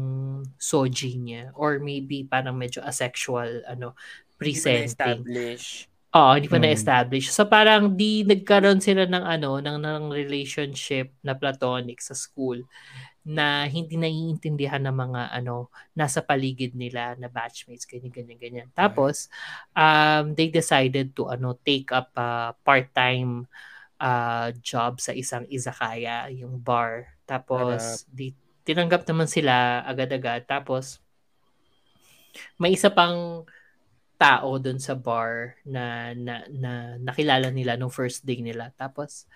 [0.61, 1.57] soji niya.
[1.57, 3.97] Or maybe parang medyo asexual, ano,
[4.37, 5.24] presenting.
[5.24, 6.64] establish Oo, hindi pa Mm.
[6.68, 7.33] na-establish.
[7.33, 12.61] So parang di nagkaroon sila ng ano, ng, ng relationship na platonic sa school
[13.24, 18.68] na hindi naiintindihan ng mga ano nasa paligid nila na batchmates ganyan ganyan ganyan.
[18.74, 19.30] Tapos
[19.78, 23.47] um they decided to ano take up a part-time
[24.03, 27.14] uh, job sa isang izakaya, yung bar.
[27.22, 28.34] Tapos di
[28.66, 30.46] tinanggap naman sila agad-agad.
[30.46, 30.98] Tapos
[32.59, 33.46] may isa pang
[34.18, 38.70] tao doon sa bar na, na, na nakilala nila nung first day nila.
[38.78, 39.26] Tapos,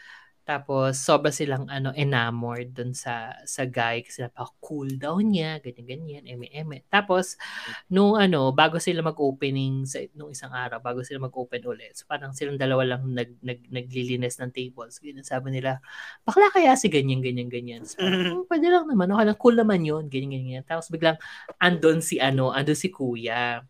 [0.47, 6.25] tapos sobra silang ano enamored doon sa sa guy kasi napaka-cool daw niya, ganyan ganyan,
[6.31, 6.87] eme eme.
[6.87, 7.35] Tapos
[7.91, 11.99] nung ano, bago sila mag-opening sa nung isang araw, bago sila mag-open ulit.
[11.99, 14.99] So parang silang dalawa lang nag, nag naglilinis ng tables.
[15.03, 15.83] Ganyan sabi nila,
[16.27, 17.83] bakla kaya si ganyan ganyan ganyan.
[17.87, 17.99] So,
[18.43, 20.65] "Oh, pwede lang naman, okay lang, cool naman 'yun, ganyan ganyan.
[20.67, 21.19] Tapos biglang
[21.63, 23.63] andon si ano, andon si kuya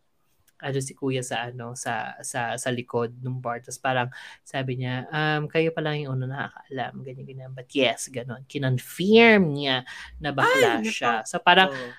[0.62, 3.61] ano si kuya sa ano sa sa sa likod ng bar.
[3.61, 4.09] Tapos parang
[4.42, 6.92] sabi niya um kayo pa lang yung una nakakaalam.
[7.04, 7.50] Ganyan ganyan.
[7.52, 8.44] But yes ganon.
[8.48, 9.84] Kinonfirm niya
[10.20, 11.22] na bakla Ay, siya.
[11.28, 11.92] so parang Oh.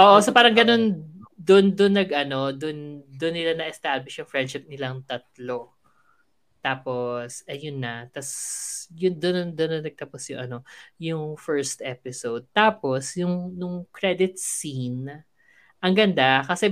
[0.00, 0.96] oo so parang ganon
[1.40, 5.72] doon doon nag ano doon doon nila na establish yung friendship nilang tatlo.
[6.60, 8.04] Tapos ayun na.
[8.12, 8.32] Tapos
[8.92, 10.56] yun doon doon na nagtapos yung ano
[11.00, 12.44] yung first episode.
[12.52, 15.24] Tapos yung nung credit scene
[15.80, 16.68] ang ganda kasi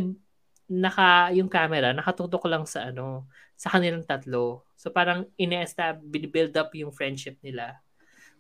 [0.69, 3.25] naka yung camera nakatutok lang sa ano
[3.59, 4.63] sa kanilang tatlo.
[4.79, 7.81] So parang ine-estab build up yung friendship nila.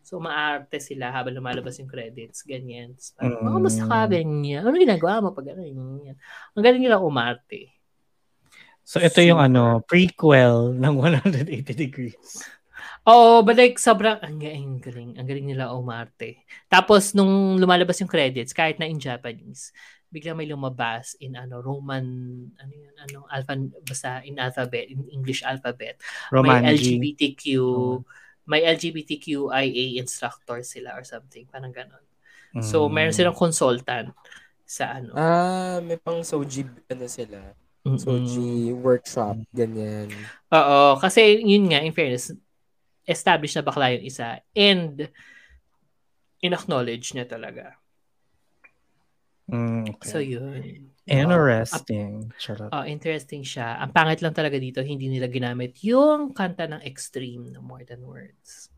[0.05, 2.95] So maarte sila habang lumalabas yung credits, ganyan.
[2.95, 3.45] Tapos parang, Mm.
[3.45, 3.55] mm.
[3.59, 4.61] kamusta ka, ganyan.
[4.63, 6.17] Ano ginagawa mo pag ano, ganyan.
[6.55, 7.75] Ang galing nila umarte.
[8.87, 12.41] So ito yung ano, prequel ng 180 degrees.
[13.05, 16.45] Oo, but like sobrang ang galing, ang galing, ang galing nila umarte.
[16.69, 19.73] Tapos nung lumalabas yung credits, kahit na in Japanese,
[20.09, 22.05] biglang may lumabas in ano Roman
[22.57, 23.53] ano yun ano alpha
[23.85, 26.01] basta in alphabet in English alphabet
[26.33, 26.97] may Romanji.
[26.97, 28.01] LGBTQ Oo.
[28.49, 32.01] may LGBTQIA instructor sila or something parang ganon
[32.65, 32.93] so Mm.
[32.97, 34.11] meron silang consultant
[34.65, 37.41] sa ano Ah, may pang soji, ano sila,
[37.85, 37.97] Mm-mm.
[38.01, 40.09] soji workshop, ganyan.
[40.53, 42.33] Oo, kasi yun nga, in fairness,
[43.09, 45.09] established na bakla yung isa and
[46.45, 47.77] in-acknowledge niya talaga.
[49.49, 50.09] Mm, okay.
[50.09, 50.93] So yun.
[51.09, 52.29] Interesting.
[52.37, 52.69] Charot.
[52.69, 53.81] Oh, interesting siya.
[53.81, 58.05] Ang pangit lang talaga dito, hindi nila ginamit yung kanta ng Extreme na More Than
[58.05, 58.69] Words.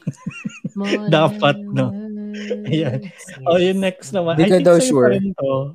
[0.78, 1.90] More Dapat, than no?
[1.90, 2.70] words.
[2.70, 3.00] Ayan.
[3.42, 4.38] Oh, yung next naman.
[4.38, 5.74] Di I think pa rin to.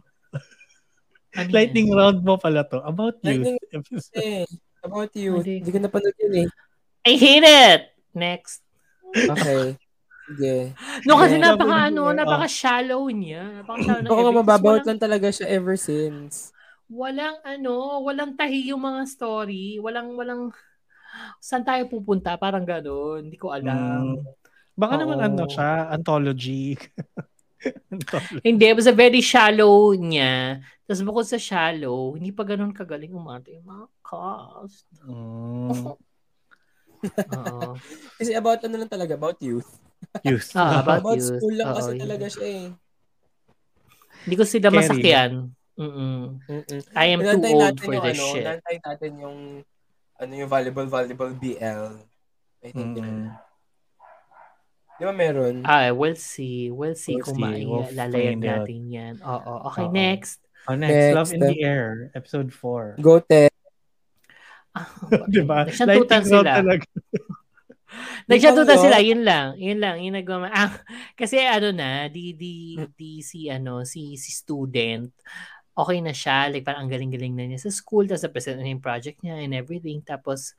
[1.35, 1.51] Ano yan?
[1.51, 2.79] Lightning round mo pala to.
[2.79, 3.19] About.
[3.27, 4.47] Eh,
[4.79, 5.43] about you.
[5.43, 6.49] Hindi ko napanood yun eh.
[7.05, 7.91] I hate it!
[8.15, 8.63] Next.
[9.11, 9.75] Okay.
[10.25, 10.73] Sige.
[11.05, 11.53] No, kasi Yeah.
[11.53, 13.43] napaka, ano, niya, napaka-shallow niya.
[13.61, 16.49] Napaka-shallow ng Oo lang talaga siya ever since.
[16.85, 20.53] walang ano, walang tahi yung mga story, walang walang
[21.41, 24.17] saan tayo pupunta, parang gano'n, hindi ko alam.
[24.17, 24.25] Mm.
[24.77, 25.25] Baka naman Oo.
[25.25, 26.75] ano siya, anthology.
[27.93, 28.41] anthology.
[28.45, 30.61] Hindi, it was a very shallow niya.
[30.85, 34.85] Tapos bukod sa shallow, hindi pa gano'n kagaling umarte yung mga cast.
[35.05, 35.97] Mm.
[38.17, 39.84] Kasi about ano lang talaga, about youth.
[40.27, 40.49] Youth.
[40.53, 41.27] Ah, about About youth.
[41.31, 42.01] school lang Oo, kasi yun.
[42.01, 42.65] talaga siya eh.
[44.21, 44.77] Hindi ko sila Scary.
[44.79, 45.31] masakyan.
[45.75, 46.19] Mm-mm.
[46.41, 46.79] Mm-mm.
[46.93, 48.41] I am too Inantayin old natin for yung this ano, shit.
[48.41, 49.37] inantayin natin yung
[50.15, 51.83] ano yung volleyball volleyball BL.
[52.59, 52.97] I think Mm.
[52.97, 53.17] yun.
[54.95, 55.55] Di ba meron?
[55.61, 56.71] Ah, we'll see.
[56.71, 57.67] We'll see We'll kung see.
[57.67, 58.55] We'll mailalayag find out.
[58.63, 59.13] natin yan.
[59.19, 59.53] Oo.
[59.69, 59.91] Okay, Oo.
[59.91, 60.39] next.
[60.65, 61.13] Oh, next, Next.
[61.13, 62.97] Love in the Air, episode 4.
[62.97, 63.51] Go Te.
[64.71, 64.87] Ah,
[65.29, 65.67] diba?
[65.67, 66.51] Nagsantutan Lightning round sila.
[66.57, 66.87] talaga.
[68.29, 69.07] Nagshadota Yun sila, yun.
[69.07, 69.47] yun lang.
[69.57, 70.47] Yun lang, yung nagmama.
[70.55, 70.71] Ah,
[71.17, 75.09] kasi ano na, di, di, di si, ano, si, si student,
[75.75, 76.47] okay na siya.
[76.51, 78.07] Like, parang ang galing-galing na niya sa school.
[78.07, 79.99] Tapos, na-present na yung project niya and everything.
[80.03, 80.55] Tapos,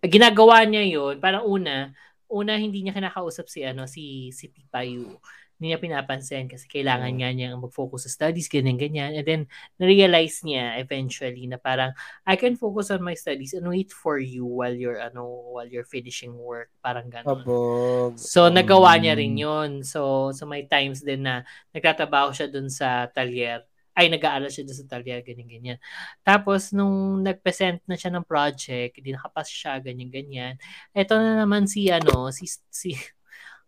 [0.00, 1.18] ginagawa niya yun.
[1.18, 1.90] Parang una,
[2.30, 5.18] una hindi niya kinakausap si, ano, si, si Pipayu.
[5.60, 7.18] Hindi niya pinapansin kasi kailangan Mm.
[7.20, 9.12] nga niya mag-focus sa studies, ganyan-ganyan.
[9.12, 9.42] And then,
[9.76, 11.92] na-realize niya eventually na parang,
[12.24, 15.84] I can focus on my studies and wait for you while you're, ano, while you're
[15.84, 16.72] finishing work.
[16.80, 17.44] Parang gano'n.
[17.44, 18.16] Kabog.
[18.16, 19.20] So, nagawa niya Mm.
[19.20, 19.70] rin yun.
[19.84, 21.44] So, so may times din na
[21.76, 23.60] nagtatrabaho siya dun sa talyer.
[23.92, 25.76] Ay, nag-aaral siya dun sa talyer, ganyan-ganyan.
[26.24, 30.56] Tapos, nung nag-present na siya ng project, hindi nakapas siya, ganyan-ganyan.
[30.96, 32.96] Ito na naman si, ano, si, si,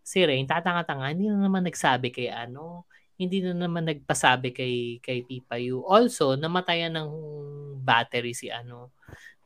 [0.03, 2.85] si Rain, tatanga-tanga, hindi na naman nagsabi kay, ano,
[3.17, 5.81] hindi na naman nagpasabi kay, kay Pipayu.
[5.87, 7.09] Also, namatayan ng
[7.81, 8.91] battery si, ano,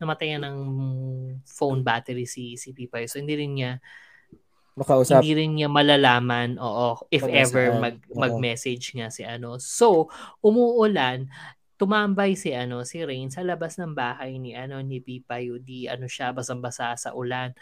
[0.02, 0.58] namatayan ng
[1.46, 3.06] phone battery si, si Pipayu.
[3.08, 3.72] So, hindi rin niya,
[4.78, 5.26] Makausap.
[5.26, 7.82] hindi rin niya malalaman oo if Kung ever nasaan.
[7.82, 8.22] mag Oo.
[8.22, 10.06] mag-message nga si ano so
[10.46, 11.26] umuulan
[11.82, 16.06] tumambay si ano si Rain sa labas ng bahay ni ano ni Pipayu di ano
[16.06, 17.58] siya basang-basa sa ulan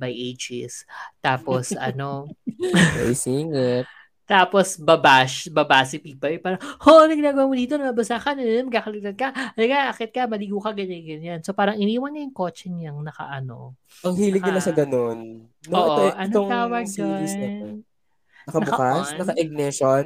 [0.00, 0.88] by ages
[1.20, 2.24] tapos ano
[2.56, 3.84] May singit.
[4.30, 9.18] tapos babash baba si Pipayu parang oh ano ginagawa mo dito nabasa ka na magkakaligtad
[9.18, 9.28] ka
[9.58, 13.74] halika akit ka maligo ka ganyan ganyan so parang iniwan niya yung kotse niyang nakaano
[14.06, 15.18] Ang hilig nila sa Naka- ganun.
[15.66, 17.50] No, oo ito- ano itong tawag series na to.
[17.50, 17.76] doon
[18.46, 19.06] Nakabukas?
[19.18, 20.04] Naka-ignition?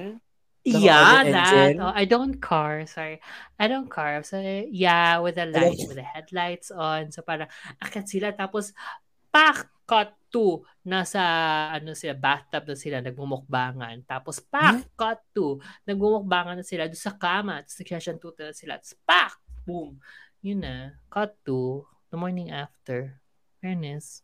[0.65, 1.77] Yeah, that.
[1.77, 2.89] Oh, I don't car.
[2.89, 3.21] Sorry.
[3.61, 4.25] I don't car.
[4.25, 4.41] So,
[4.73, 7.13] yeah, with the light, with the headlights on.
[7.13, 8.33] So, parang akit sila.
[8.33, 8.73] Tapos,
[9.35, 10.63] pak, cut to.
[10.87, 11.19] Nasa,
[11.75, 14.07] ano sila, bathtub na sila, nagmumukbangan.
[14.07, 15.59] Tapos, pak, cut to.
[15.83, 17.59] Nagmumukbangan na sila doon sa kama.
[17.67, 18.79] Tapos, nagsasyantuta na sila.
[18.79, 19.33] Tapos, pak,
[19.67, 19.99] boom.
[20.39, 20.95] Yun na.
[21.11, 21.83] Cut to.
[22.15, 23.19] The morning after.
[23.59, 24.23] Fairness.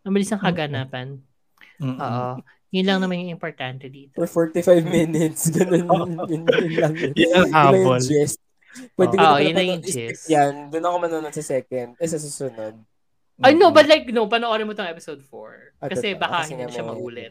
[0.00, 1.20] Mabilis ang kaganapan.
[1.80, 2.00] Mm-mm.
[2.00, 2.40] Oo.
[2.74, 4.18] Yun lang naman yung importante dito.
[4.18, 5.52] For 45 minutes.
[5.52, 5.86] Ganun.
[6.30, 7.12] yun, yun lang yun.
[7.14, 8.00] Yun ang Yun habol.
[8.98, 10.26] Pwede Oo, ko na yun na yung i-skip gist.
[10.26, 10.70] yan.
[10.74, 11.94] Doon ako manonood sa second.
[12.02, 12.74] Eh, sa susunod.
[13.42, 15.82] I know, but like, no, panoorin mo tong episode 4.
[15.82, 16.22] Ah, Kasi totoo.
[16.22, 17.30] baka Kasi hindi siya true,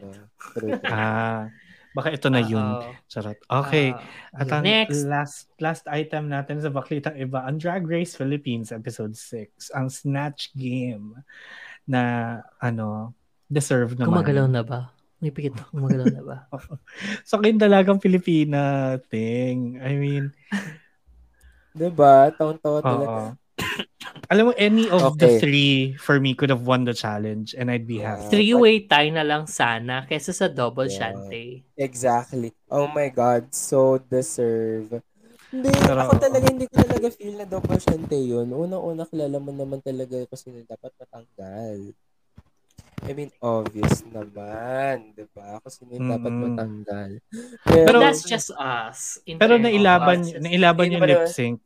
[0.52, 0.72] true.
[0.92, 1.48] Ah,
[1.96, 2.60] baka ito na yun.
[2.60, 2.92] Oo.
[3.08, 3.40] Charot.
[3.40, 3.96] Okay.
[3.96, 5.08] Ah, At ang next.
[5.08, 10.52] last last item natin sa Baklitang Iba, ang Drag Race Philippines episode 6, ang Snatch
[10.52, 11.16] Game
[11.88, 13.16] na ano,
[13.48, 14.20] deserve naman.
[14.20, 14.92] Gumagalaw na ba?
[15.24, 16.36] May pikit na, gumagalaw na ba?
[17.28, 19.80] So, kayo dalagang Pilipina thing.
[19.80, 20.36] I mean,
[21.74, 22.30] Diba?
[22.38, 23.34] Taon-taon talaga.
[24.32, 25.38] Alam mo, any of the Okay.
[25.38, 28.16] three for me could have won the challenge and I'd be Yeah.
[28.16, 28.30] happy.
[28.32, 31.12] Three-way tie na lang sana kesa sa double Yeah.
[31.12, 31.62] shante.
[31.76, 32.50] Exactly.
[32.72, 33.52] Oh my God.
[33.52, 35.00] So deserve.
[35.54, 38.50] Hindi, Pero, ako talaga, hindi ko talaga feel na double shante yun.
[38.50, 41.94] Unang-una, kilala mo naman talaga sino dapat matanggal.
[43.04, 45.60] I mean, obvious naman, di ba?
[45.60, 46.42] Kung sino dapat Mm-mm.
[46.56, 47.10] matanggal.
[47.62, 49.20] But Pero- that's just us.
[49.28, 51.60] Pero nailaban, Us nailaban yung lip sync.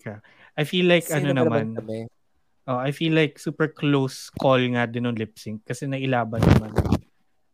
[0.58, 2.10] I feel like Sino ano naman, kami?
[2.66, 6.74] oh, I feel like super close call nga din ng lip sync kasi nailaban naman.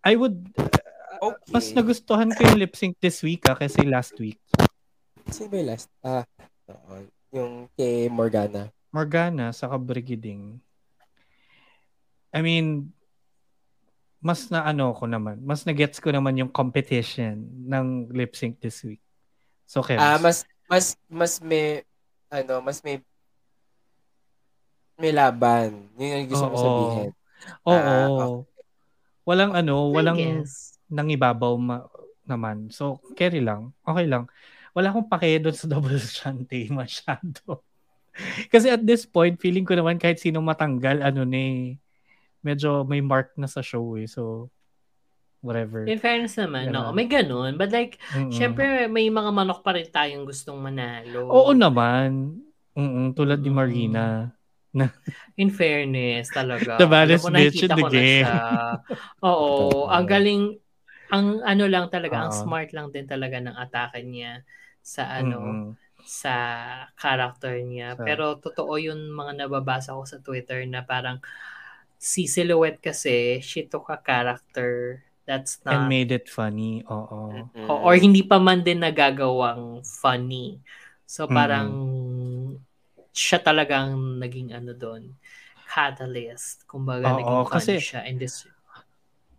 [0.01, 0.81] I would, uh,
[1.21, 1.53] Okay.
[1.53, 4.41] mas nagustuhan ko yung lip sync this week ah, kasi last week.
[5.29, 5.89] Sino ba last?
[6.01, 6.25] Ah,
[6.69, 7.05] oo.
[7.33, 8.73] Yung kay Morgana.
[8.89, 10.61] Morgana sa Brigiding.
[12.35, 12.91] I mean,
[14.25, 18.81] mas na ano ko naman, mas na-gets ko naman yung competition ng lip sync this
[18.81, 19.01] week.
[19.69, 20.01] So, Kevs.
[20.01, 21.85] Ah, mas, mas, mas may,
[22.35, 22.99] ano, mas may,
[24.99, 25.91] may laban.
[25.95, 26.65] Yun yung gusto ko Oo.
[26.67, 27.11] sabihin.
[27.67, 27.99] Oo.
[28.19, 28.31] ah,
[29.25, 30.45] Walang ano, walang
[30.91, 31.89] nangibabaw ma-
[32.29, 32.69] naman.
[32.69, 33.73] So, carry lang.
[33.85, 34.29] Okay lang.
[34.77, 37.63] Wala akong pake doon sa double shante masyado.
[38.53, 41.77] Kasi at this point, feeling ko naman kahit sino matanggal, ano ni
[42.45, 44.07] medyo may mark na sa show eh.
[44.07, 44.53] So,
[45.45, 45.85] whatever.
[45.85, 46.97] In fairness naman, no, Ganun.
[46.97, 47.61] may ganun.
[47.61, 48.33] But like, Mm-mm.
[48.33, 51.29] syempre, may mga manok pa rin tayong gustong manalo.
[51.29, 52.41] Oo naman.
[52.75, 53.51] Mm-mm, tulad ni.
[53.53, 54.33] Marina.
[55.37, 56.79] In fairness, talaga.
[56.79, 58.27] The baddest mo, bitch in the na game.
[58.27, 58.39] siya.
[59.27, 60.57] Oo, ang galing,
[61.13, 62.43] ang ano lang talaga, ang Oo.
[62.47, 64.43] smart lang din talaga ng atake niya
[64.83, 65.77] sa ano, Mm-mm.
[66.03, 66.35] sa
[66.99, 67.95] character niya.
[67.97, 71.19] Sa- Pero totoo yung mga nababasa ko sa Twitter na parang
[71.99, 76.85] si Silhouette kasi, she took a character that's And not, made it funny.
[76.85, 77.49] Oo.
[77.49, 77.67] Mm.
[77.67, 80.61] o- or hindi pa man din nagagawang funny.
[81.05, 81.69] So parang
[83.11, 85.15] siya talagang naging ano doon,
[85.67, 86.65] catalyst.
[86.65, 88.45] Kumbaga, Oo, naging funny kasi- siya in this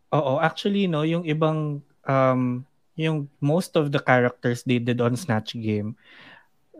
[0.10, 2.64] Oo, actually no, yung ibang um
[2.96, 6.00] yung most of the characters they did on Snatch Game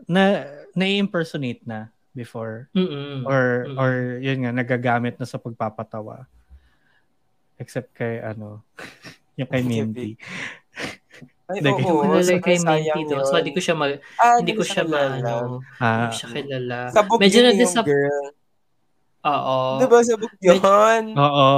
[0.08, 3.28] na na-impersonate na before Mm-mm.
[3.28, 3.76] or Mm.
[3.76, 6.24] or yun nga nagagamit na sa pagpapatawa.
[7.56, 8.60] Except kay, ano,
[9.38, 10.10] yung kay Mindy.
[11.46, 12.02] Ay, Like, oo.
[12.02, 13.16] Wala sobrang kay sayang Minty doon.
[13.16, 13.24] yun.
[13.24, 16.28] So, hindi ko siya mag, Ah, hindi ko siya ma, ano, Ah, hindi ko siya
[16.34, 16.78] kilala.
[16.90, 18.24] Sabog Medyo na yung disap- girl.
[19.24, 19.58] Oo.
[19.78, 20.58] Diba sabog yun?
[21.14, 21.48] oo.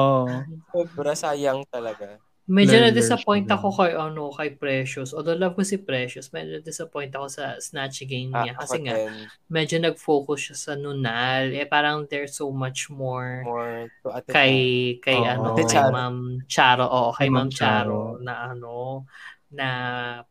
[0.70, 2.20] Sobra sayang talaga.
[2.48, 5.12] Medyo na-disappoint ako kay, ano, kay Precious.
[5.12, 8.52] Although love ko si Precious, medyo na-disappoint ako sa Snatch game Ah, niya.
[8.56, 9.12] ako Kasi nga, din.
[9.52, 11.52] medyo nag-focus siya sa nunal.
[11.52, 15.28] Eh, parang there's so much more More to kay kay Oo.
[15.28, 15.92] ano kay.
[15.92, 16.16] Ma'am
[16.48, 19.04] Charo oo kay Kay Ma'am Charo na ano
[19.48, 19.68] na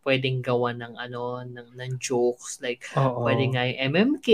[0.05, 3.25] pwedeng gawa ng ano ng, ng jokes like Oo.
[3.25, 4.27] pwede nga yung MMK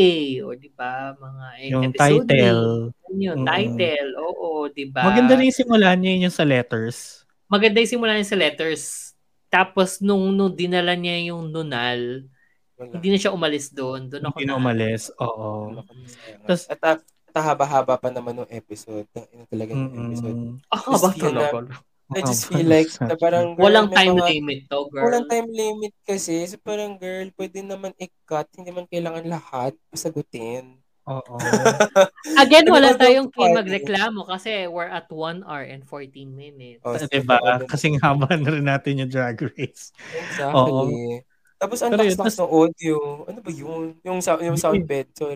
[0.43, 2.63] o di ba mga Yung episode title.
[3.15, 3.47] yung Mm.
[3.47, 7.22] title oo di ba Maganda rin yung simula niya yung sa letters.
[7.45, 9.13] Maganda yung simula niya sa letters
[9.47, 12.25] tapos nung nung dinala niya yung nunal
[12.73, 12.89] Wala.
[12.97, 15.13] hindi na siya umalis doon doon ako Hindi na umalis.
[15.15, 15.77] Oo.
[16.03, 16.41] Sayang.
[16.43, 16.97] Tas- At ah,
[17.29, 19.05] at haba-haba pa naman yung episode.
[19.11, 20.37] Ang ina talaga yung episode.
[20.37, 20.57] Mm-mm.
[20.69, 21.81] ah Just ba feel na- talaga
[22.13, 25.49] I just feel like na parang girl, walang time mga- limit to girl Walang time
[25.49, 26.45] limit kasi.
[26.45, 28.45] So parang girl, pwede naman i-cut.
[28.53, 30.82] Hindi man kailangan lahat sagutin.
[31.03, 31.35] Oo.
[32.43, 36.79] Again, wala tayong kay magreklamo kasi we're at 1 hour and 14 minutes.
[36.87, 37.43] Oh, diba?
[37.43, 39.91] ano- Kasing haba na rin natin yung drag race.
[40.15, 40.55] Exactly.
[40.55, 40.87] Oo.
[41.59, 42.95] Tapos ang lakas-lakas ng audio.
[43.27, 43.85] Ano ba yun?
[44.03, 45.11] Yung, sound, yung sound bed.
[45.15, 45.35] So,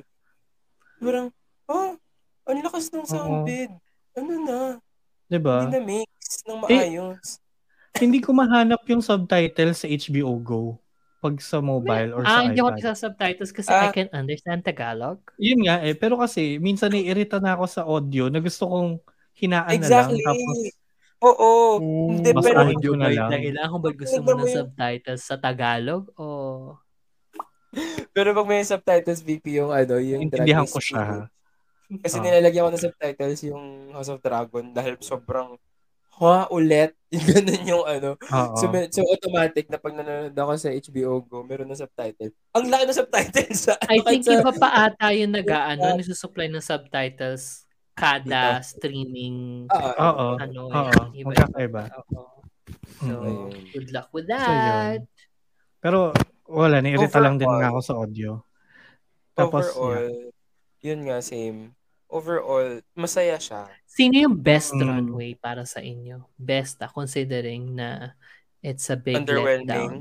[1.03, 1.31] parang,
[1.67, 1.95] oh,
[2.47, 3.71] ang lakas ng sound bed.
[4.15, 4.59] Ano na?
[5.27, 5.67] Diba?
[5.67, 6.11] Hindi na mix
[6.47, 7.43] ng Eh, maayos.
[7.99, 10.79] Hindi ko mahanap yung subtitle sa HBO Go
[11.17, 12.83] pag sa mobile or ah, sa hindi ako iPad.
[12.83, 13.91] sa subtitles kasi I Ah.
[13.91, 15.17] can understand Tagalog.
[15.37, 15.97] Yun nga eh.
[15.97, 19.01] Pero kasi, minsan naiirita na ako sa audio na gusto kong
[19.33, 20.21] hinaan Exactly.
[20.21, 20.37] na lang.
[20.37, 20.59] Tapos,
[21.17, 21.49] Oo.
[22.13, 23.33] Hindi, Mas pero, audio na lang.
[23.33, 26.25] Dahilan kung ba't gusto mo ng subtitles sa Tagalog o
[28.13, 31.25] pero pag may subtitles, VP, yung ano, yung Intindihan ko siya.
[31.89, 32.23] Kasi Ah.
[32.23, 35.57] nilalagyan ko ng subtitles yung House of Dragon dahil sobrang
[36.19, 36.93] ha, ulit.
[37.15, 38.09] Yung ganun yung ano.
[38.19, 38.55] Oo.
[38.59, 42.35] So, so automatic na pag nanonood ako sa HBO Go, meron ng subtitle.
[42.51, 46.51] Ang laki ng subtitle sa I kahit think sa, iba pa ata yung nag-ano, nagsusupply
[46.51, 47.63] ng subtitles
[47.95, 50.35] kada streaming Oo.
[50.35, 51.01] ano Oo.
[51.15, 51.31] eh, iba.
[51.31, 51.83] Magkakaiba.
[52.99, 53.71] So, Mm.
[53.71, 54.99] good luck with So, that.
[54.99, 54.99] yun.
[55.79, 56.11] Pero,
[56.43, 56.83] wala.
[56.83, 57.61] Nairita lang din Overall.
[57.63, 58.29] nga ako sa audio.
[59.31, 59.79] Tapos, yeah.
[59.79, 60.17] overall,
[60.83, 61.71] yun nga, same.
[62.07, 63.67] Overall, masaya siya.
[63.83, 64.81] Sino yung best Mm.
[64.81, 66.23] runway para sa inyo?
[66.33, 68.15] Best ah, considering na
[68.59, 69.67] it's a big Underwhelming.
[69.67, 69.93] letdown.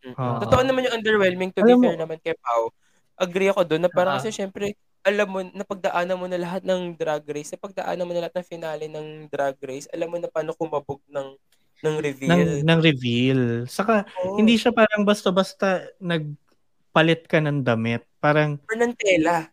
[0.00, 0.14] Mm.
[0.14, 0.38] Oo.
[0.40, 1.50] Totoo naman yung underwhelming.
[1.52, 2.70] To Alam be mo- fair naman kay Pao.
[3.16, 4.18] Agree ako doon na parang Ah.
[4.18, 8.36] kasi syempre, alam mo, napagdaanan mo na lahat ng drag race, napagdaanan mo na lahat
[8.36, 11.34] ng finale ng drag race, alam mo na paano kumabog ng
[11.80, 12.60] ng ng, reveal.
[12.60, 13.42] ng reveal.
[13.64, 14.36] Saka, Oo.
[14.36, 18.04] hindi siya parang basta-basta nagpalit ka ng damit.
[18.18, 19.48] Parang, Or ng tela.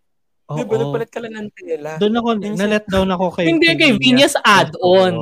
[0.48, 0.57] Oo.
[0.57, 0.76] Di ba?
[0.80, 1.91] Nagpalit ka lang ng tela.
[1.99, 5.14] Doon ako, Yung na-let down ako kay Hindi, kay Venus add-on.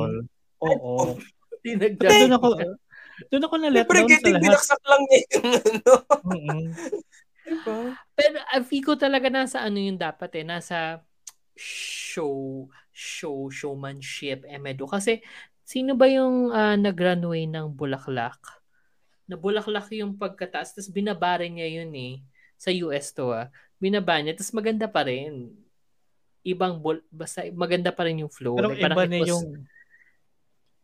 [0.62, 1.18] Oo.
[1.60, 2.48] Tinagdag- Doon ako,
[3.28, 4.42] doon ako na-let down sa lahat.
[4.42, 5.92] binaksak lang niya yung ano.
[7.46, 7.78] Diba?
[8.12, 10.98] Pero uh, feel ko talaga nasa ano yung dapat eh, nasa
[11.54, 14.90] show, show, showmanship, emedo.
[14.90, 15.22] Kasi
[15.62, 18.38] sino ba yung ah, nag-runway ng Bulaklak?
[19.26, 22.14] Na Bulaklak yung pagkataas, tapos binaba rin niya yun eh.
[22.58, 23.46] Sa US to ah.
[23.76, 25.52] Binaba niya, tapos maganda pa rin.
[26.46, 28.56] Ibang, bul- basta maganda pa rin yung flow.
[28.56, 29.44] Pero Like, iba na was- yung,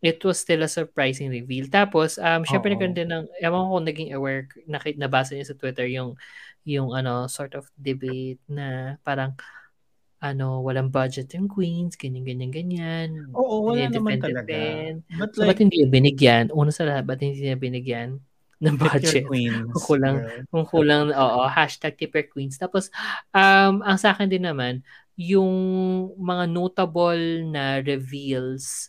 [0.03, 1.71] it was still a surprising reveal.
[1.71, 2.75] Tapos, um, syempre Oo.
[2.75, 6.19] nagkaroon din ng, ewan ko kung naging aware, nakit, nabasa niyo sa Twitter yung,
[6.67, 9.39] yung ano, sort of debate na parang,
[10.23, 13.09] ano, walang budget yung queens, ganyan, ganyan, ganyan.
[13.35, 14.51] oo, wala naman talaga.
[14.51, 15.07] defend.
[15.15, 16.51] But So, ba't like, hindi binigyan?
[16.51, 18.19] Una sa lahat, ba't hindi niya binigyan
[18.63, 19.27] ng budget?
[19.27, 19.67] queens.
[19.75, 20.41] Kung kulang, girl.
[20.49, 22.57] kung kulang, oo, hashtag Tipper Queens.
[22.57, 22.89] Tapos,
[23.35, 24.87] um, ang sa akin din naman,
[25.19, 25.53] yung
[26.17, 28.89] mga notable na reveals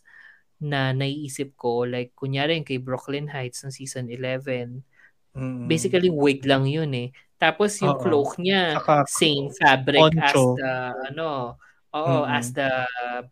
[0.63, 4.85] na naiisip ko, like, kunyari yung kay Brooklyn Heights ng season 11,
[5.33, 5.65] Mm.
[5.65, 7.09] basically wig lang yun eh.
[7.41, 8.05] Tapos yung Oo.
[8.05, 10.53] cloak niya, Saka, same fabric as poncho.
[10.61, 10.73] the,
[11.09, 11.57] ano,
[11.89, 12.29] oo, Mm-mm.
[12.29, 12.69] as the,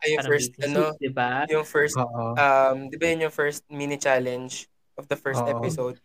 [0.01, 1.31] Ay, yung parang first, bathing ano, suit, diba?
[1.53, 2.26] Yung first, oo.
[2.34, 4.65] um, di ba yun yung first mini challenge
[4.97, 5.61] of the first Oo.
[5.61, 6.01] episode?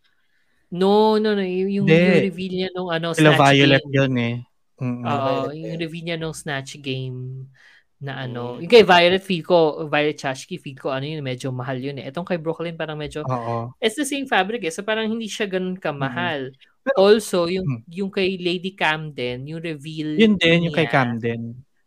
[0.70, 1.42] No, no, no.
[1.42, 3.94] Yung, yung reveal niya nung ano, Sila Snatch Violet Game.
[3.94, 4.34] yun eh.
[4.76, 5.02] Mm-mm.
[5.06, 7.48] Oo, Violet yung reveal niya nung Snatch Game
[7.96, 8.58] na ano.
[8.58, 8.66] Mm.
[8.66, 9.56] Yung kay Violet, feel ko,
[9.88, 12.10] Violet Chachki, feel ko, ano yun, medyo mahal yun eh.
[12.10, 13.72] Itong kay Brooklyn, parang medyo, Oo.
[13.80, 14.74] it's the same fabric eh.
[14.74, 16.52] So parang hindi siya ganun kamahal.
[16.84, 17.80] Pero- also, yung, Mm.
[17.88, 21.40] yung kay Lady Camden, yung reveal Yun din, yung kay niya, Camden.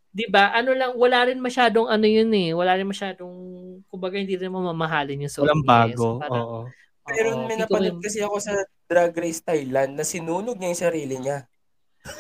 [0.10, 0.50] Di ba?
[0.52, 2.52] Ano lang, wala rin masyadong ano yun eh.
[2.58, 3.32] Wala rin masyadong,
[3.86, 5.72] kumbaga hindi rin mamamahalin yung suot Walang niya eh.
[5.94, 6.08] bago.
[6.10, 6.60] So, parang, Oo.
[7.10, 8.54] Pero oo, may napanood yung- kasi ako sa
[8.86, 11.46] Drag Race Thailand na sinunog niya yung sarili niya.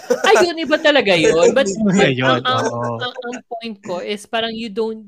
[0.10, 1.56] Ayun, iba talaga yun.
[1.56, 2.66] But, but yun, ang, ang,
[3.00, 5.06] ang, ang point ko is parang you don't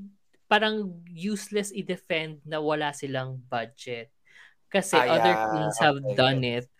[0.47, 4.11] parang useless i-defend na wala silang budget.
[4.67, 5.47] Kasi Ah, other yeah.
[5.47, 6.70] queens have Okay, done it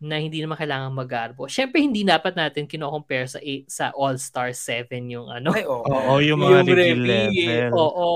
[0.00, 1.44] na hindi naman kailangan mag-arbo.
[1.44, 5.52] Siyempre, hindi dapat natin kino-compare sa eight- sa All-Star 7 yung ano.
[5.52, 5.84] Ay, oo.
[5.84, 7.68] Oo, yung mga reveal level.
[7.76, 8.08] Oo,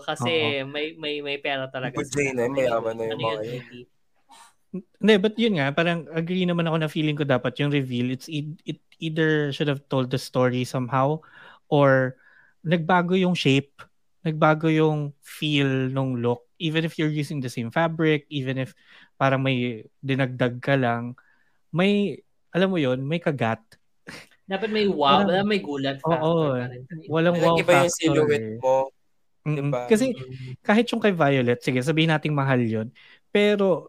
[0.00, 2.00] kasi may may may pera talaga.
[2.00, 3.60] Good day na, mayaman na yung mga yun.
[3.60, 5.14] hindi.
[5.20, 8.56] But yun nga, parang agree naman ako na feeling ko dapat yung reveal, it's e-
[8.64, 11.20] it either should have told the story somehow
[11.68, 12.16] or
[12.64, 13.76] nagbago yung shape,
[14.24, 16.48] nagbago yung feel nung look.
[16.56, 18.72] Even if you're using the same fabric, even if
[19.20, 21.12] parang may dinagdag ka lang,
[21.70, 22.18] may,
[22.50, 23.60] alam mo yun, may kagat.
[24.44, 26.54] Dapat may wow, Parang- dapat may gulat factor Oo.
[27.10, 27.98] Walang wow Nag-iba yung factor.
[27.98, 28.58] silhouette eh.
[28.58, 28.76] mo.
[29.42, 29.70] Mm-mm.
[29.70, 29.82] diba?
[29.86, 30.04] Kasi
[30.60, 32.90] kahit yung kay Violet, sige, sabihin nating mahal yun.
[33.28, 33.86] Pero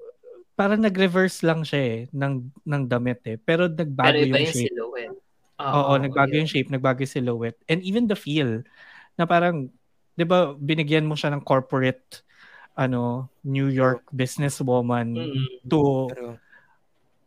[0.54, 2.34] parang nag-reverse lang siya eh, ng,
[2.64, 3.38] ng damit eh.
[3.38, 4.70] Pero nagbago Pero iba yung yung shape.
[4.70, 5.18] silhouette.
[5.58, 6.40] Oo, nagbago yun.
[6.42, 7.60] yung shape, nagbago yung silhouette.
[7.66, 8.62] And even the feel,
[9.14, 9.70] na parang,
[10.14, 12.22] di ba, binigyan mo siya ng corporate,
[12.74, 15.46] ano, New York businesswoman Mm.
[15.66, 16.38] to Pero,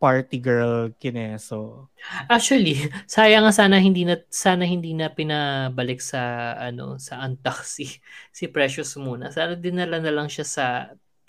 [0.00, 1.90] party girl kineso.
[2.32, 2.76] Actually,
[3.10, 7.86] sayang nga sana hindi na sana hindi na pinabalik sa ano sa Antak si
[8.32, 9.28] si Precious muna.
[9.30, 10.66] Sana dinala na lang siya sa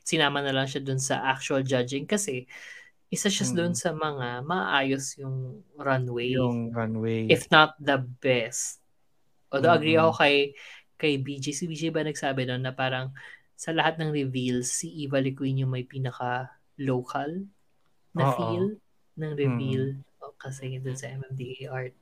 [0.02, 2.48] sinama na lang siya dun sa actual judging kasi
[3.12, 3.56] isa siya Mm.
[3.60, 6.32] dun sa mga maayos yung runway.
[6.32, 7.28] Yung runway.
[7.28, 8.80] if not the best.
[9.52, 10.08] Although agree Mm-mm.
[10.10, 10.36] ako kay
[11.02, 11.46] kay BJ.
[11.52, 13.12] Si BJ ba nagsabi doon na parang
[13.58, 16.50] sa lahat ng reveals, si Eva Le Queen yung may pinaka
[16.82, 17.46] local
[18.14, 18.36] na Oo.
[18.36, 18.66] feel
[19.18, 19.84] ng reveal
[20.20, 21.98] O, kasi dun sa MMDA art.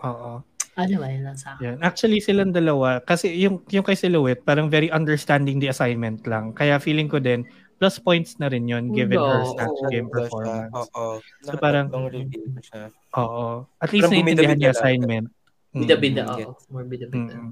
[0.00, 0.40] Oo.
[0.72, 1.62] Ano ba yun lang sa akin?
[1.64, 1.78] Yan.
[1.82, 6.54] Actually, silang dalawa, kasi yung, yung kay Silhouette, parang very understanding the assignment lang.
[6.54, 7.42] Kaya feeling ko din,
[7.76, 10.70] plus points na rin yun given her Oo, Snatch oo, Game performance.
[10.72, 11.18] Oo.
[11.42, 12.94] So, parang- reveal siya.
[13.14, 13.66] Oo.
[13.76, 15.26] At least Parang naintindihan bumida-bida niya assignment.
[15.68, 16.50] Bida-bida, Mm, oo.
[16.70, 17.34] More bida-bida.
[17.34, 17.50] Mm-mm.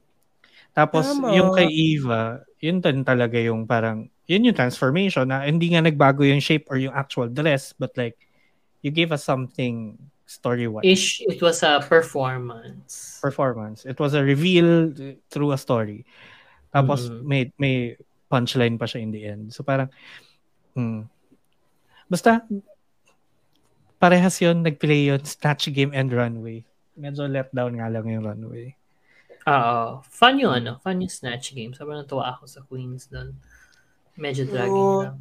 [0.77, 1.32] Tapos, Tama.
[1.32, 6.20] yung kay Eva, yun din talaga yung parang, yun yung transformation na hindi nga nagbago
[6.20, 8.20] yung shape or yung actual dress, but like,
[8.85, 9.97] you gave us something
[10.28, 10.85] story-wise.
[10.85, 13.16] Ish, it was a performance.
[13.24, 13.89] Performance.
[13.89, 14.93] It was a reveal
[15.32, 16.05] through a story.
[16.69, 17.23] Tapos, Mhm.
[17.24, 17.74] may, may
[18.28, 19.55] punchline pa siya in the end.
[19.57, 19.89] So, parang,
[20.77, 21.09] hmm.
[22.07, 22.44] Basta,
[23.97, 26.62] parehas yun, nag-play yun, Snatch Game and Runway.
[27.01, 28.77] Medyo let down nga lang yung Runway.
[29.47, 30.02] Oo.
[30.02, 31.70] Fun yung ano, fun yung Snatch Game.
[31.70, 33.31] Sobrang natuwa ako sa Queens doon.
[34.18, 35.02] Medyo dragging Oo.
[35.06, 35.18] lang.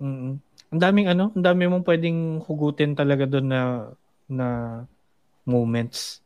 [0.00, 0.32] mm
[0.68, 3.60] Ang daming ano, ang dami mong pwedeng hugutin talaga doon na
[4.28, 4.48] na
[5.48, 6.20] moments,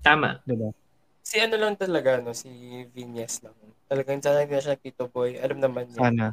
[0.00, 0.40] Tama.
[0.48, 0.72] 'di ba?
[1.20, 2.32] Si ano lang talaga, no?
[2.32, 2.48] Si
[2.96, 3.52] Vinyes lang.
[3.84, 5.36] Talagang sana na siya Tito Boy.
[5.36, 6.00] Alam naman niya.
[6.00, 6.26] Sana.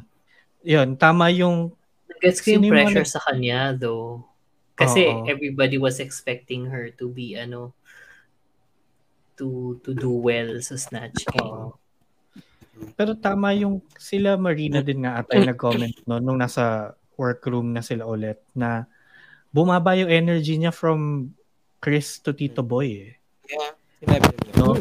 [0.64, 1.76] 'Yun, tama yung
[2.24, 4.24] Gets ko yung pressure mga- sa kanya though.
[4.72, 5.28] Kasi Oo.
[5.28, 7.76] everybody was expecting her to be ano
[9.38, 11.72] to to do well sa Snatch Game.
[12.94, 17.82] Pero tama yung sila Marina din nga at ay nag-comment no nung nasa workroom na
[17.82, 18.86] sila ulit na
[19.50, 21.30] bumaba yung energy niya from
[21.82, 23.12] Chris to Tito Boy eh.
[23.48, 24.22] Yeah.
[24.58, 24.78] No?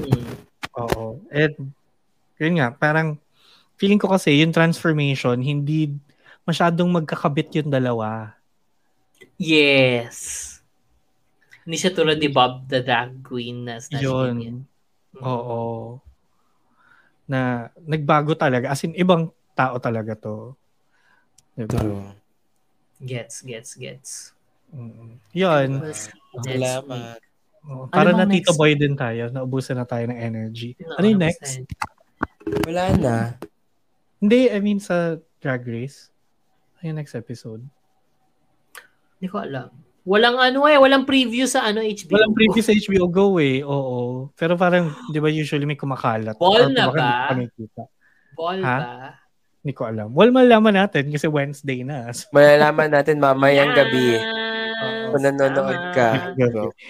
[0.78, 1.22] Oo.
[1.34, 1.74] And
[2.38, 3.18] yun nga, parang
[3.78, 5.98] feeling ko kasi yung transformation hindi
[6.46, 8.38] masyadong magkakabit yung dalawa.
[9.38, 10.57] Yes.
[11.68, 14.40] Hindi siya tulad ni Bob the Drag Queen na Snatch Game.
[14.40, 14.40] yan.
[14.40, 14.58] Yun.
[15.20, 16.00] Oo.
[17.28, 18.72] Na nagbago talaga.
[18.72, 20.56] As in, ibang tao talaga to.
[21.60, 21.76] Diba?
[21.76, 22.08] True.
[23.04, 24.12] Gets, gets, gets.
[24.72, 25.20] Mm.
[25.36, 25.70] Yun.
[25.84, 26.16] Next.
[26.40, 27.20] Salamat.
[27.68, 27.92] Oo.
[27.92, 28.60] Para Ano na Tito next?
[28.64, 29.28] Boy din tayo.
[29.28, 30.72] Naubusan na tayo ng energy.
[30.80, 31.68] No, ano yung next?
[32.48, 32.64] 100%.
[32.64, 33.16] Wala na.
[34.24, 36.08] Hindi, I mean sa Drag Race.
[36.80, 37.60] Ano yung next episode?
[39.20, 39.87] Hindi ko alam.
[40.08, 42.16] Walang ano eh, walang preview sa ano HBO.
[42.16, 43.60] Walang preview sa HBO Go eh.
[43.60, 44.32] Oo.
[44.40, 46.40] Pero parang, di ba usually may kumakalat?
[46.40, 47.36] Ball na ba?
[48.32, 48.78] Ball Ha?
[48.80, 49.20] ba?
[49.60, 50.16] Hindi ko alam.
[50.16, 52.08] Well, malaman natin kasi Wednesday na.
[52.16, 54.16] So, Malalaman natin mamayang gabi.
[54.16, 56.32] Yes, Kung nanonood ka.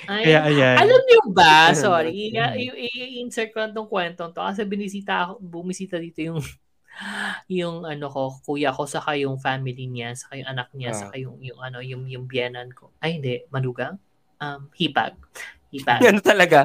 [0.06, 0.76] Ay, Kaya ayan.
[0.78, 6.22] alam niyo ba, sorry, i-insert ko lang tong kwentong to kasi binisita ako, bumisita dito
[6.22, 6.38] yung
[7.50, 11.00] yung ano ko, kuya ko saka yung family niya, saka yung anak niya, Ah.
[11.08, 12.92] saka yung yung ano, yung yung biyenan ko.
[13.00, 13.98] Ay hindi, manugang.
[14.38, 15.18] Um, hipag.
[15.68, 16.00] Hipag.
[16.00, 16.64] Yan talaga.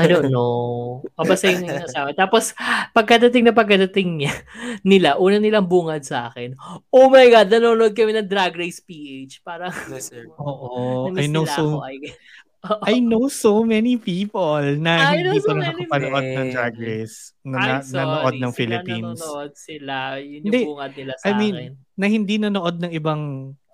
[0.00, 1.04] I don't know.
[1.12, 2.16] Yun yung nasabi.
[2.16, 2.56] Tapos,
[2.96, 4.32] pagkadating na pagkadating niya,
[4.86, 6.56] nila, una nilang bungad sa akin,
[6.88, 9.44] oh my God, nanonood kami ng Drag Race PH.
[9.44, 10.24] Parang, Yes, sir.
[10.40, 11.12] Oo.
[11.12, 11.84] namiss I know so ako.
[11.84, 11.94] I,
[12.88, 16.52] I know so many people na I know hindi so pa many nakapanood ng people.
[16.52, 18.00] Drag Race na, I'm na sorry.
[18.00, 19.18] nanood ng sila Philippines.
[19.20, 19.96] nanonood sila.
[20.16, 20.60] Yun yung Hindi.
[20.64, 21.72] bungad nila sa I mean, akin.
[21.94, 23.22] Na hindi nanood ng ibang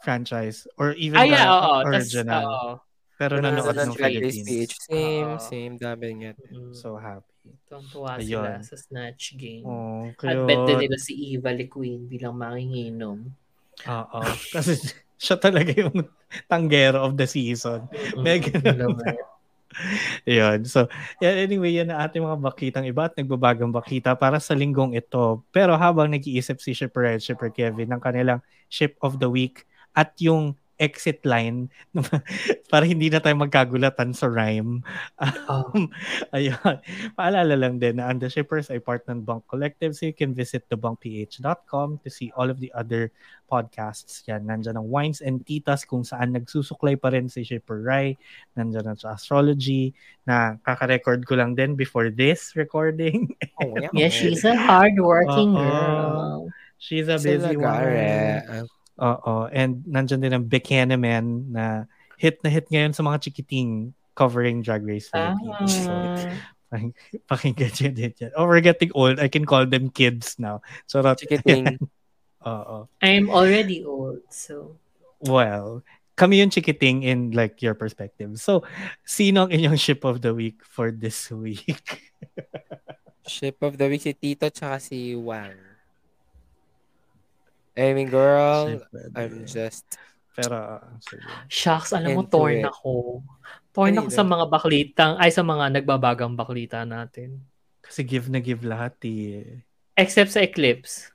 [0.00, 1.46] franchise or even Ah, the yeah.
[1.46, 2.44] Tas, original.
[2.44, 2.70] oo.
[3.14, 4.48] pero Nanonood nanood ng Philippines.
[4.48, 4.72] PH.
[4.80, 5.38] Same, Oo.
[5.38, 5.72] same.
[5.76, 6.32] Dami nga.
[6.50, 6.72] Mm.
[6.72, 7.28] So happy.
[7.68, 8.60] Tuwang-tuwa Ayun.
[8.60, 9.64] sila sa Snatch Game.
[9.64, 13.28] Oh, At bet din nila si Eva Queen bilang manginginom.
[13.86, 14.20] Oo.
[14.56, 14.76] Kasi
[15.14, 16.00] siya talaga yung
[16.46, 17.86] tanggero of the season.
[18.18, 18.62] Megan.
[20.26, 20.66] Yun.
[20.66, 20.90] So,
[21.22, 25.46] yeah, anyway, yan ang ating mga bakitang iba at nagbabagang bakita para sa linggong ito.
[25.54, 30.14] Pero habang nag-iisip si Shipper Red, Shipper Kevin ng kanilang ship of the week at
[30.22, 31.68] yung exit line
[32.72, 34.80] para hindi na tayo magkagulatan sa rhyme.
[35.20, 35.92] Um,
[36.34, 36.80] ayun.
[37.12, 40.32] Paalala lang din na ang The Shippers ay part ng Bunk Collective so you can
[40.32, 43.12] visit thebunkph.com to see all of the other
[43.50, 44.24] podcasts.
[44.30, 48.16] Yan, nandyan ang Wines and Titas kung saan nagsusuklay pa rin si Shipper Rai.
[48.56, 49.92] Nandyan ang sa Astrology
[50.24, 53.36] na kaka-record ko lang din before this recording.
[53.60, 53.92] Oh, yeah.
[53.92, 55.60] Yeah, she's a hardworking Oo.
[55.60, 56.38] girl.
[56.80, 58.64] She's a busy one.
[59.00, 59.48] Oo.
[59.48, 61.88] And nandyan din ang Buchanan na
[62.20, 65.72] hit na hit ngayon sa mga chikiting covering Drag Race Philippines.
[65.72, 65.92] So,
[66.70, 66.86] Ah,
[67.26, 68.30] pakinggan nyo din yan.
[68.38, 69.18] Oh, we're getting old.
[69.18, 70.62] I can call them kids now.
[70.86, 71.82] So, Chikiting.
[72.46, 72.86] Oo.
[73.02, 74.78] I'm already old, so
[75.18, 75.82] Well,
[76.14, 78.38] kami yung chikiting in like your perspective.
[78.38, 78.62] So,
[79.04, 82.14] sino ang inyong ship of the week for this week?
[83.26, 85.69] Ship of the week si Tito tsaka si Wang.
[87.80, 88.76] I mean, girl,
[89.16, 89.96] I'm just...
[90.36, 91.24] Pero, ah, sige.
[91.48, 92.68] Shucks, alam mo, torn it.
[92.68, 93.24] ako.
[93.72, 97.42] Torn ako sa mga baklitang, ay sa mga nagbabagang baklita natin.
[97.80, 99.64] Kasi give na give lahat eh.
[99.98, 101.10] Except sa Eclipse.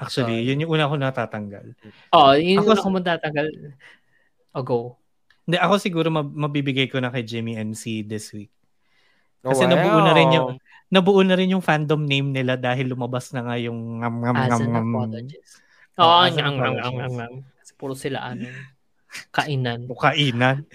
[0.00, 1.76] Actually, yun yung una ko natatanggal.
[2.12, 3.48] Oh, yun Ako yung ako matatagal.
[4.56, 4.80] O go.
[5.44, 8.52] Hindi, ako siguro mab- mabibigay ko na kay Jimmy MC this week.
[9.44, 10.36] Oh, Kasi nabuo na rin wow.
[10.36, 10.48] yung
[10.90, 14.48] nabuo na rin yung fandom name nila dahil lumabas na nga yung ngam ngam As
[14.58, 14.86] ngam ngam.
[14.90, 16.84] Oo, Oo, as ang apologist.
[16.84, 17.34] ang ang.
[17.62, 18.46] Kasi puro sila ano,
[19.30, 19.86] kainan.
[19.86, 20.66] Kainan.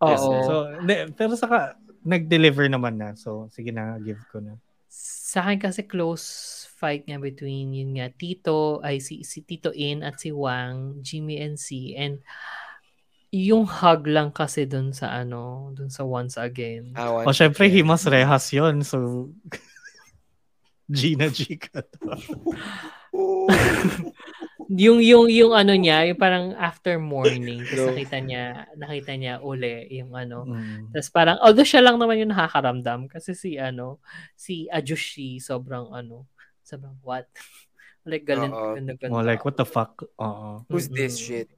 [0.00, 0.16] Oo.
[0.48, 3.14] So, hindi, pero saka nag-deliver naman na.
[3.14, 4.58] So, sige na, give ko na.
[4.92, 6.26] Sa akin kasi close
[6.76, 11.38] fight nga between yun nga Tito ay si, si Tito In at si Wang, Jimmy
[11.38, 12.18] and C and
[13.32, 16.92] yung hug lang kasi dun sa ano, dun sa once again.
[16.92, 17.24] Awan.
[17.24, 18.84] O, syempre, Himas Rehas yun.
[18.84, 19.32] So,
[20.92, 22.12] Gina G ka to.
[24.68, 27.88] yung yung yung ano niya, yung parang after morning, tapos No.
[27.96, 28.44] nakita niya,
[28.76, 30.44] nakita niya uli yung ano.
[30.44, 30.92] Mm.
[30.92, 34.04] Tapos parang although siya lang naman yung nakakaramdam kasi si ano,
[34.36, 36.28] si Ajushi sobrang ano,
[36.60, 37.24] sobrang what?
[38.04, 39.14] like galit ganda ganda.
[39.14, 40.02] Mo, like, what the fuck?
[40.18, 40.66] Oo.
[40.68, 41.48] Who's this shit?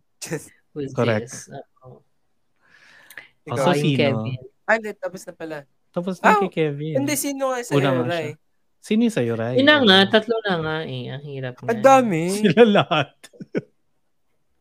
[0.74, 1.30] Who's Correct.
[1.30, 1.48] this?
[1.48, 1.62] Oo.
[1.86, 2.02] Oh,
[3.46, 3.64] ikaw.
[3.64, 3.98] so, Yung sino?
[3.98, 4.38] Kevin.
[4.64, 5.56] Ah, hindi, tapos na pala.
[5.88, 6.94] Tapos na Ah, kay Kevin.
[6.98, 8.28] Hindi, sino nga sa Una nga Ray?
[8.32, 8.42] siya.
[8.80, 9.54] Sino yung sa'yo, Ray?
[9.56, 11.08] Yun na nga, tatlo na nga eh.
[11.08, 11.68] Ang hirap na.
[11.70, 12.22] Ang dami.
[12.42, 13.10] Sila lahat.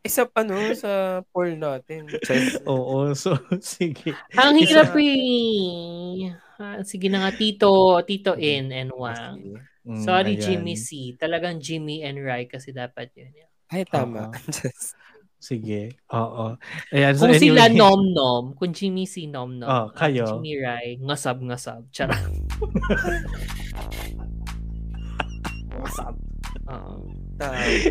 [0.00, 0.90] Isa ano, sa
[1.28, 2.04] poll natin.
[2.68, 4.12] Oo, so, sige.
[4.34, 6.28] Ang Isa- hirap eh.
[6.54, 7.68] Ah, sige na nga, Tito,
[8.04, 9.58] Tito In and Wang.
[9.84, 10.44] Mm, Sorry, ayan.
[10.44, 11.12] Jimmy C.
[11.16, 13.32] Talagang Jimmy and Rai kasi dapat yun.
[13.68, 14.28] Ay, tama.
[14.48, 14.92] Just,
[15.44, 15.92] Sige.
[16.08, 16.56] Oo.
[16.88, 17.76] Ayan, so Kung sila anyway.
[17.76, 20.24] nom-nom, kung Jimmy C nom-nom, Oh, at kayo.
[20.24, 21.84] Jimmy Rai, ngasab-ngasab.
[21.92, 22.16] Charot.
[25.76, 26.14] ngasab.
[26.64, 26.94] Oo.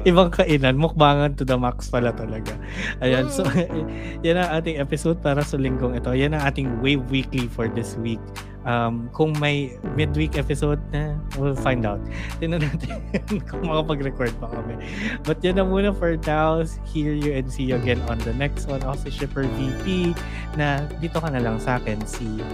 [0.01, 2.55] Ibang kainan, mukbangan to the max pala talaga.
[3.03, 3.43] Ayan, so
[4.25, 6.09] yan ang ating episode para sa linggong ito.
[6.09, 8.23] Yan ang ating Wave Weekly for this week.
[8.63, 11.99] Um, kung may midweek episode na, we'll find out.
[12.39, 13.03] Tingnan natin
[13.49, 14.79] kung makapag-record pa kami.
[15.27, 16.63] But yan na muna for now.
[16.87, 18.79] Hear you and see you again on the next one.
[18.83, 20.15] Ako si Shipper VP
[20.55, 21.99] na dito ka na lang sa akin.
[22.07, 22.47] See you.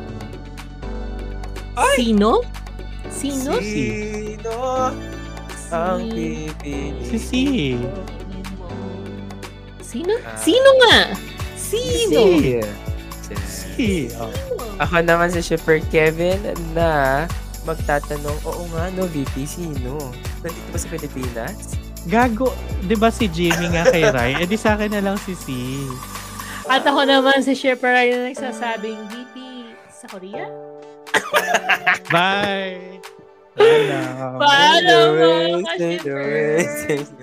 [1.95, 2.41] Sino?
[3.09, 3.51] Sino?
[3.61, 4.55] Sino
[5.69, 7.05] ang pipili?
[7.05, 7.31] Si C.
[9.81, 10.13] Sino?
[10.21, 10.37] Ah.
[10.37, 10.97] Sino nga?
[11.57, 12.21] Sino?
[13.79, 14.11] C.
[14.19, 14.27] Oh.
[14.83, 16.43] Ako naman si Shipper Kevin
[16.75, 17.23] na
[17.63, 20.11] magtatanong, oo nga no, VP, sino?
[20.43, 21.79] Nandito ba sa Pilipinas?
[22.07, 24.31] Gago, 'di ba si Jimmy nga kay Rai?
[24.39, 25.51] Eh di sa akin na lang si C.
[26.67, 29.35] At ako naman si Shepard Rai na nagsasabing VP
[29.91, 30.47] sa Korea.
[32.07, 33.03] Bye.
[33.59, 34.39] Paalam.
[34.39, 36.57] Paalam mga away, sail away,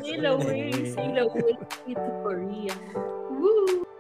[0.05, 1.55] Sail away, sail away
[1.97, 2.77] to Korea.
[3.33, 3.96] Woo!